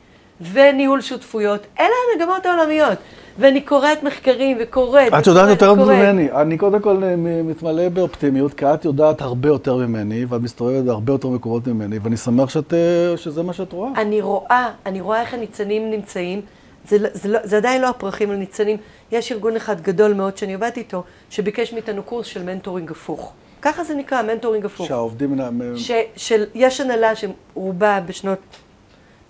וניהול 0.54 1.02
שותפויות. 1.02 1.62
אלה 1.80 1.90
המגמות 2.14 2.46
העולמיות. 2.46 2.98
ואני 3.40 3.62
קוראת 3.62 4.04
מחקרים 4.04 4.58
וקוראת. 4.62 5.14
את 5.20 5.28
יודעת 5.28 5.50
יותר 5.50 5.74
ממני. 5.74 6.32
אני 6.32 6.58
קודם 6.58 6.82
כל 6.82 7.04
אה, 7.04 7.16
מתמלא 7.44 7.90
באופטימיות, 7.90 8.54
כי 8.54 8.66
את 8.66 8.86
יודעת 8.86 9.22
הרבה 9.22 9.50
יותר 9.50 9.76
ממני, 9.76 10.26
ואת 10.26 10.42
מסתובבת 10.42 10.84
בהרבה 10.84 11.14
יותר 11.14 11.28
מקומות 11.30 11.68
ממני, 11.68 12.00
ואני 12.04 12.18
שמח 12.18 12.50
שאת, 12.50 12.74
אה, 12.74 13.18
שזה 13.18 13.44
מה 13.44 13.54
שאת 13.54 13.74
רואה. 13.74 13.90
אני 13.98 14.22
רואה, 14.22 14.70
אני 14.86 15.02
רואה 15.02 15.22
איך 15.22 15.34
הניצנים 15.34 15.92
נמצאים. 15.92 16.42
זה, 16.88 16.98
לא, 16.98 17.10
זה, 17.14 17.30
לא, 17.30 17.40
זה 17.44 17.58
עדיין 17.58 17.82
לא 17.82 17.90
הפרחים 17.90 18.32
הניצנים. 18.32 18.78
יש 19.12 19.32
ארגון 19.32 19.56
אחד 19.56 19.82
גדול 19.82 20.14
מאוד 20.14 20.38
שאני 20.38 20.54
עובדת 20.54 20.78
איתו, 20.78 21.04
שביקש 21.30 21.74
מאיתנו 21.74 22.04
קורס 22.04 22.28
של 22.28 22.44
mentoring 22.44 22.92
הפוך. 22.92 23.34
ככה 23.62 23.84
זה 23.84 23.96
נקרא, 23.96 24.22
mentoring 24.22 24.66
הפוך. 24.66 24.88
שהעובדים... 24.88 25.40
ש, 25.76 25.92
של, 26.16 26.46
יש 26.56 26.82
הנהלה 26.82 27.12
שרובה 27.16 28.00
בשנות... 28.06 28.40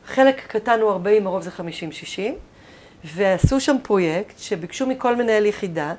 חלק 0.06 0.42
קטן 0.48 0.80
הוא 0.80 0.92
40, 0.92 1.28
הרוב 1.28 1.42
זה 1.42 1.50
50-60. 2.18 2.22
ועשו 3.04 3.60
שם 3.60 3.76
פרויקט 3.84 4.40
שביקשו 4.40 4.88
מכל 4.88 5.16
מנהל 5.16 5.46
יחידה 5.46 5.94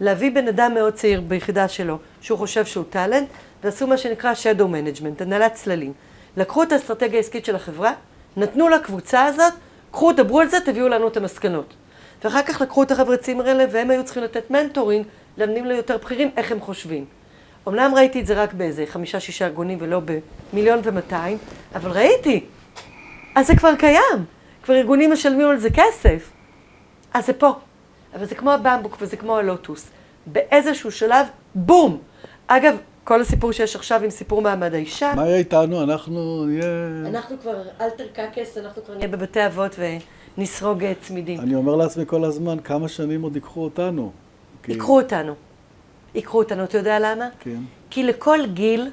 להביא 0.00 0.30
בן 0.30 0.48
אדם 0.48 0.74
מאוד 0.74 0.94
צעיר 0.94 1.20
ביחידה 1.20 1.68
שלו, 1.68 1.98
שהוא 2.20 2.38
חושב 2.38 2.64
שהוא 2.64 2.84
טאלנט, 2.90 3.28
ועשו 3.64 3.86
מה 3.86 3.96
שנקרא 3.96 4.32
shadow 4.32 4.62
management, 4.62 5.22
הנהלת 5.22 5.54
צללים. 5.54 5.92
לקחו 6.36 6.62
את 6.62 6.72
האסטרטגיה 6.72 7.16
העסקית 7.16 7.44
של 7.44 7.56
החברה, 7.56 7.92
נתנו 8.36 8.68
לקבוצה 8.68 9.24
הזאת, 9.24 9.52
קחו, 9.90 10.12
דברו 10.12 10.40
על 10.40 10.48
זה, 10.48 10.60
תביאו 10.60 10.88
לנו 10.88 11.08
את 11.08 11.16
המסקנות. 11.16 11.74
ואחר 12.24 12.42
כך 12.42 12.60
לקחו 12.60 12.82
את 12.82 12.90
החבר'ה 12.90 13.16
צעירים 13.16 13.48
האלה, 13.48 13.64
והם 13.72 13.90
היו 13.90 14.04
צריכים 14.04 14.22
לתת 14.22 14.50
mentoring 14.50 15.06
לאמנים 15.38 15.66
ליותר 15.66 15.96
בכירים, 15.96 16.30
איך 16.36 16.52
הם 16.52 16.60
חושבים. 16.60 17.04
אמנם 17.68 17.92
ראיתי 17.94 18.20
את 18.20 18.26
זה 18.26 18.42
רק 18.42 18.52
באיזה 18.52 18.84
חמישה-שישה 18.86 19.46
ארגונים 19.46 19.78
ולא 19.80 20.00
במיליון 20.52 20.80
ומאתיים, 20.84 21.38
אבל 21.74 21.90
ראיתי. 21.90 22.44
אז 23.34 23.46
זה 23.46 23.56
כבר 23.56 23.74
קיים. 23.76 24.24
כבר 24.62 24.74
ארגונים 24.74 25.12
משלמים 25.12 25.48
על 25.48 25.58
זה 25.58 25.68
כסף. 25.70 26.30
אז 27.14 27.26
זה 27.26 27.32
פה. 27.32 27.52
אבל 28.14 28.24
זה 28.24 28.34
כמו 28.34 28.52
הבמבוק 28.52 28.96
וזה 29.00 29.16
כמו 29.16 29.36
הלוטוס. 29.36 29.90
באיזשהו 30.26 30.92
שלב, 30.92 31.26
בום! 31.54 31.98
אגב, 32.46 32.76
כל 33.08 33.20
הסיפור 33.20 33.52
שיש 33.52 33.76
עכשיו 33.76 34.04
עם 34.04 34.10
סיפור 34.10 34.42
מעמד 34.42 34.74
האישה. 34.74 35.12
מה 35.16 35.26
יהיה 35.26 35.36
איתנו? 35.36 35.82
אנחנו 35.82 36.44
נהיה... 36.46 36.64
אנחנו 37.06 37.36
כבר, 37.40 37.62
אלתר 37.80 38.06
קקס, 38.12 38.58
אנחנו 38.58 38.84
כבר 38.84 38.94
נהיה 38.94 39.08
בבתי 39.08 39.46
אבות 39.46 39.76
ונסרוג 40.38 40.84
אה, 40.84 40.92
צמידים. 41.00 41.40
אני 41.40 41.54
אומר 41.54 41.76
לעצמי 41.76 42.04
כל 42.06 42.24
הזמן, 42.24 42.58
כמה 42.64 42.88
שנים 42.88 43.22
עוד 43.22 43.34
ייקחו 43.34 43.64
אותנו? 43.64 44.12
כי... 44.62 44.72
ייקחו 44.72 45.00
אותנו. 45.00 45.34
ייקחו 46.14 46.38
אותנו, 46.38 46.64
אתה 46.64 46.78
יודע 46.78 46.98
למה? 46.98 47.28
כן. 47.40 47.56
כי 47.90 48.02
לכל 48.02 48.38
גיל 48.54 48.90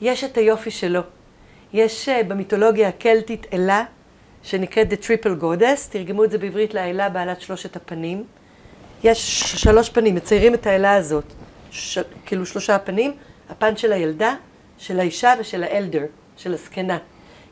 יש 0.00 0.24
את 0.24 0.36
היופי 0.36 0.70
שלו. 0.70 1.00
יש 1.72 2.08
uh, 2.08 2.24
במיתולוגיה 2.24 2.88
הקלטית 2.88 3.46
אלה 3.52 3.84
שנקראת 4.42 4.92
The 4.92 5.04
Triple 5.04 5.42
Goddess, 5.42 5.90
תרגמו 5.90 6.24
את 6.24 6.30
זה 6.30 6.38
בעברית 6.38 6.74
לאלה 6.74 7.08
בעלת 7.08 7.40
שלושת 7.40 7.76
הפנים. 7.76 8.24
יש 9.04 9.40
שלוש 9.40 9.90
פנים, 9.90 10.14
מציירים 10.14 10.54
את 10.54 10.66
האלה 10.66 10.94
הזאת, 10.94 11.24
ש... 11.70 11.98
כאילו 12.26 12.46
שלושה 12.46 12.74
הפנים, 12.74 13.12
הפן 13.48 13.76
של 13.76 13.92
הילדה, 13.92 14.34
של 14.78 15.00
האישה 15.00 15.34
ושל 15.38 15.62
האלדר, 15.62 16.04
של 16.36 16.54
הזקנה. 16.54 16.98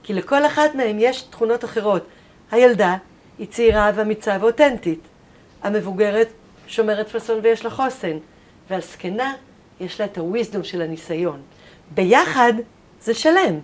כי 0.03 0.15
לכל 0.15 0.47
אחת 0.47 0.75
מהן 0.75 0.97
יש 1.01 1.23
תכונות 1.23 1.65
אחרות. 1.65 2.07
הילדה 2.51 2.97
היא 3.39 3.47
צעירה 3.47 3.91
ואמיצה 3.95 4.37
ואותנטית. 4.41 5.01
המבוגרת 5.63 6.29
שומרת 6.67 7.09
פסון 7.09 7.39
ויש 7.43 7.65
לה 7.65 7.71
חוסן. 7.71 8.17
והזקנה, 8.71 9.35
יש 9.81 10.01
לה 10.01 10.07
את 10.07 10.19
הוויזדום 10.19 10.65
של 10.65 10.83
הניסיון. 10.83 11.43
ביחד 11.95 12.53
זה 13.01 13.15
שלם. 13.15 13.61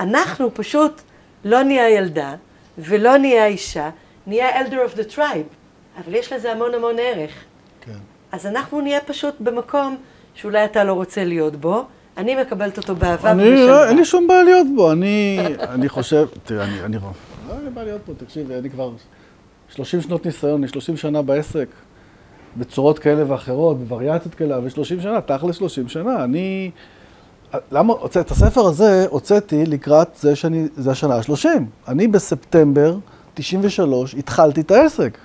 אנחנו 0.00 0.54
פשוט 0.54 1.00
לא 1.44 1.62
נהיה 1.62 1.90
ילדה 1.90 2.34
ולא 2.78 3.16
נהיה 3.16 3.46
אישה, 3.46 3.90
נהיה 4.26 4.60
elder 4.60 4.92
of 4.92 4.96
the 4.96 5.16
tribe. 5.16 5.54
אבל 5.98 6.14
יש 6.14 6.32
לזה 6.32 6.52
המון 6.52 6.74
המון 6.74 6.96
ערך. 6.98 7.44
כן. 7.80 7.92
אז 8.32 8.46
אנחנו 8.46 8.80
נהיה 8.80 9.00
פשוט 9.00 9.34
במקום 9.40 9.96
שאולי 10.34 10.64
אתה 10.64 10.84
לא 10.84 10.92
רוצה 10.92 11.24
להיות 11.24 11.56
בו, 11.56 11.84
אני 12.16 12.34
מקבלת 12.34 12.78
אותו 12.78 12.96
באהבה 12.96 13.32
ובשלווה. 13.36 13.66
לא, 13.66 13.88
אין 13.88 13.96
לי 13.96 14.04
שום 14.04 14.26
בעיה 14.26 14.42
להיות 14.42 14.66
בו, 14.76 14.92
אני, 14.92 15.38
אני 15.60 15.88
חושב, 15.88 16.26
תראה, 16.44 16.64
אני, 16.64 16.80
אני 16.84 16.96
לא 16.96 17.56
אין 17.56 17.64
לי 17.64 17.70
בעיה 17.70 17.86
להיות 17.86 18.00
פה, 18.04 18.12
תקשיב, 18.16 18.50
אני 18.50 18.70
כבר 18.70 18.92
30 19.68 20.00
שנות 20.00 20.26
ניסיון, 20.26 20.60
אני 20.60 20.68
30 20.68 20.96
שנה 20.96 21.22
בעסק, 21.22 21.68
בצורות 22.56 22.98
כאלה 22.98 23.32
ואחרות, 23.32 23.78
בווריאציות 23.78 24.34
כאלה, 24.34 24.58
ו-30 24.58 24.84
שנה, 24.84 25.20
תכל'ס 25.20 25.56
30 25.56 25.88
שנה, 25.88 26.24
אני... 26.24 26.70
למה, 27.72 27.94
את 28.20 28.30
הספר 28.30 28.60
הזה 28.60 29.06
הוצאתי 29.10 29.66
לקראת 29.66 30.08
זה 30.16 30.36
שאני, 30.36 30.68
זה 30.76 30.90
השנה 30.90 31.14
ה-30. 31.16 31.48
אני 31.88 32.08
בספטמבר 32.08 32.96
93 33.34 34.14
התחלתי 34.14 34.60
את 34.60 34.70
העסק. 34.70 35.18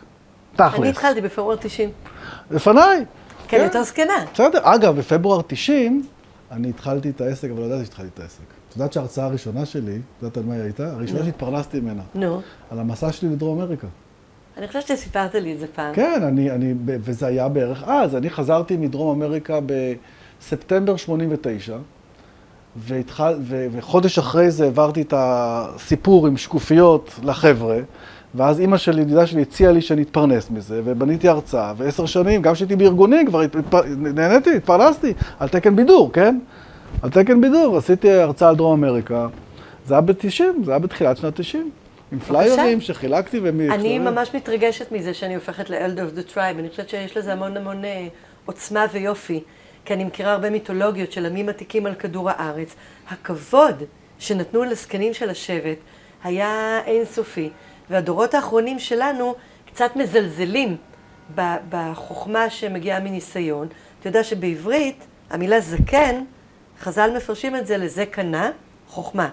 תכלס. 0.56 0.80
אני 0.80 0.90
התחלתי 0.90 1.22
בפברואר 1.22 1.56
90. 1.56 1.90
לפניי. 2.52 3.06
כן, 3.48 3.62
יותר 3.64 3.84
זקנה. 3.84 4.26
בסדר. 4.34 4.60
אגב, 4.64 4.96
בפברואר 4.96 5.42
90 5.48 6.06
אני 6.52 6.70
התחלתי 6.70 7.10
את 7.10 7.22
העסק, 7.22 7.50
אבל 7.50 7.62
לא 7.62 7.66
ידעתי 7.66 7.86
שהתחלתי 7.86 8.10
את 8.14 8.20
העסק. 8.20 8.42
את 8.70 8.76
יודעת 8.76 8.94
שההרצאה 8.94 9.26
הראשונה 9.26 9.66
שלי, 9.66 9.96
את 9.96 10.24
יודעת 10.24 10.38
על 10.38 10.44
מה 10.44 10.54
היא 10.54 10.62
הייתה? 10.62 10.94
הראשונה 10.94 11.26
שהתפרנסתי 11.26 11.80
ממנה. 11.80 12.02
נו. 12.16 12.42
על 12.72 12.80
המסע 12.80 13.12
שלי 13.12 13.30
לדרום 13.30 13.62
אמריקה. 13.62 13.88
אני 14.58 14.68
חושבת 14.68 14.88
שסיפרת 14.88 15.36
לי 15.36 15.54
את 15.54 15.60
זה 15.60 15.68
פעם. 15.76 15.94
כן, 15.94 16.24
אני, 16.24 16.52
אני, 16.52 16.74
וזה 16.86 17.28
היה 17.28 17.50
בערך 17.50 17.84
אז. 17.84 18.16
אני 18.16 18.30
חזרתי 18.30 18.78
מדרום 18.78 19.24
אמריקה 19.24 19.60
בספטמבר 20.40 20.96
89. 20.96 21.78
והתחל, 22.76 23.36
ו, 23.42 23.68
וחודש 23.72 24.18
אחרי 24.18 24.52
זה 24.52 24.64
העברתי 24.64 25.02
את 25.02 25.14
הסיפור 25.18 26.28
עם 26.28 26.38
שקופיות 26.38 27.20
לחבר'ה, 27.24 27.78
ואז 28.38 28.60
אימא 28.60 28.78
שלי, 28.78 29.02
ידידה 29.02 29.28
שלי, 29.28 29.42
הציעה 29.42 29.72
לי 29.72 29.82
שאני 29.82 30.02
אתפרנס 30.02 30.50
מזה, 30.52 30.82
ובניתי 30.86 31.28
הרצאה, 31.28 31.74
ועשר 31.78 32.06
שנים, 32.06 32.42
גם 32.42 32.54
כשהייתי 32.54 32.76
בארגונים, 32.76 33.28
כבר 33.28 33.42
התפ... 33.42 33.76
נהניתי, 33.98 34.56
התפרנסתי, 34.56 35.14
על 35.40 35.50
תקן 35.50 35.76
בידור, 35.76 36.14
כן? 36.14 36.40
על 37.02 37.10
תקן 37.10 37.42
בידור, 37.42 37.78
עשיתי 37.78 38.12
הרצאה 38.12 38.50
על 38.50 38.56
דרום 38.56 38.84
אמריקה, 38.84 39.28
זה 39.86 39.94
היה 39.94 40.02
ב-90, 40.02 40.44
זה 40.66 40.72
היה 40.72 40.80
בתחילת 40.80 41.18
שנת 41.18 41.36
90. 41.36 41.72
עם 42.12 42.20
פליירים 42.20 42.82
שחילקתי 42.82 43.40
ומי... 43.44 43.70
אני 43.70 44.00
ממש 44.00 44.36
מתרגשת 44.36 44.92
מזה 44.92 45.14
שאני 45.14 45.36
הופכת 45.36 45.70
ל-Elder 45.70 46.00
of 46.00 46.20
the 46.20 46.34
Tribe, 46.34 46.60
אני 46.60 46.70
חושבת 46.70 46.90
שיש 46.90 47.18
לזה 47.18 47.34
המון 47.34 47.58
המון 47.58 47.86
אה, 47.86 48.08
עוצמה 48.46 48.86
ויופי. 48.94 49.44
כי 49.86 49.94
אני 49.94 50.04
מכירה 50.04 50.32
הרבה 50.32 50.50
מיתולוגיות 50.50 51.12
של 51.12 51.26
עמים 51.26 51.50
עתיקים 51.50 51.86
על 51.86 51.96
כדור 51.96 52.30
הארץ. 52.30 52.76
הכבוד 53.10 53.84
שנתנו 54.20 54.64
לזקנים 54.64 55.14
של 55.14 55.30
השבט 55.30 55.78
היה 56.24 56.80
אינסופי, 56.86 57.50
והדורות 57.90 58.34
האחרונים 58.34 58.80
שלנו 58.80 59.36
קצת 59.66 59.96
מזלזלים 59.96 60.78
בחוכמה 61.70 62.50
שמגיעה 62.50 63.00
מניסיון. 63.00 63.68
אתה 64.00 64.08
יודע 64.08 64.24
שבעברית 64.24 65.04
המילה 65.30 65.60
זקן, 65.60 66.24
חז"ל 66.80 67.12
מפרשים 67.18 67.56
את 67.56 67.68
זה 67.68 67.78
לזה 67.78 68.06
קנה, 68.06 68.52
חוכמה. 68.88 69.30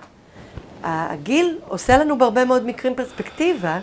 הגיל 0.83 1.59
עושה 1.69 1.99
לנו 1.99 2.19
בהרבה 2.19 2.45
מאוד 2.45 2.67
מקרים 2.67 2.95
פרספקטיבה, 2.95 3.81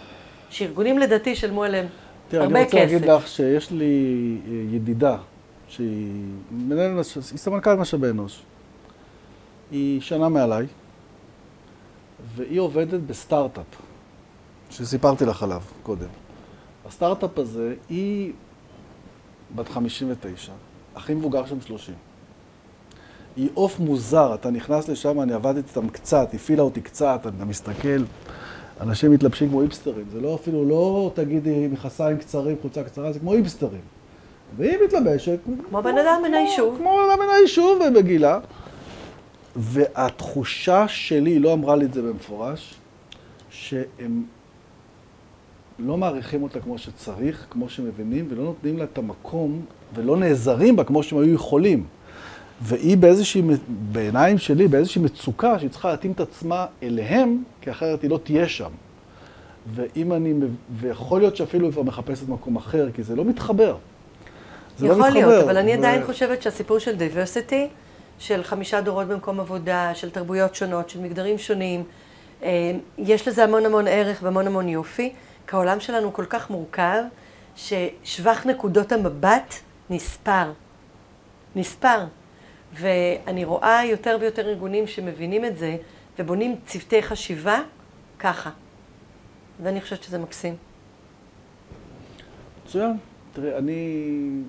שארגונים 0.49 0.97
לדעתי 0.97 1.35
שלמו 1.35 1.63
עליהם 1.63 1.85
הרבה 2.33 2.65
כסף. 2.65 2.71
תראה, 2.71 2.83
אני 2.83 2.93
רוצה 2.93 2.95
להגיד 2.95 3.09
לך 3.09 3.27
שיש 3.27 3.71
לי 3.71 4.37
ידידה 4.71 5.17
שהיא 5.67 6.11
מנהל, 6.51 6.91
היא 7.31 7.37
סמנכ"ל 7.37 7.75
משאבי 7.75 8.09
אנוש. 8.09 8.41
היא 9.71 10.01
שנה 10.01 10.29
מעליי, 10.29 10.65
והיא 12.35 12.59
עובדת 12.59 12.99
בסטארט-אפ, 12.99 13.65
שסיפרתי 14.71 15.25
לך 15.25 15.43
עליו 15.43 15.61
קודם. 15.83 16.07
הסטארט-אפ 16.85 17.39
הזה, 17.39 17.73
היא 17.89 18.33
בת 19.55 19.69
59, 19.69 20.51
הכי 20.95 21.13
מבוגר 21.13 21.45
שם 21.45 21.61
30. 21.61 21.95
היא 23.35 23.49
עוף 23.53 23.79
מוזר, 23.79 24.33
אתה 24.33 24.49
נכנס 24.49 24.89
לשם, 24.89 25.21
אני 25.21 25.33
עבדתי 25.33 25.67
איתם 25.69 25.89
קצת, 25.89 26.33
הפעילה 26.33 26.63
אותי 26.63 26.81
קצת, 26.81 27.19
אתה 27.21 27.45
מסתכל, 27.45 28.03
אנשים 28.81 29.11
מתלבשים 29.11 29.49
כמו 29.49 29.61
איפסטרים, 29.61 30.05
זה 30.11 30.21
לא 30.21 30.35
אפילו, 30.35 30.65
לא 30.65 31.11
תגידי 31.13 31.67
מכסיים 31.67 32.17
קצרים, 32.17 32.55
חולצה 32.61 32.83
קצרה, 32.83 33.11
זה 33.11 33.19
כמו 33.19 33.33
איפסטרים. 33.33 33.81
והיא 34.57 34.77
מתלבשת... 34.85 35.39
כמו 35.69 35.81
בן 35.81 35.97
אדם 35.97 36.21
מן 36.27 36.33
היישוב. 36.33 36.77
כמו 36.77 36.89
בן 36.97 37.11
אדם 37.11 37.19
מן 37.19 37.33
היישוב 37.33 37.81
ובגילה. 37.87 38.39
והתחושה 39.55 40.87
שלי, 40.87 41.31
היא 41.31 41.41
לא 41.41 41.53
אמרה 41.53 41.75
לי 41.75 41.85
את 41.85 41.93
זה 41.93 42.01
במפורש, 42.01 42.75
שהם 43.49 44.23
לא 45.79 45.97
מעריכים 45.97 46.43
אותה 46.43 46.59
כמו 46.59 46.77
שצריך, 46.77 47.45
כמו 47.49 47.69
שמבינים, 47.69 48.27
ולא 48.29 48.43
נותנים 48.43 48.77
לה 48.77 48.83
את 48.83 48.97
המקום, 48.97 49.61
ולא 49.93 50.17
נעזרים 50.17 50.75
בה 50.75 50.83
כמו 50.83 51.03
שהם 51.03 51.19
היו 51.19 51.33
יכולים. 51.33 51.83
והיא 52.61 52.97
באיזושהי, 52.97 53.41
בעיניים 53.67 54.37
שלי, 54.37 54.67
באיזושהי 54.67 55.01
מצוקה 55.01 55.59
שהיא 55.59 55.69
צריכה 55.69 55.91
להתאים 55.91 56.11
את 56.11 56.19
עצמה 56.19 56.65
אליהם, 56.83 57.43
כי 57.61 57.71
אחרת 57.71 58.01
היא 58.01 58.09
לא 58.09 58.19
תהיה 58.23 58.47
שם. 58.47 58.69
ואם 59.73 60.13
אני, 60.13 60.33
ויכול 60.79 61.21
להיות 61.21 61.35
שאפילו 61.35 61.65
היא 61.65 61.73
כבר 61.73 61.83
מחפשת 61.83 62.29
מקום 62.29 62.55
אחר, 62.55 62.89
כי 62.93 63.03
זה 63.03 63.15
לא 63.15 63.25
מתחבר. 63.25 63.75
זה 64.77 64.87
לא 64.87 64.93
מתחבר. 64.93 65.07
יכול 65.07 65.19
להיות, 65.19 65.43
אבל 65.43 65.57
אני 65.57 65.73
עדיין 65.73 66.05
חושבת 66.05 66.41
שהסיפור 66.41 66.79
של 66.79 66.95
דייברסיטי, 66.95 67.67
של 68.19 68.43
חמישה 68.43 68.81
דורות 68.81 69.07
במקום 69.07 69.39
עבודה, 69.39 69.91
של 69.93 70.09
תרבויות 70.09 70.55
שונות, 70.55 70.89
של 70.89 71.01
מגדרים 71.01 71.37
שונים, 71.37 71.83
אה, 72.43 72.71
יש 72.97 73.27
לזה 73.27 73.43
המון 73.43 73.65
המון 73.65 73.87
ערך 73.87 74.19
והמון 74.23 74.47
המון 74.47 74.69
יופי, 74.69 75.13
כי 75.47 75.55
העולם 75.55 75.79
שלנו 75.79 76.13
כל 76.13 76.25
כך 76.25 76.49
מורכב, 76.49 77.03
ששבח 77.55 78.45
נקודות 78.45 78.91
המבט 78.91 79.55
נספר. 79.89 80.51
נספר. 81.55 82.05
ואני 82.73 83.45
רואה 83.45 83.85
יותר 83.85 84.17
ויותר 84.21 84.49
ארגונים 84.49 84.87
שמבינים 84.87 85.45
את 85.45 85.57
זה 85.57 85.77
ובונים 86.19 86.55
צוותי 86.65 87.03
חשיבה 87.03 87.61
ככה. 88.19 88.49
ואני 89.63 89.81
חושבת 89.81 90.03
שזה 90.03 90.17
מקסים. 90.17 90.55
מצוין. 92.65 92.97
תראה, 93.33 93.57
אני... 93.57 94.41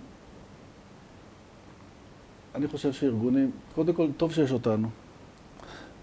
אני 2.54 2.68
חושב 2.68 2.92
שארגונים, 2.92 3.50
קודם 3.74 3.92
כל, 3.92 4.08
טוב 4.16 4.32
שיש 4.32 4.52
אותנו. 4.52 4.88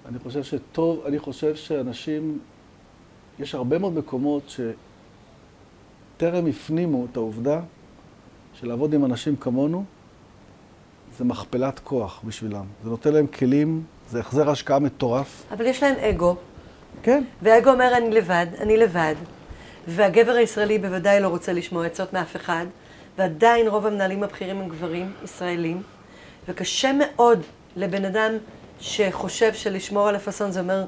אני 0.06 0.20
חושב 0.20 0.44
שטוב, 0.44 1.06
אני 1.06 1.20
חושב 1.20 1.56
שאנשים, 1.56 2.40
יש 3.40 3.56
הרבה 3.56 3.78
מאוד 3.78 3.94
מקומות 3.94 4.56
שטרם 6.18 6.48
הפנימו 6.48 7.08
את 7.12 7.18
העובדה 7.18 7.60
שלעבוד 8.54 8.94
עם 8.94 9.06
אנשים 9.06 9.36
כמונו, 9.36 9.84
זה 11.18 11.26
מכפלת 11.26 11.80
כוח 11.80 12.22
בשבילם. 12.24 12.66
זה 12.84 12.90
נותן 12.90 13.14
להם 13.14 13.28
כלים, 13.28 13.84
זה 14.10 14.20
החזר 14.20 14.50
השקעה 14.50 14.80
מטורף. 14.80 15.44
אבל 15.52 15.66
יש 15.66 15.84
להם 15.84 15.96
אגו. 15.96 16.36
כן. 17.04 17.24
והאגו 17.42 17.70
אומר, 17.70 17.98
אני 17.98 18.10
לבד, 18.12 18.48
אני 18.60 18.78
לבד. 18.78 19.16
והגבר 19.88 20.32
הישראלי 20.32 20.80
בוודאי 20.80 21.20
לא 21.20 21.28
רוצה 21.28 21.54
לשמוע 21.54 21.86
עצות 21.86 22.14
מאף 22.14 22.36
אחד, 22.36 22.66
ועדיין 23.18 23.68
רוב 23.68 23.86
המנהלים 23.86 24.24
הבכירים 24.24 24.62
הם 24.62 24.70
גברים 24.70 25.14
ישראלים, 25.24 25.82
וקשה 26.48 26.92
מאוד 27.00 27.40
לבן 27.76 28.06
אדם 28.06 28.32
שחושב 28.80 29.54
שלשמור 29.54 30.08
על 30.08 30.16
הפאסון 30.16 30.52
זה 30.52 30.60
אומר, 30.60 30.86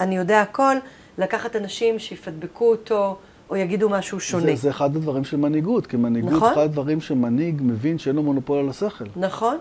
אני 0.00 0.16
יודע 0.16 0.40
הכל, 0.40 0.76
לקחת 1.18 1.56
אנשים 1.56 1.98
שיפדבקו 1.98 2.70
אותו, 2.70 3.16
או 3.50 3.56
יגידו 3.56 3.88
משהו 3.88 4.20
שונה. 4.20 4.46
זה, 4.46 4.54
זה 4.54 4.70
אחד 4.70 4.96
הדברים 4.96 5.24
של 5.24 5.36
מנהיגות, 5.36 5.86
כי 5.86 5.96
מנהיגות 5.96 6.32
נכון? 6.32 6.52
אחד 6.52 6.60
הדברים 6.60 7.00
שמנהיג 7.00 7.60
מבין 7.64 7.98
שאין 7.98 8.16
לו 8.16 8.22
מונופול 8.22 8.58
על 8.58 8.68
השכל. 8.68 9.04
נכון. 9.16 9.56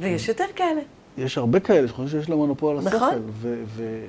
ויש 0.00 0.28
יותר 0.28 0.44
כאלה. 0.56 0.80
יש 1.18 1.38
הרבה 1.38 1.60
כאלה 1.60 1.88
שחושבים 1.88 2.08
שיש 2.20 2.30
להם 2.30 2.38
מונופול 2.38 2.76
על 2.76 2.86
השכל. 2.86 2.96
נכון. 2.96 3.14
ו- 3.30 3.62
ו- 3.66 4.04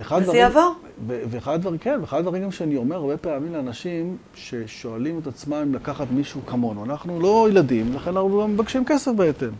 וזה 0.00 0.20
דברים, 0.20 0.40
יעבור. 0.40 0.74
ואחד 1.06 1.54
הדברים, 1.54 1.78
כן, 1.78 1.98
ואחד 2.00 2.18
הדברים 2.18 2.42
גם 2.42 2.50
שאני 2.50 2.76
אומר 2.76 2.96
הרבה 2.96 3.16
פעמים 3.16 3.52
לאנשים 3.52 4.16
ששואלים 4.34 5.18
את 5.18 5.26
עצמם 5.26 5.74
לקחת 5.74 6.06
מישהו 6.10 6.40
כמונו. 6.46 6.84
אנחנו 6.84 7.20
לא 7.20 7.46
ילדים, 7.50 7.94
לכן 7.94 8.10
אנחנו 8.10 8.48
מבקשים 8.48 8.84
כסף 8.84 9.12
בהתאם. 9.12 9.50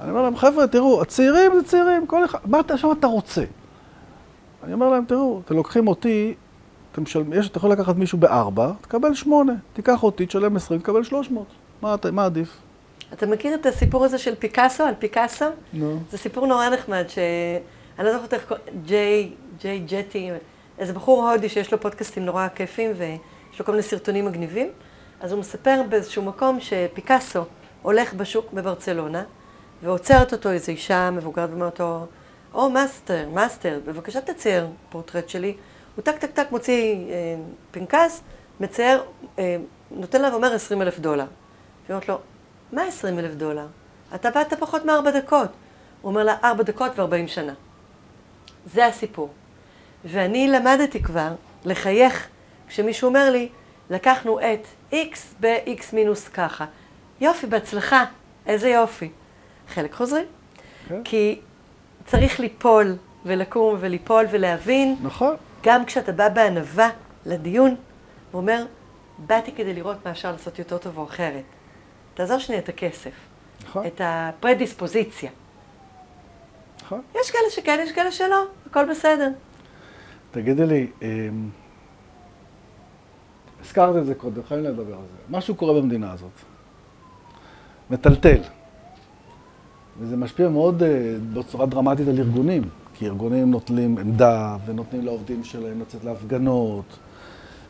אני 0.00 0.10
אומר 0.10 0.22
להם, 0.22 0.36
חבר'ה, 0.36 0.66
תראו, 0.66 1.02
הצעירים 1.02 1.52
זה 1.54 1.62
צעירים, 1.64 2.06
כל 2.06 2.24
אחד, 2.24 2.38
מה 2.44 2.60
אתה, 2.60 2.74
עכשיו 2.74 2.92
אתה 2.92 3.06
רוצה? 3.06 3.44
אני 4.64 4.72
אומר 4.72 4.88
להם, 4.88 5.04
תראו, 5.04 5.40
אתם 5.44 5.56
לוקחים 5.56 5.88
אותי, 5.88 6.34
אתה, 6.92 7.00
משל... 7.00 7.22
יש, 7.32 7.48
אתה 7.48 7.58
יכול 7.58 7.70
לקחת 7.70 7.96
מישהו 7.96 8.18
בארבע, 8.18 8.72
תקבל 8.80 9.14
שמונה. 9.14 9.52
תיקח 9.72 10.02
אותי, 10.02 10.26
תשלם 10.26 10.56
עשרים, 10.56 10.80
תקבל 10.80 11.02
שלוש 11.02 11.30
מאות. 11.30 11.46
מה, 11.82 11.96
מה 12.12 12.24
עדיף? 12.24 12.56
אתה 13.12 13.26
מכיר 13.26 13.54
את 13.54 13.66
הסיפור 13.66 14.04
הזה 14.04 14.18
של 14.18 14.34
פיקאסו, 14.34 14.82
על 14.82 14.94
פיקאסו? 14.98 15.44
נו. 15.72 15.96
No. 15.96 16.12
זה 16.12 16.18
סיפור 16.18 16.46
נורא 16.46 16.68
נחמד, 16.68 17.04
ש... 17.08 17.18
אני 17.98 18.06
לא 18.06 18.12
זוכרת 18.12 18.34
איך 18.34 18.44
קוראים, 18.48 18.64
ג'יי, 18.86 19.30
ג'יי 19.60 19.78
ג'טי, 19.78 20.30
איזה 20.78 20.92
בחור 20.92 21.30
הודי 21.30 21.48
שיש 21.48 21.72
לו 21.72 21.80
פודקאסטים 21.80 22.24
נורא 22.24 22.48
כיפים 22.54 22.90
ויש 22.96 23.58
לו 23.58 23.64
כל 23.64 23.72
מיני 23.72 23.82
סרטונים 23.82 24.24
מגניבים. 24.24 24.68
אז 25.20 25.32
הוא 25.32 25.40
מספר 25.40 25.82
באיזשהו 25.88 26.22
מקום 26.22 26.60
שפיקאסו 26.60 27.44
הולך 27.82 28.14
בשוק 28.14 28.52
בברצלונה, 28.52 29.22
ועוצרת 29.82 30.32
אותו 30.32 30.50
איזו 30.50 30.72
אישה 30.72 31.10
מבוגרת 31.10 31.50
ואומרת 31.50 31.80
לו, 31.80 32.06
או, 32.54 32.70
מאסטר, 32.70 33.28
מאסטר, 33.28 33.80
בבקשה 33.84 34.20
תצייר 34.20 34.66
פורטרט 34.90 35.28
שלי. 35.28 35.56
הוא 35.96 36.02
טק 36.02 36.18
טק 36.18 36.30
טק 36.30 36.46
מוציא 36.50 36.94
אה, 37.10 37.36
פנקס, 37.70 38.22
מצייר, 38.60 39.02
אה, 39.38 39.56
נותן 39.90 40.22
לה 40.22 40.32
ואומר 40.32 40.54
20 40.54 40.82
אלף 40.82 40.98
דולר. 40.98 41.24
היא 41.24 41.94
אומרת 41.94 42.08
לו, 42.08 42.18
מה 42.72 42.82
20 42.82 43.18
אלף 43.18 43.34
דולר? 43.34 43.66
אתה 44.14 44.30
באת 44.30 44.54
פחות 44.54 44.84
מארבע 44.84 45.10
דקות. 45.10 45.48
הוא 46.00 46.10
אומר 46.10 46.24
לה, 46.24 46.36
ארבע 46.44 46.62
דקות 46.62 46.98
וארבעים 46.98 47.28
שנה. 47.28 47.52
זה 48.66 48.86
הסיפור. 48.86 49.28
ואני 50.04 50.48
למדתי 50.48 51.02
כבר 51.02 51.28
לחייך 51.64 52.28
כשמישהו 52.68 53.08
אומר 53.08 53.30
לי, 53.30 53.48
לקחנו 53.90 54.40
את 54.40 54.66
x 54.92 55.16
ב-x 55.40 55.82
מינוס 55.92 56.28
ככה. 56.28 56.64
יופי, 57.20 57.46
בהצלחה, 57.46 58.04
איזה 58.46 58.68
יופי. 58.68 59.10
חלק 59.68 59.94
חוזרים. 59.94 60.24
Okay. 60.24 60.88
כן. 60.88 61.02
כי 61.04 61.40
צריך 62.06 62.40
ליפול 62.40 62.96
ולקום 63.24 63.76
וליפול 63.80 64.26
ולהבין. 64.30 64.96
נכון. 65.02 65.36
גם 65.62 65.84
כשאתה 65.84 66.12
בא 66.12 66.28
בענווה 66.28 66.90
לדיון, 67.26 67.70
הוא 67.70 68.40
אומר, 68.40 68.64
באתי 69.18 69.52
כדי 69.52 69.74
לראות 69.74 69.96
מה 70.04 70.10
אפשר 70.10 70.32
לעשות 70.32 70.58
יותר 70.58 70.78
טוב 70.78 70.98
או 70.98 71.04
אחרת. 71.04 71.42
תעזוב 72.14 72.38
שנייה 72.40 72.60
את 72.60 72.68
הכסף. 72.68 73.12
נכון. 73.64 73.86
את 73.86 74.00
הפרדיספוזיציה. 74.04 75.30
נכון. 76.82 77.02
יש 77.20 77.30
כאלה 77.30 77.50
שכן, 77.50 77.78
יש 77.82 77.92
כאלה 77.92 78.12
שלא, 78.12 78.44
הכל 78.70 78.90
בסדר. 78.90 79.28
תגידי 80.30 80.66
לי, 80.66 80.86
אמ, 81.02 81.48
הזכרת 83.60 83.96
את 83.96 84.06
זה 84.06 84.14
קודם, 84.14 84.42
חייבים 84.48 84.70
לדבר 84.70 84.94
על 84.94 85.00
זה. 85.12 85.18
משהו 85.30 85.54
קורה 85.54 85.80
במדינה 85.80 86.12
הזאת. 86.12 86.30
מטלטל. 87.90 88.40
וזה 90.00 90.16
משפיע 90.16 90.48
מאוד 90.48 90.82
uh, 90.82 90.84
בצורה 91.34 91.66
דרמטית 91.66 92.08
על 92.08 92.18
ארגונים, 92.18 92.62
כי 92.94 93.06
ארגונים 93.06 93.50
נוטלים 93.50 93.98
עמדה 93.98 94.56
ונותנים 94.66 95.04
לעובדים 95.04 95.44
שלהם 95.44 95.80
לצאת 95.80 96.04
להפגנות, 96.04 96.84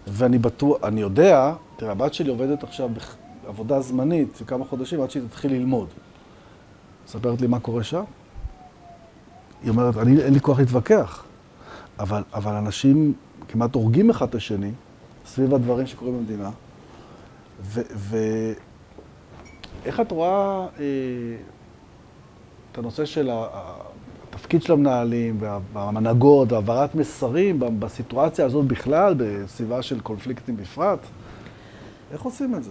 ואני 0.07 0.39
בטוח, 0.39 0.79
אני 0.85 1.01
יודע, 1.01 1.53
תראה, 1.77 1.93
הבת 1.93 2.15
שלי 2.15 2.31
עובדת 2.31 2.63
עכשיו 2.63 2.91
בעבודה 3.45 3.81
זמנית 3.81 4.43
כמה 4.47 4.65
חודשים 4.65 5.01
עד 5.01 5.11
שהיא 5.11 5.23
תתחיל 5.29 5.53
ללמוד. 5.53 5.89
מספרת 7.07 7.41
לי 7.41 7.47
מה 7.47 7.61
קורה 7.61 7.83
שם. 7.83 8.05
היא 9.63 9.71
אומרת, 9.71 9.97
אני, 9.97 10.23
אין 10.23 10.35
לי 10.35 10.41
כוח 10.41 10.59
להתווכח, 10.59 11.25
אבל, 11.99 12.23
אבל 12.35 12.55
אנשים 12.55 13.13
כמעט 13.49 13.75
הורגים 13.75 14.11
אחד 14.11 14.29
את 14.29 14.35
השני 14.35 14.71
סביב 15.27 15.55
הדברים 15.55 15.87
שקורים 15.87 16.19
במדינה, 16.19 16.51
ואיך 19.85 20.01
את 20.01 20.11
רואה... 20.11 20.67
אה, 20.81 20.85
את 22.75 22.79
הנושא 22.79 23.05
של 23.05 23.31
התפקיד 24.33 24.63
של 24.63 24.73
המנהלים 24.73 25.39
והמנהגות 25.73 26.53
והעברת 26.53 26.95
מסרים 26.95 27.61
בסיטואציה 27.79 28.47
הזאת 28.47 28.65
בכלל, 28.65 29.15
בסביבה 29.17 29.83
של 29.83 30.01
קונפליקטים 30.01 30.57
בפרט. 30.57 30.99
איך 32.13 32.23
עושים 32.23 32.55
את 32.55 32.65
זה? 32.65 32.71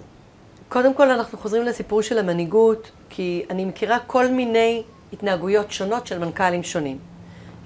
קודם 0.69 0.93
כל 0.93 1.09
אנחנו 1.09 1.37
חוזרים 1.37 1.63
לסיפור 1.63 2.01
של 2.01 2.17
המנהיגות, 2.17 2.91
כי 3.09 3.45
אני 3.49 3.65
מכירה 3.65 3.97
כל 4.07 4.27
מיני 4.27 4.83
התנהגויות 5.13 5.71
שונות 5.71 6.07
של 6.07 6.19
מנכ"לים 6.19 6.63
שונים. 6.63 6.97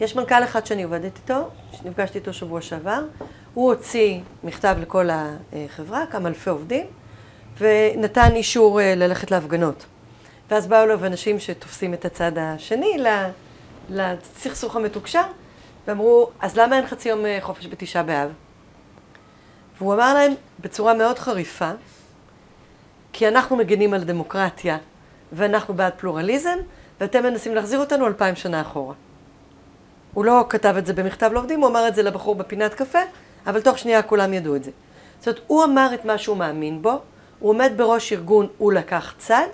יש 0.01 0.15
מנכ"ל 0.15 0.43
אחד 0.43 0.65
שאני 0.65 0.83
עובדת 0.83 1.17
איתו, 1.17 1.49
שנפגשתי 1.71 2.19
איתו 2.19 2.33
שבוע 2.33 2.61
שעבר, 2.61 3.01
הוא 3.53 3.73
הוציא 3.73 4.19
מכתב 4.43 4.75
לכל 4.81 5.09
החברה, 5.11 6.05
כמה 6.11 6.29
אלפי 6.29 6.49
עובדים, 6.49 6.85
ונתן 7.59 8.29
אישור 8.35 8.81
אה, 8.81 8.95
ללכת 8.95 9.31
להפגנות. 9.31 9.85
ואז 10.49 10.67
באו 10.67 10.83
אליו 10.83 11.05
אנשים 11.05 11.39
שתופסים 11.39 11.93
את 11.93 12.05
הצד 12.05 12.31
השני 12.37 12.97
לסכסוך 13.89 14.75
המתוקשר, 14.75 15.23
ואמרו, 15.87 16.29
אז 16.39 16.57
למה 16.57 16.77
אין 16.77 16.87
חצי 16.87 17.09
יום 17.09 17.25
אה, 17.25 17.37
חופש 17.41 17.67
בתשעה 17.67 18.03
באב? 18.03 18.31
והוא 19.77 19.93
אמר 19.93 20.13
להם 20.13 20.33
בצורה 20.59 20.93
מאוד 20.93 21.19
חריפה, 21.19 21.71
כי 23.13 23.27
אנחנו 23.27 23.55
מגנים 23.55 23.93
על 23.93 24.03
דמוקרטיה, 24.03 24.77
ואנחנו 25.33 25.73
בעד 25.73 25.93
פלורליזם, 25.97 26.57
ואתם 26.99 27.23
מנסים 27.23 27.55
להחזיר 27.55 27.79
אותנו 27.79 28.07
אלפיים 28.07 28.35
שנה 28.35 28.61
אחורה. 28.61 28.93
הוא 30.13 30.25
לא 30.25 30.45
כתב 30.49 30.75
את 30.77 30.85
זה 30.85 30.93
במכתב 30.93 31.29
לעובדים, 31.33 31.59
הוא 31.59 31.69
אמר 31.69 31.87
את 31.87 31.95
זה 31.95 32.03
לבחור 32.03 32.35
בפינת 32.35 32.73
קפה, 32.73 32.99
אבל 33.47 33.61
תוך 33.61 33.77
שנייה 33.77 34.01
כולם 34.01 34.33
ידעו 34.33 34.55
את 34.55 34.63
זה. 34.63 34.71
זאת 35.19 35.27
אומרת, 35.27 35.41
הוא 35.47 35.63
אמר 35.63 35.89
את 35.93 36.05
מה 36.05 36.17
שהוא 36.17 36.37
מאמין 36.37 36.81
בו, 36.81 36.99
הוא 37.39 37.49
עומד 37.49 37.71
בראש 37.75 38.13
ארגון, 38.13 38.47
הוא 38.57 38.73
לקח 38.73 39.13
צד, 39.17 39.47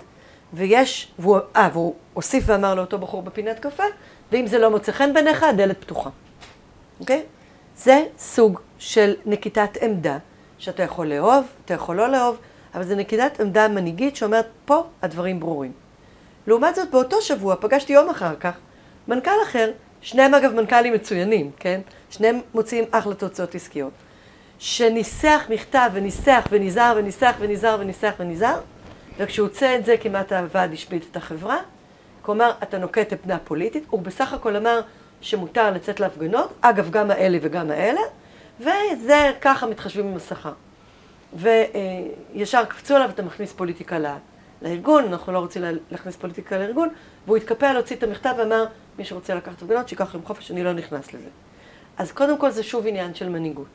ויש, 0.54 1.12
והוא, 1.18 1.38
אה, 1.56 1.68
והוא 1.72 1.94
הוסיף 2.14 2.44
ואמר 2.46 2.74
לאותו 2.74 2.98
בחור 2.98 3.22
בפינת 3.22 3.58
קפה, 3.58 3.84
ואם 4.32 4.46
זה 4.46 4.58
לא 4.58 4.70
מוצא 4.70 4.92
חן 4.92 5.14
בעיניך, 5.14 5.42
הדלת 5.42 5.80
פתוחה. 5.80 6.10
אוקיי? 7.00 7.22
זה 7.76 8.04
סוג 8.18 8.60
של 8.78 9.14
נקיטת 9.26 9.82
עמדה, 9.82 10.18
שאתה 10.58 10.82
יכול 10.82 11.06
לאהוב, 11.06 11.44
אתה 11.64 11.74
יכול 11.74 11.96
לא 11.96 12.08
לאהוב, 12.08 12.36
אבל 12.74 12.82
זה 12.82 12.96
נקיטת 12.96 13.40
עמדה 13.40 13.68
מנהיגית 13.68 14.16
שאומרת, 14.16 14.46
פה 14.64 14.82
הדברים 15.02 15.40
ברורים. 15.40 15.72
לעומת 16.46 16.74
זאת, 16.74 16.90
באותו 16.90 17.22
שבוע 17.22 17.56
פגשתי 17.60 17.92
יום 17.92 18.10
אחר 18.10 18.36
כך 18.40 18.56
מנכ"ל 19.08 19.42
אחר, 19.42 19.70
שניהם 20.00 20.34
אגב 20.34 20.52
מנכ"לים 20.52 20.92
מצוינים, 20.92 21.50
כן? 21.56 21.80
שניהם 22.10 22.40
מוציאים 22.54 22.84
אחלה 22.90 23.14
תוצאות 23.14 23.54
עסקיות. 23.54 23.92
שניסח 24.58 25.46
מכתב 25.50 25.90
וניסח 25.92 26.46
ונזהר 26.50 26.94
וניסח 26.96 27.34
ונזהר 27.38 27.76
וניסח 27.80 28.14
ונזהר, 28.18 28.60
וכשהוא 29.18 29.48
הוצא 29.48 29.76
את 29.76 29.84
זה 29.84 29.96
כמעט 29.96 30.32
הוועד 30.32 30.72
השבית 30.72 31.06
את 31.10 31.16
החברה. 31.16 31.58
כלומר, 32.22 32.52
אתה 32.62 32.78
נוקט 32.78 33.12
עמדה 33.12 33.38
פוליטית, 33.44 33.84
הוא 33.90 34.02
בסך 34.02 34.32
הכל 34.32 34.56
אמר 34.56 34.80
שמותר 35.20 35.70
לצאת 35.70 36.00
להפגנות, 36.00 36.52
אגב, 36.60 36.90
גם 36.90 37.10
האלה 37.10 37.38
וגם 37.42 37.70
האלה, 37.70 38.00
וזה 38.60 39.32
ככה 39.40 39.66
מתחשבים 39.66 40.06
עם 40.06 40.16
השכר. 40.16 40.52
וישר 41.34 42.64
קפצו 42.64 42.96
עליו, 42.96 43.10
אתה 43.10 43.22
מכניס 43.22 43.52
פוליטיקה 43.52 43.98
לארגון, 44.62 45.04
אנחנו 45.04 45.32
לא 45.32 45.38
רוצים 45.38 45.62
להכניס 45.90 46.16
פוליטיקה 46.16 46.58
לארגון, 46.58 46.88
והוא 47.26 47.36
התקפל 47.36 47.72
להוציא 47.72 47.96
את 47.96 48.02
המכתב 48.02 48.34
ואמר, 48.38 48.64
מי 48.98 49.04
שרוצה 49.04 49.34
לקחת 49.34 49.62
הפגנות, 49.62 49.88
שיקח 49.88 50.14
עם 50.14 50.20
חופש, 50.24 50.50
אני 50.50 50.64
לא 50.64 50.72
נכנס 50.72 51.12
לזה. 51.12 51.28
אז 51.96 52.12
קודם 52.12 52.38
כל 52.38 52.50
זה 52.50 52.62
שוב 52.62 52.86
עניין 52.86 53.14
של 53.14 53.28
מנהיגות. 53.28 53.66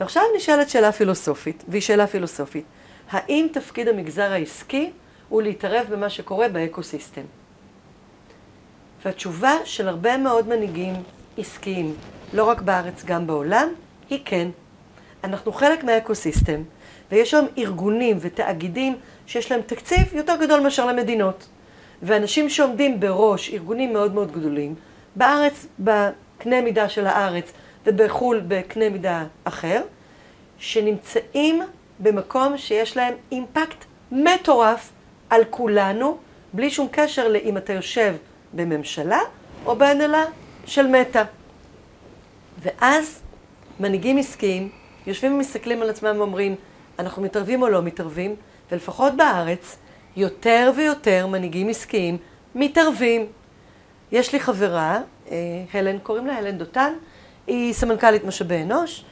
ועכשיו 0.00 0.22
נשאלת 0.36 0.68
שאלה 0.68 0.92
פילוסופית, 0.92 1.64
והיא 1.68 1.82
שאלה 1.82 2.06
פילוסופית. 2.06 2.64
האם 3.10 3.46
תפקיד 3.52 3.88
המגזר 3.88 4.32
העסקי 4.32 4.90
הוא 5.28 5.42
להתערב 5.42 5.86
במה 5.90 6.10
שקורה 6.10 6.48
ב 6.48 6.55
ecosystem? 6.55 7.22
והתשובה 9.04 9.52
של 9.64 9.88
הרבה 9.88 10.16
מאוד 10.16 10.48
מנהיגים 10.48 10.94
עסקיים, 11.38 11.94
לא 12.32 12.44
רק 12.44 12.60
בארץ, 12.60 13.04
גם 13.04 13.26
בעולם, 13.26 13.68
היא 14.10 14.20
כן. 14.24 14.48
אנחנו 15.24 15.52
חלק 15.52 15.84
מה 15.84 15.97
ecosystem, 15.97 16.62
ויש 17.12 17.30
שם 17.30 17.44
ארגונים 17.58 18.16
ותאגידים 18.20 18.96
שיש 19.26 19.52
להם 19.52 19.60
תקציב 19.66 20.14
יותר 20.14 20.34
גדול 20.40 20.60
מאשר 20.60 20.86
למדינות. 20.86 21.48
ואנשים 22.02 22.48
שעומדים 22.48 23.00
בראש 23.00 23.50
ארגונים 23.50 23.92
מאוד 23.92 24.14
מאוד 24.14 24.32
גדולים, 24.32 24.74
בארץ 25.16 25.66
בקנה 25.78 26.60
מידה 26.60 26.88
של 26.88 27.06
הארץ 27.06 27.52
ובחו"ל 27.86 28.42
בקנה 28.48 28.88
מידה 28.88 29.24
אחר, 29.44 29.82
שנמצאים 30.58 31.62
במקום 32.02 32.58
שיש 32.58 32.96
להם 32.96 33.14
אימפקט 33.32 33.84
מטורף 34.12 34.90
על 35.30 35.44
כולנו, 35.50 36.18
בלי 36.52 36.70
שום 36.70 36.88
קשר 36.90 37.28
לאם 37.28 37.56
אתה 37.56 37.72
יושב 37.72 38.14
בממשלה 38.52 39.20
או 39.66 39.76
בהנהלה 39.76 40.24
של 40.66 40.86
מטא. 40.86 41.22
ואז 42.62 43.22
מנהיגים 43.80 44.18
עסקיים 44.18 44.68
יושבים 45.06 45.34
ומסתכלים 45.34 45.82
על 45.82 45.90
עצמם 45.90 46.14
ואומרים, 46.18 46.56
אנחנו 46.98 47.22
מתערבים 47.22 47.62
או 47.62 47.68
לא 47.68 47.82
מתערבים, 47.82 48.36
ולפחות 48.72 49.16
בארץ, 49.16 49.76
יותר 50.16 50.72
ויותר 50.76 51.26
מנהיגים 51.26 51.68
עסקיים 51.68 52.16
מתערבים. 52.54 53.26
יש 54.12 54.32
לי 54.32 54.40
חברה, 54.40 55.00
אה, 55.30 55.36
הלן, 55.72 55.98
קוראים 55.98 56.26
לה 56.26 56.36
הלן 56.36 56.58
דותן, 56.58 56.92
היא 57.46 57.72
סמנכ"לית 57.72 58.24
משאבי 58.24 58.62
אנוש, 58.62 59.04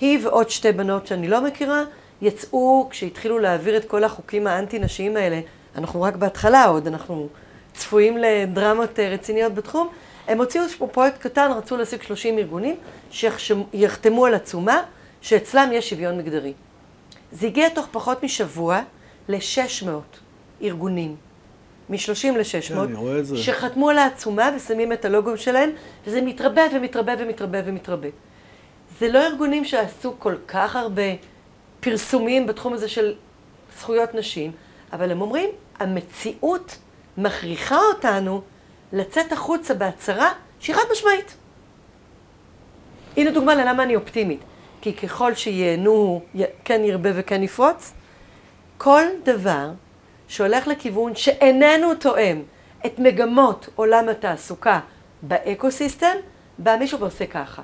היא 0.00 0.18
ועוד 0.22 0.50
שתי 0.50 0.72
בנות 0.72 1.06
שאני 1.06 1.28
לא 1.28 1.40
מכירה, 1.40 1.84
יצאו, 2.22 2.86
כשהתחילו 2.90 3.38
להעביר 3.38 3.76
את 3.76 3.84
כל 3.84 4.04
החוקים 4.04 4.46
האנטי-נשיים 4.46 5.16
האלה, 5.16 5.40
אנחנו 5.76 6.02
רק 6.02 6.16
בהתחלה 6.16 6.64
עוד, 6.64 6.86
אנחנו 6.86 7.28
צפויים 7.72 8.18
לדרמות 8.18 8.98
אה, 8.98 9.08
רציניות 9.08 9.54
בתחום, 9.54 9.88
הם 10.28 10.38
הוציאו 10.38 10.64
איזשהו 10.64 10.88
פרויקט 10.88 11.18
קטן, 11.18 11.50
רצו 11.56 11.76
להשיג 11.76 12.02
30 12.02 12.38
ארגונים, 12.38 12.76
שיחתמו 13.10 14.26
על 14.26 14.34
עצומה, 14.34 14.82
שאצלם 15.20 15.70
יש 15.72 15.90
שוויון 15.90 16.18
מגדרי. 16.18 16.52
זה 17.32 17.46
הגיע 17.46 17.68
תוך 17.68 17.88
פחות 17.92 18.22
משבוע 18.22 18.80
ל-600 19.28 19.88
ארגונים. 20.62 21.16
מ-30 21.88 22.38
ל-600, 22.38 22.74
כן, 22.74 23.36
שחתמו 23.36 23.90
על 23.90 23.98
העצומה 23.98 24.50
ושמים 24.56 24.92
את 24.92 25.04
הלוגו 25.04 25.36
שלהם, 25.36 25.70
וזה 26.06 26.20
מתרבה 26.20 26.62
ומתרבה 26.74 27.12
ומתרבה 27.18 27.58
ומתרבה. 27.64 28.08
זה 28.98 29.08
לא 29.08 29.26
ארגונים 29.26 29.64
שעשו 29.64 30.14
כל 30.18 30.34
כך 30.48 30.76
הרבה 30.76 31.02
פרסומים 31.80 32.46
בתחום 32.46 32.72
הזה 32.72 32.88
של 32.88 33.14
זכויות 33.78 34.14
נשים, 34.14 34.52
אבל 34.92 35.10
הם 35.10 35.20
אומרים, 35.20 35.48
המציאות 35.78 36.78
מכריחה 37.18 37.78
אותנו 37.94 38.42
לצאת 38.92 39.32
החוצה 39.32 39.74
בהצהרה 39.74 40.32
שהיא 40.60 40.76
חד 40.76 40.82
משמעית. 40.92 41.36
הנה 43.16 43.30
דוגמה 43.30 43.54
ללמה 43.54 43.82
אני 43.82 43.96
אופטימית. 43.96 44.40
כי 44.80 44.92
ככל 44.92 45.34
שייהנו, 45.34 46.22
כן 46.64 46.84
ירבה 46.84 47.10
וכן 47.14 47.42
יפרוץ, 47.42 47.92
כל 48.78 49.02
דבר 49.22 49.70
שהולך 50.28 50.66
לכיוון 50.66 51.14
שאיננו 51.14 51.94
תואם 51.94 52.42
את 52.86 52.98
מגמות 52.98 53.68
עולם 53.74 54.08
התעסוקה 54.08 54.80
ב 55.22 55.30
ecosystem, 55.30 56.16
בא 56.58 56.76
מישהו 56.76 57.00
ועושה 57.00 57.26
ככה. 57.26 57.62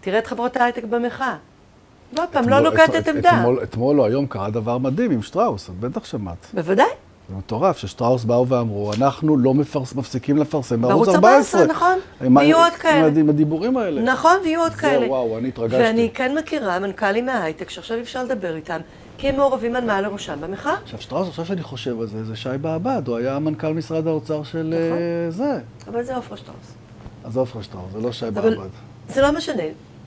תראה 0.00 0.18
את 0.18 0.26
חברות 0.26 0.56
ההייטק 0.56 0.84
במחאה. 0.84 1.36
ועוד 2.12 2.28
פעם, 2.32 2.48
לא 2.48 2.60
נוקטת 2.60 3.08
עמדה. 3.08 3.44
אתמול 3.62 4.00
או 4.00 4.06
היום 4.06 4.26
קרה 4.26 4.50
דבר 4.50 4.78
מדהים 4.78 5.10
עם 5.10 5.22
שטראוס, 5.22 5.70
את 5.70 5.74
בטח 5.80 6.04
שמעת. 6.04 6.46
בוודאי. 6.54 6.86
זה 7.28 7.36
מטורף, 7.36 7.78
ששטראוס 7.78 8.24
באו 8.24 8.48
ואמרו, 8.48 8.92
אנחנו 8.92 9.36
לא 9.36 9.54
מפרס, 9.54 9.94
מפסיקים 9.94 10.36
לפרסם 10.36 10.82
בערוץ 10.82 11.08
14. 11.08 11.20
בערוץ 11.30 11.54
14, 11.54 11.76
נכון. 11.76 11.98
ויהיו 12.36 12.56
עוד 12.56 12.72
כאלה. 12.72 13.20
עם 13.20 13.28
הדיבורים 13.28 13.76
האלה. 13.76 14.02
נכון, 14.02 14.36
ויהיו 14.44 14.60
עוד 14.60 14.72
כאלה. 14.72 15.00
זהו, 15.00 15.08
וואו, 15.08 15.38
אני 15.38 15.48
התרגשתי. 15.48 15.82
ואני 15.82 16.10
כן 16.14 16.38
מכירה 16.38 16.78
מנכ"לים 16.78 17.26
מההייטק, 17.26 17.70
שעכשיו 17.70 18.00
אפשר 18.00 18.24
לדבר 18.24 18.56
איתם, 18.56 18.80
כי 19.18 19.28
הם 19.28 19.36
מעורבים 19.36 19.76
על 19.76 19.84
מעל 19.84 20.04
לראשם 20.04 20.40
במחאה. 20.40 20.74
עכשיו, 20.82 21.00
שטראוס, 21.00 21.28
עכשיו 21.28 21.46
שאני 21.46 21.62
חושב 21.62 22.00
על 22.00 22.06
זה, 22.06 22.24
זה 22.24 22.36
שי 22.36 22.48
באב"ד, 22.60 23.02
הוא 23.06 23.16
היה 23.16 23.38
מנכ"ל 23.38 23.72
משרד 23.72 24.06
האוצר 24.06 24.42
של 24.42 24.62
נכון. 24.62 24.98
אה, 24.98 25.30
זה. 25.30 25.58
אבל 25.88 26.02
זה 26.02 26.16
עופרה 26.16 26.36
שטראוס. 26.36 26.74
אז 27.24 27.36
עופרה 27.36 27.62
שטראוס, 27.62 27.92
זה 27.92 28.00
לא 28.00 28.12
שי 28.12 28.30
באב"ד. 28.30 28.68
זה 29.08 29.22
לא 29.22 29.32
משנה. 29.32 29.62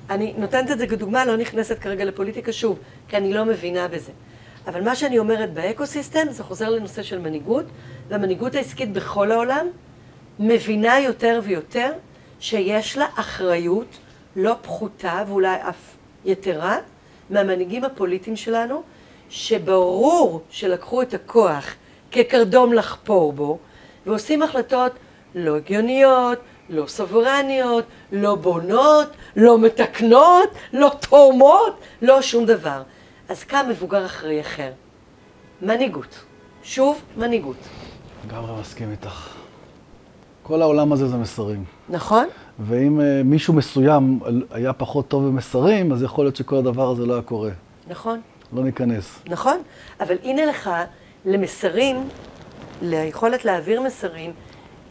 אני 0.10 0.34
נותנת 0.38 0.72
את 0.72 0.80
זה 0.80 0.88
כדוגמה, 0.88 1.26
לא 1.26 1.38
נכנסת 1.38 1.80
כרגע 1.80 2.06
לפוליטיקה 2.06 2.52
שוב, 2.54 2.80
כי 3.08 3.18
אני 3.18 3.34
לא 3.34 3.46
מבינה 3.46 3.88
בזה. 3.88 4.12
אבל 4.68 4.84
מה 4.84 4.96
שאני 4.96 5.20
אומרת 5.20 5.54
ב 5.54 5.61
ecosystem, 5.61 6.28
זה 6.30 6.44
חוזר 6.44 6.70
לנושא 6.70 7.04
של 7.04 7.20
מנהיגות, 7.20 7.66
והמנהיגות 8.10 8.56
העסקית 8.56 8.92
בכל 8.92 9.32
העולם 9.32 9.68
מבינה 10.40 11.00
יותר 11.00 11.40
ויותר 11.44 11.92
שיש 12.40 12.98
לה 12.98 13.06
אחריות 13.16 13.98
לא 14.36 14.56
פחותה 14.62 15.24
ואולי 15.28 15.56
אף 15.70 15.96
יתרה 16.26 16.78
מהמנהיגים 17.30 17.84
הפוליטיים 17.84 18.36
שלנו, 18.36 18.84
שברור 19.30 20.42
שלקחו 20.50 21.02
את 21.02 21.14
הכוח 21.14 21.76
כקרדום 22.12 22.74
לחפור 22.74 23.34
בו, 23.34 23.58
ועושים 24.06 24.42
החלטות 24.42 24.92
לא 25.36 25.56
הגיוניות, 25.56 26.40
לא 26.70 26.88
סוברניות, 26.88 27.86
לא 28.12 28.36
בונות, 28.36 29.08
לא 29.36 29.60
מתקנות, 29.60 30.50
לא 30.74 30.92
תורמות, 31.10 31.80
לא 32.02 32.22
שום 32.22 32.46
דבר. 32.46 32.84
אז 33.30 33.44
קם 33.44 33.66
מבוגר 33.70 34.06
אחראי 34.06 34.42
אחר. 34.42 34.72
מנהיגות. 35.62 36.20
שוב, 36.64 37.02
מנהיגות. 37.18 37.58
לגמרי 38.28 38.62
מסכים 38.62 38.92
איתך. 38.92 39.30
כל 40.44 40.62
העולם 40.62 40.94
הזה 40.94 41.08
זה 41.08 41.18
מסרים. 41.18 41.64
נכון. 41.90 42.26
ואם 42.60 43.00
uh, 43.00 43.04
מישהו 43.24 43.54
מסוים 43.54 44.20
היה 44.52 44.74
פחות 44.74 45.08
טוב 45.08 45.28
במסרים, 45.28 45.92
אז 45.92 46.04
יכול 46.04 46.26
להיות 46.26 46.36
שכל 46.36 46.56
הדבר 46.56 46.90
הזה 46.90 47.06
לא 47.06 47.14
היה 47.14 47.22
קורה. 47.22 47.52
נכון. 47.88 48.22
לא 48.54 48.64
ניכנס. 48.64 49.20
נכון, 49.30 49.58
אבל 50.00 50.16
הנה 50.24 50.46
לך, 50.46 50.70
למסרים, 51.26 52.10
ליכולת 52.82 53.46
להעביר 53.46 53.82
מסרים, 53.82 54.32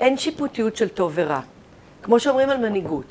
אין 0.00 0.18
שיפוטיות 0.18 0.76
של 0.76 0.88
טוב 0.88 1.12
ורע. 1.14 1.40
כמו 2.06 2.20
שאומרים 2.20 2.50
על 2.50 2.56
מנהיגות. 2.56 3.04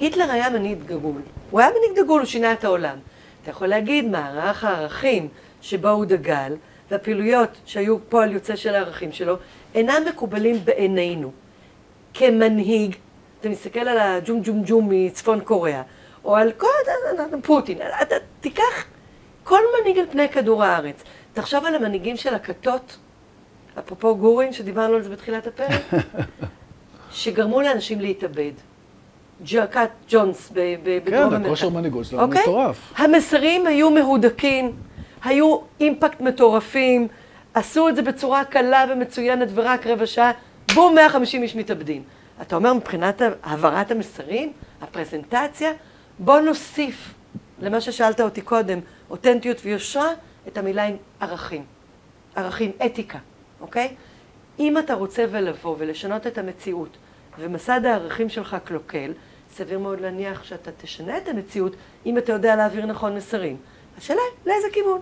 היטלר 0.00 0.30
היה 0.30 0.50
מנהיג 0.50 0.78
דגול. 0.86 1.22
הוא 1.50 1.60
היה 1.60 1.70
מנהיג 1.70 2.04
דגול, 2.04 2.20
הוא 2.20 2.26
שינה 2.26 2.52
את 2.52 2.64
העולם. 2.64 2.98
אתה 3.42 3.50
יכול 3.50 3.66
להגיד 3.66 4.04
מערך 4.04 4.64
הערכים 4.64 5.28
שבו 5.62 5.88
הוא 5.88 6.04
דגל, 6.04 6.56
והפעילויות 6.90 7.48
שהיו 7.64 7.98
פועל 8.08 8.32
יוצא 8.32 8.56
של 8.56 8.74
הערכים 8.74 9.12
שלו, 9.12 9.36
אינם 9.74 10.02
מקובלים 10.08 10.56
בעינינו. 10.64 11.32
כמנהיג, 12.14 12.96
אתה 13.40 13.48
מסתכל 13.48 13.80
על 13.88 13.98
הג'ום 13.98 14.40
ג'ום 14.44 14.62
ג'ום 14.66 14.88
מצפון 14.90 15.40
קוריאה, 15.40 15.82
או 16.24 16.36
על 16.36 16.52
כל 16.52 16.66
פוטין, 17.42 17.78
אתה 18.02 18.14
תיקח 18.40 18.84
כל 19.44 19.60
מנהיג 19.80 19.98
על 19.98 20.06
פני 20.10 20.28
כדור 20.28 20.64
הארץ. 20.64 21.02
תחשוב 21.32 21.64
על 21.64 21.74
המנהיגים 21.74 22.16
של 22.16 22.34
הכתות, 22.34 22.96
אפרופו 23.78 24.16
גורים, 24.16 24.52
שדיברנו 24.52 24.94
על 24.94 25.02
זה 25.02 25.10
בתחילת 25.10 25.46
הפרק, 25.46 25.80
שגרמו 27.10 27.60
לאנשים 27.60 28.00
להתאבד. 28.00 28.52
ג'קת 29.44 29.90
ג'ונס 30.08 30.52
בדרום 30.54 31.22
אמריקה. 31.22 31.38
כן, 31.38 31.46
הכושר 31.46 31.68
מנהיגות 31.68 32.04
שלנו 32.04 32.22
אוקיי? 32.22 32.42
מטורף. 32.42 32.92
המסרים 32.96 33.66
היו 33.66 33.90
מהודקים, 33.90 34.72
היו 35.24 35.58
אימפקט 35.80 36.20
מטורפים, 36.20 37.08
עשו 37.54 37.88
את 37.88 37.96
זה 37.96 38.02
בצורה 38.02 38.44
קלה 38.44 38.84
ומצוינת 38.90 39.48
ורק 39.54 39.86
רבע 39.86 40.06
שעה, 40.06 40.32
בום, 40.74 40.94
150 40.94 41.42
איש 41.42 41.56
מתאבדים. 41.56 42.02
אתה 42.42 42.56
אומר 42.56 42.74
מבחינת 42.74 43.22
העברת 43.42 43.90
המסרים, 43.90 44.52
הפרזנטציה, 44.82 45.70
בוא 46.18 46.40
נוסיף 46.40 47.14
למה 47.62 47.80
ששאלת 47.80 48.20
אותי 48.20 48.40
קודם, 48.40 48.78
אותנטיות 49.10 49.56
ויושרה, 49.64 50.08
את 50.48 50.58
המילה 50.58 50.84
עם 50.84 50.96
ערכים. 51.20 51.64
ערכים, 52.36 52.70
אתיקה, 52.86 53.18
אוקיי? 53.60 53.94
אם 54.60 54.78
אתה 54.78 54.94
רוצה 54.94 55.24
ולבוא 55.30 55.76
ולשנות 55.78 56.26
את 56.26 56.38
המציאות, 56.38 56.96
ומסד 57.38 57.84
הערכים 57.84 58.28
שלך 58.28 58.56
קלוקל, 58.64 59.12
סביר 59.54 59.78
מאוד 59.78 60.00
להניח 60.00 60.44
שאתה 60.44 60.70
תשנה 60.80 61.18
את 61.18 61.28
המציאות, 61.28 61.76
אם 62.06 62.18
אתה 62.18 62.32
יודע 62.32 62.56
להעביר 62.56 62.86
נכון 62.86 63.14
מסרים. 63.16 63.56
השאלה, 63.98 64.20
לאיזה 64.46 64.66
כיוון? 64.72 64.98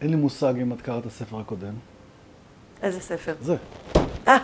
אין 0.00 0.10
לי 0.10 0.16
מושג 0.16 0.54
אם 0.62 0.72
את 0.72 0.82
קראת 0.82 1.00
את 1.00 1.06
הספר 1.06 1.40
הקודם. 1.40 1.74
איזה 2.82 3.00
ספר? 3.00 3.34
זה. 3.40 3.56
אה, 4.28 4.38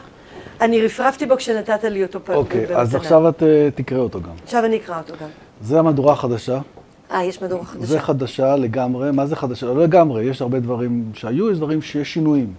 אני 0.60 0.82
רפרפתי 0.82 1.26
בו 1.26 1.36
כשנתת 1.36 1.84
לי 1.84 2.02
אותו 2.02 2.20
פעם. 2.24 2.36
אוקיי, 2.36 2.76
אז 2.76 2.94
עכשיו 2.94 3.28
את 3.28 3.42
אה, 3.42 3.68
תקראי 3.74 4.00
אותו 4.00 4.22
גם. 4.22 4.34
עכשיו 4.42 4.64
אני 4.64 4.76
אקרא 4.76 4.98
אותו 4.98 5.14
גם. 5.20 5.28
זה 5.60 5.78
המהדורה 5.78 6.12
החדשה. 6.12 6.60
אה, 7.14 7.24
יש 7.24 7.42
מהדורה 7.42 7.64
חדשה. 7.64 7.86
זה 7.86 8.00
חדשה 8.00 8.56
לגמרי. 8.56 9.10
מה 9.10 9.26
זה 9.26 9.36
חדשה? 9.36 9.66
לא 9.66 9.82
לגמרי, 9.82 10.24
יש 10.24 10.42
הרבה 10.42 10.60
דברים 10.60 11.10
שהיו, 11.14 11.50
יש 11.50 11.58
דברים 11.58 11.82
שיש 11.82 12.14
שינויים. 12.14 12.52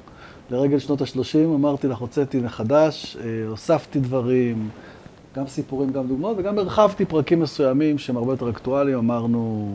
לרגל 0.51 0.79
שנות 0.79 1.01
ה-30 1.01 1.55
אמרתי 1.55 1.87
לך, 1.87 1.97
הוצאתי 1.97 2.39
מחדש, 2.39 3.17
אה, 3.19 3.47
הוספתי 3.47 3.99
דברים, 3.99 4.69
גם 5.35 5.47
סיפורים, 5.47 5.89
גם 5.91 6.07
דוגמאות, 6.07 6.37
וגם 6.39 6.59
הרחבתי 6.59 7.05
פרקים 7.05 7.39
מסוימים 7.39 7.97
שהם 7.97 8.17
הרבה 8.17 8.33
יותר 8.33 8.49
אקטואליים. 8.49 8.97
אמרנו, 8.97 9.71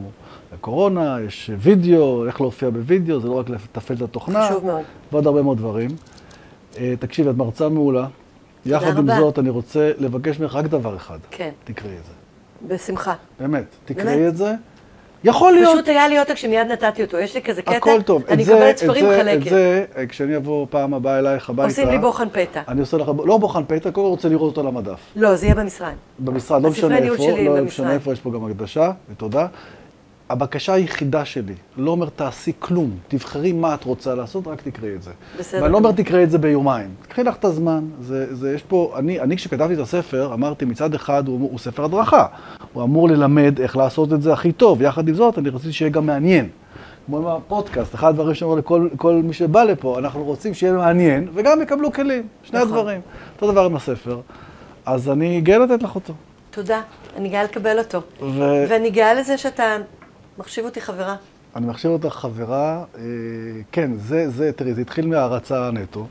הקורונה, 0.55 1.17
יש 1.27 1.51
וידאו, 1.59 2.27
איך 2.27 2.41
להופיע 2.41 2.71
בווידאו, 2.71 3.21
זה 3.21 3.29
לא 3.29 3.39
רק 3.39 3.51
לתפעל 3.51 3.97
את 3.97 4.03
התוכנה. 4.03 4.47
חשוב 4.49 4.67
מאוד. 4.67 4.83
ועוד 5.13 5.27
הרבה 5.27 5.43
מאוד 5.43 5.59
דברים. 5.59 5.91
אה, 6.79 6.95
תקשיבי, 6.99 7.31
את 7.31 7.37
מרצה 7.37 7.69
מעולה. 7.69 8.07
יחד 8.67 8.99
עם. 8.99 9.07
זאת, 9.19 9.39
אני 9.39 9.51
רוצה 9.51 9.93
לבקש 9.99 10.41
ממך 10.41 10.55
רק 10.55 10.65
דבר 10.65 10.97
אחד. 10.97 11.19
כן, 11.31 11.51
תקראי 11.65 11.93
את 11.93 12.05
זה. 12.05 12.13
בשמחה. 12.75 13.15
באמת, 13.41 13.65
תקראי 13.85 14.17
באמת? 14.17 14.29
את 14.29 14.37
זה. 14.37 14.55
יכול 15.25 15.53
להיות. 15.53 15.75
פשוט 15.75 15.89
היה 15.89 16.09
לי 16.09 16.19
עותק 16.19 16.35
שמיד 16.35 16.67
נתתי 16.73 17.03
אותו, 17.03 17.19
יש 17.19 17.35
לי 17.35 17.43
כזה 17.43 17.63
קטע, 17.63 17.77
הכל 17.77 18.03
טוב. 18.03 18.23
אני 18.29 18.43
מקבלת 18.43 18.77
ספרים 18.77 19.05
את 19.05 19.11
זה- 19.11 19.17
מחלקת. 19.17 19.47
את 19.47 19.51
זה, 19.51 19.85
אה, 19.97 20.07
כשאני 20.07 20.37
אבוא 20.37 20.67
פעם 20.71 20.95
הבאה 20.95 21.19
אלייך 21.19 21.51
הביתה, 21.51 21.69
עושים 21.69 21.89
לי 21.89 21.99
בוחן 21.99 22.29
פתע. 22.33 22.61
אני 22.69 22.81
עושה 22.81 22.97
לך, 22.97 23.11
לא 23.25 23.37
בוחן 23.39 23.63
פתע, 23.67 23.91
כל 23.91 24.01
רוצה 24.01 24.29
לראות 24.29 24.49
אותו 24.51 24.61
על 24.61 24.67
המדף. 24.67 24.99
לא, 25.17 25.35
זה 25.37 25.47
יהיה 25.47 25.55
במשרד. 25.55 25.93
במשרד, 26.19 26.63
לא 26.63 26.71
משנה 26.71 26.99
איפה, 26.99 27.27
לא. 27.45 27.61
משנה 27.65 27.93
איפה, 27.93 28.13
יש 28.13 28.21
פה 28.21 28.31
גם 28.31 28.45
הקדשה, 28.45 28.91
ותודה. 29.13 29.47
הבקשה 30.31 30.73
היחידה 30.73 31.25
שלי, 31.25 31.55
לא 31.77 31.91
אומר 31.91 32.09
תעשי 32.17 32.53
כלום, 32.59 32.91
תבחרי 33.09 33.53
מה 33.53 33.75
את 33.75 33.85
רוצה 33.85 34.15
לעשות, 34.15 34.47
רק 34.47 34.63
תקראי 34.63 34.95
את 34.95 35.03
זה. 35.03 35.11
בסדר 35.39 35.63
ואני 35.63 35.73
לא 35.73 35.79
אומר. 35.79 35.93
תקראי 35.93 36.25
את 36.25 36.31
זה 36.31 36.39
ביומיים. 36.39 36.91
תקחי 37.03 37.25
לך 37.25 37.37
את 37.37 37.45
הזמן, 37.45 37.85
זה, 38.01 38.35
זה 38.35 38.55
יש 38.55 38.63
פה, 38.63 38.95
אני, 38.99 39.21
אני 39.21 39.37
כשכתבתי 39.37 39.75
את 39.75 39.79
הספר, 39.79 40.35
אמרתי 40.35 40.65
מצד 40.65 40.95
אחד 40.95 41.29
הוא, 41.29 41.41
הוא 41.51 41.59
ספר 41.59 41.85
הדרכה, 41.85 42.27
הוא 42.73 42.83
אמור 42.83 43.09
ללמד 43.09 43.61
איך 43.61 43.77
לעשות 43.77 44.13
את 44.13 44.23
זה 44.23 44.33
הכי 44.33 44.53
טוב, 44.53 44.83
יחד 44.83 45.09
עם 45.09 45.15
זאת 45.15 45.39
אני 45.39 45.49
רציתי 45.49 45.73
שיהיה 45.73 45.91
גם 45.91 46.07
מעניין. 46.07 46.49
כמו 47.07 47.19
עם 47.19 47.27
הפודקאסט, 47.27 47.95
אחד 47.95 48.09
הדברים 48.09 48.35
שאומר 48.35 48.55
לכל 48.55 48.89
כל 48.97 49.13
מי 49.13 49.33
שבא 49.33 49.63
לפה, 49.63 49.99
אנחנו 49.99 50.25
רוצים 50.25 50.55
שיהיה 50.55 50.73
מעניין, 50.73 51.29
וגם 51.35 51.63
יקבלו 51.63 51.93
כלים, 51.93 52.23
שני 52.43 52.59
נכון. 52.59 52.69
הדברים. 52.79 53.01
אותו 53.35 53.53
דבר 53.53 53.65
עם 53.65 53.77
הספר. 53.77 54.21
אז 54.87 55.11
אני 55.11 55.41
גאה 55.41 55.59
לתת 55.59 55.83
לך 55.83 55.95
אותו. 55.95 56.13
תודה, 56.51 56.81
אני 57.17 57.29
גאה 57.29 57.45
לקבל 57.45 57.79
אותו. 57.79 57.99
ו- 58.23 58.65
ואני 58.69 58.91
גאה 58.91 59.15
לזה 59.15 59.39
שאתה 59.39 59.77
מחשיב 60.41 60.65
אותי 60.65 60.81
חברה. 60.81 61.17
אני 61.57 61.67
מחשיב 61.67 61.91
אותך 61.91 62.15
חברה, 62.15 62.85
אה, 62.99 63.03
כן, 63.73 63.91
זה, 63.97 64.31
זה, 64.31 64.53
תראי, 64.53 64.75
זה 64.75 64.81
התחיל 64.81 65.07
מהערצה 65.07 65.71
נטו, 65.71 66.07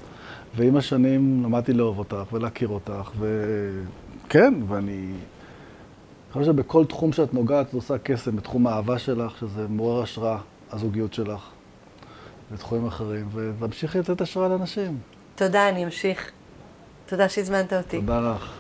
ועם 0.56 0.78
השנים 0.78 1.44
למדתי 1.44 1.74
לאהוב 1.74 2.00
אותך 2.00 2.34
ולהכיר 2.34 2.68
אותך, 2.68 3.12
וכן, 3.20 4.54
ואני 4.68 5.14
אני 6.30 6.34
חושב 6.34 6.52
שבכל 6.52 6.86
תחום 6.86 7.14
שאת 7.14 7.34
נוגעת, 7.34 7.70
את 7.70 7.74
עושה 7.74 7.98
קסם, 7.98 8.36
בתחום 8.36 8.68
האהבה 8.68 9.00
שלך, 9.00 9.38
שזה 9.40 9.68
מעורר 9.70 10.04
השראה, 10.04 10.38
הזוגיות 10.72 11.14
שלך, 11.14 11.50
ותחומים 12.52 12.88
אחרים, 12.88 13.30
ותמשיכי 13.34 14.00
לתת 14.00 14.22
השראה 14.22 14.48
לאנשים. 14.48 14.98
תודה, 15.36 15.70
אני 15.70 15.86
אמשיך. 15.86 16.32
תודה 17.06 17.30
שהזמנת 17.30 17.74
אותי. 17.74 18.00
תודה 18.00 18.20
לך. 18.20 18.52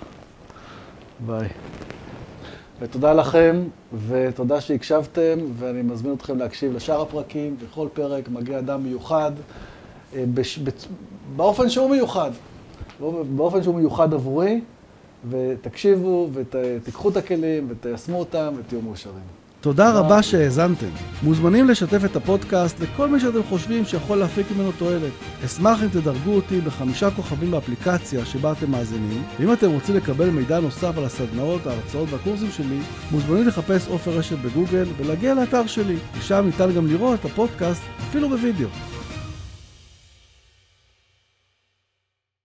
ביי. 1.20 1.47
ותודה 2.80 3.13
לכם, 3.13 3.63
ותודה 4.07 4.61
שהקשבתם, 4.61 5.39
ואני 5.57 5.81
מזמין 5.81 6.13
אתכם 6.13 6.37
להקשיב 6.37 6.75
לשאר 6.75 7.01
הפרקים. 7.01 7.55
בכל 7.63 7.87
פרק 7.93 8.29
מגיע 8.29 8.59
אדם 8.59 8.83
מיוחד, 8.83 9.31
אה, 10.15 10.23
בש, 10.33 10.57
בצ, 10.57 10.87
באופן 11.35 11.69
שהוא 11.69 11.89
מיוחד. 11.89 12.31
באופן 13.35 13.63
שהוא 13.63 13.75
מיוחד 13.75 14.13
עבורי, 14.13 14.61
ותקשיבו, 15.29 16.29
ותיקחו 16.33 17.09
את 17.09 17.17
הכלים, 17.17 17.67
ותיישמו 17.69 18.19
אותם, 18.19 18.53
ותהיו 18.57 18.81
מאושרים. 18.81 19.38
תודה 19.62 19.91
רבה 19.91 20.24
שהאזנתם. 20.24 20.88
מוזמנים 21.24 21.70
לשתף 21.70 22.05
את 22.05 22.16
הפודקאסט 22.16 22.80
לכל 22.80 23.10
מי 23.10 23.20
שאתם 23.20 23.43
חושבים 23.49 23.86
שיכול 23.86 24.18
להפיק 24.18 24.47
ממנו 24.55 24.72
תועלת. 24.72 25.12
אשמח 25.45 25.84
אם 25.84 25.88
תדרגו 25.88 26.36
אותי 26.36 26.62
בחמישה 26.62 27.12
כוכבים 27.12 27.51
באפליקציה 27.51 28.26
שבה 28.26 28.51
אתם 28.51 28.72
מאזינים, 28.72 29.24
ואם 29.39 29.53
אתם 29.53 29.72
רוצים 29.72 29.95
לקבל 29.95 30.30
מידע 30.30 30.60
נוסף 30.60 30.97
על 30.97 31.03
הסדנאות, 31.03 31.68
ההרצאות 31.68 32.10
והקורסים 32.12 32.51
שלי, 32.51 32.80
מוזמנים 33.12 33.47
לחפש 33.47 33.88
עופר 33.88 34.12
רשת 34.12 34.38
בגוגל 34.38 34.86
ולהגיע 34.97 35.34
לאתר 35.34 35.68
שלי, 35.68 35.95
ושם 36.18 36.43
ניתן 36.45 36.72
גם 36.76 36.88
לראות 36.88 37.20
את 37.20 37.26
הפודקאסט 37.26 37.82
אפילו 38.10 38.30
בווידאו. 38.30 38.68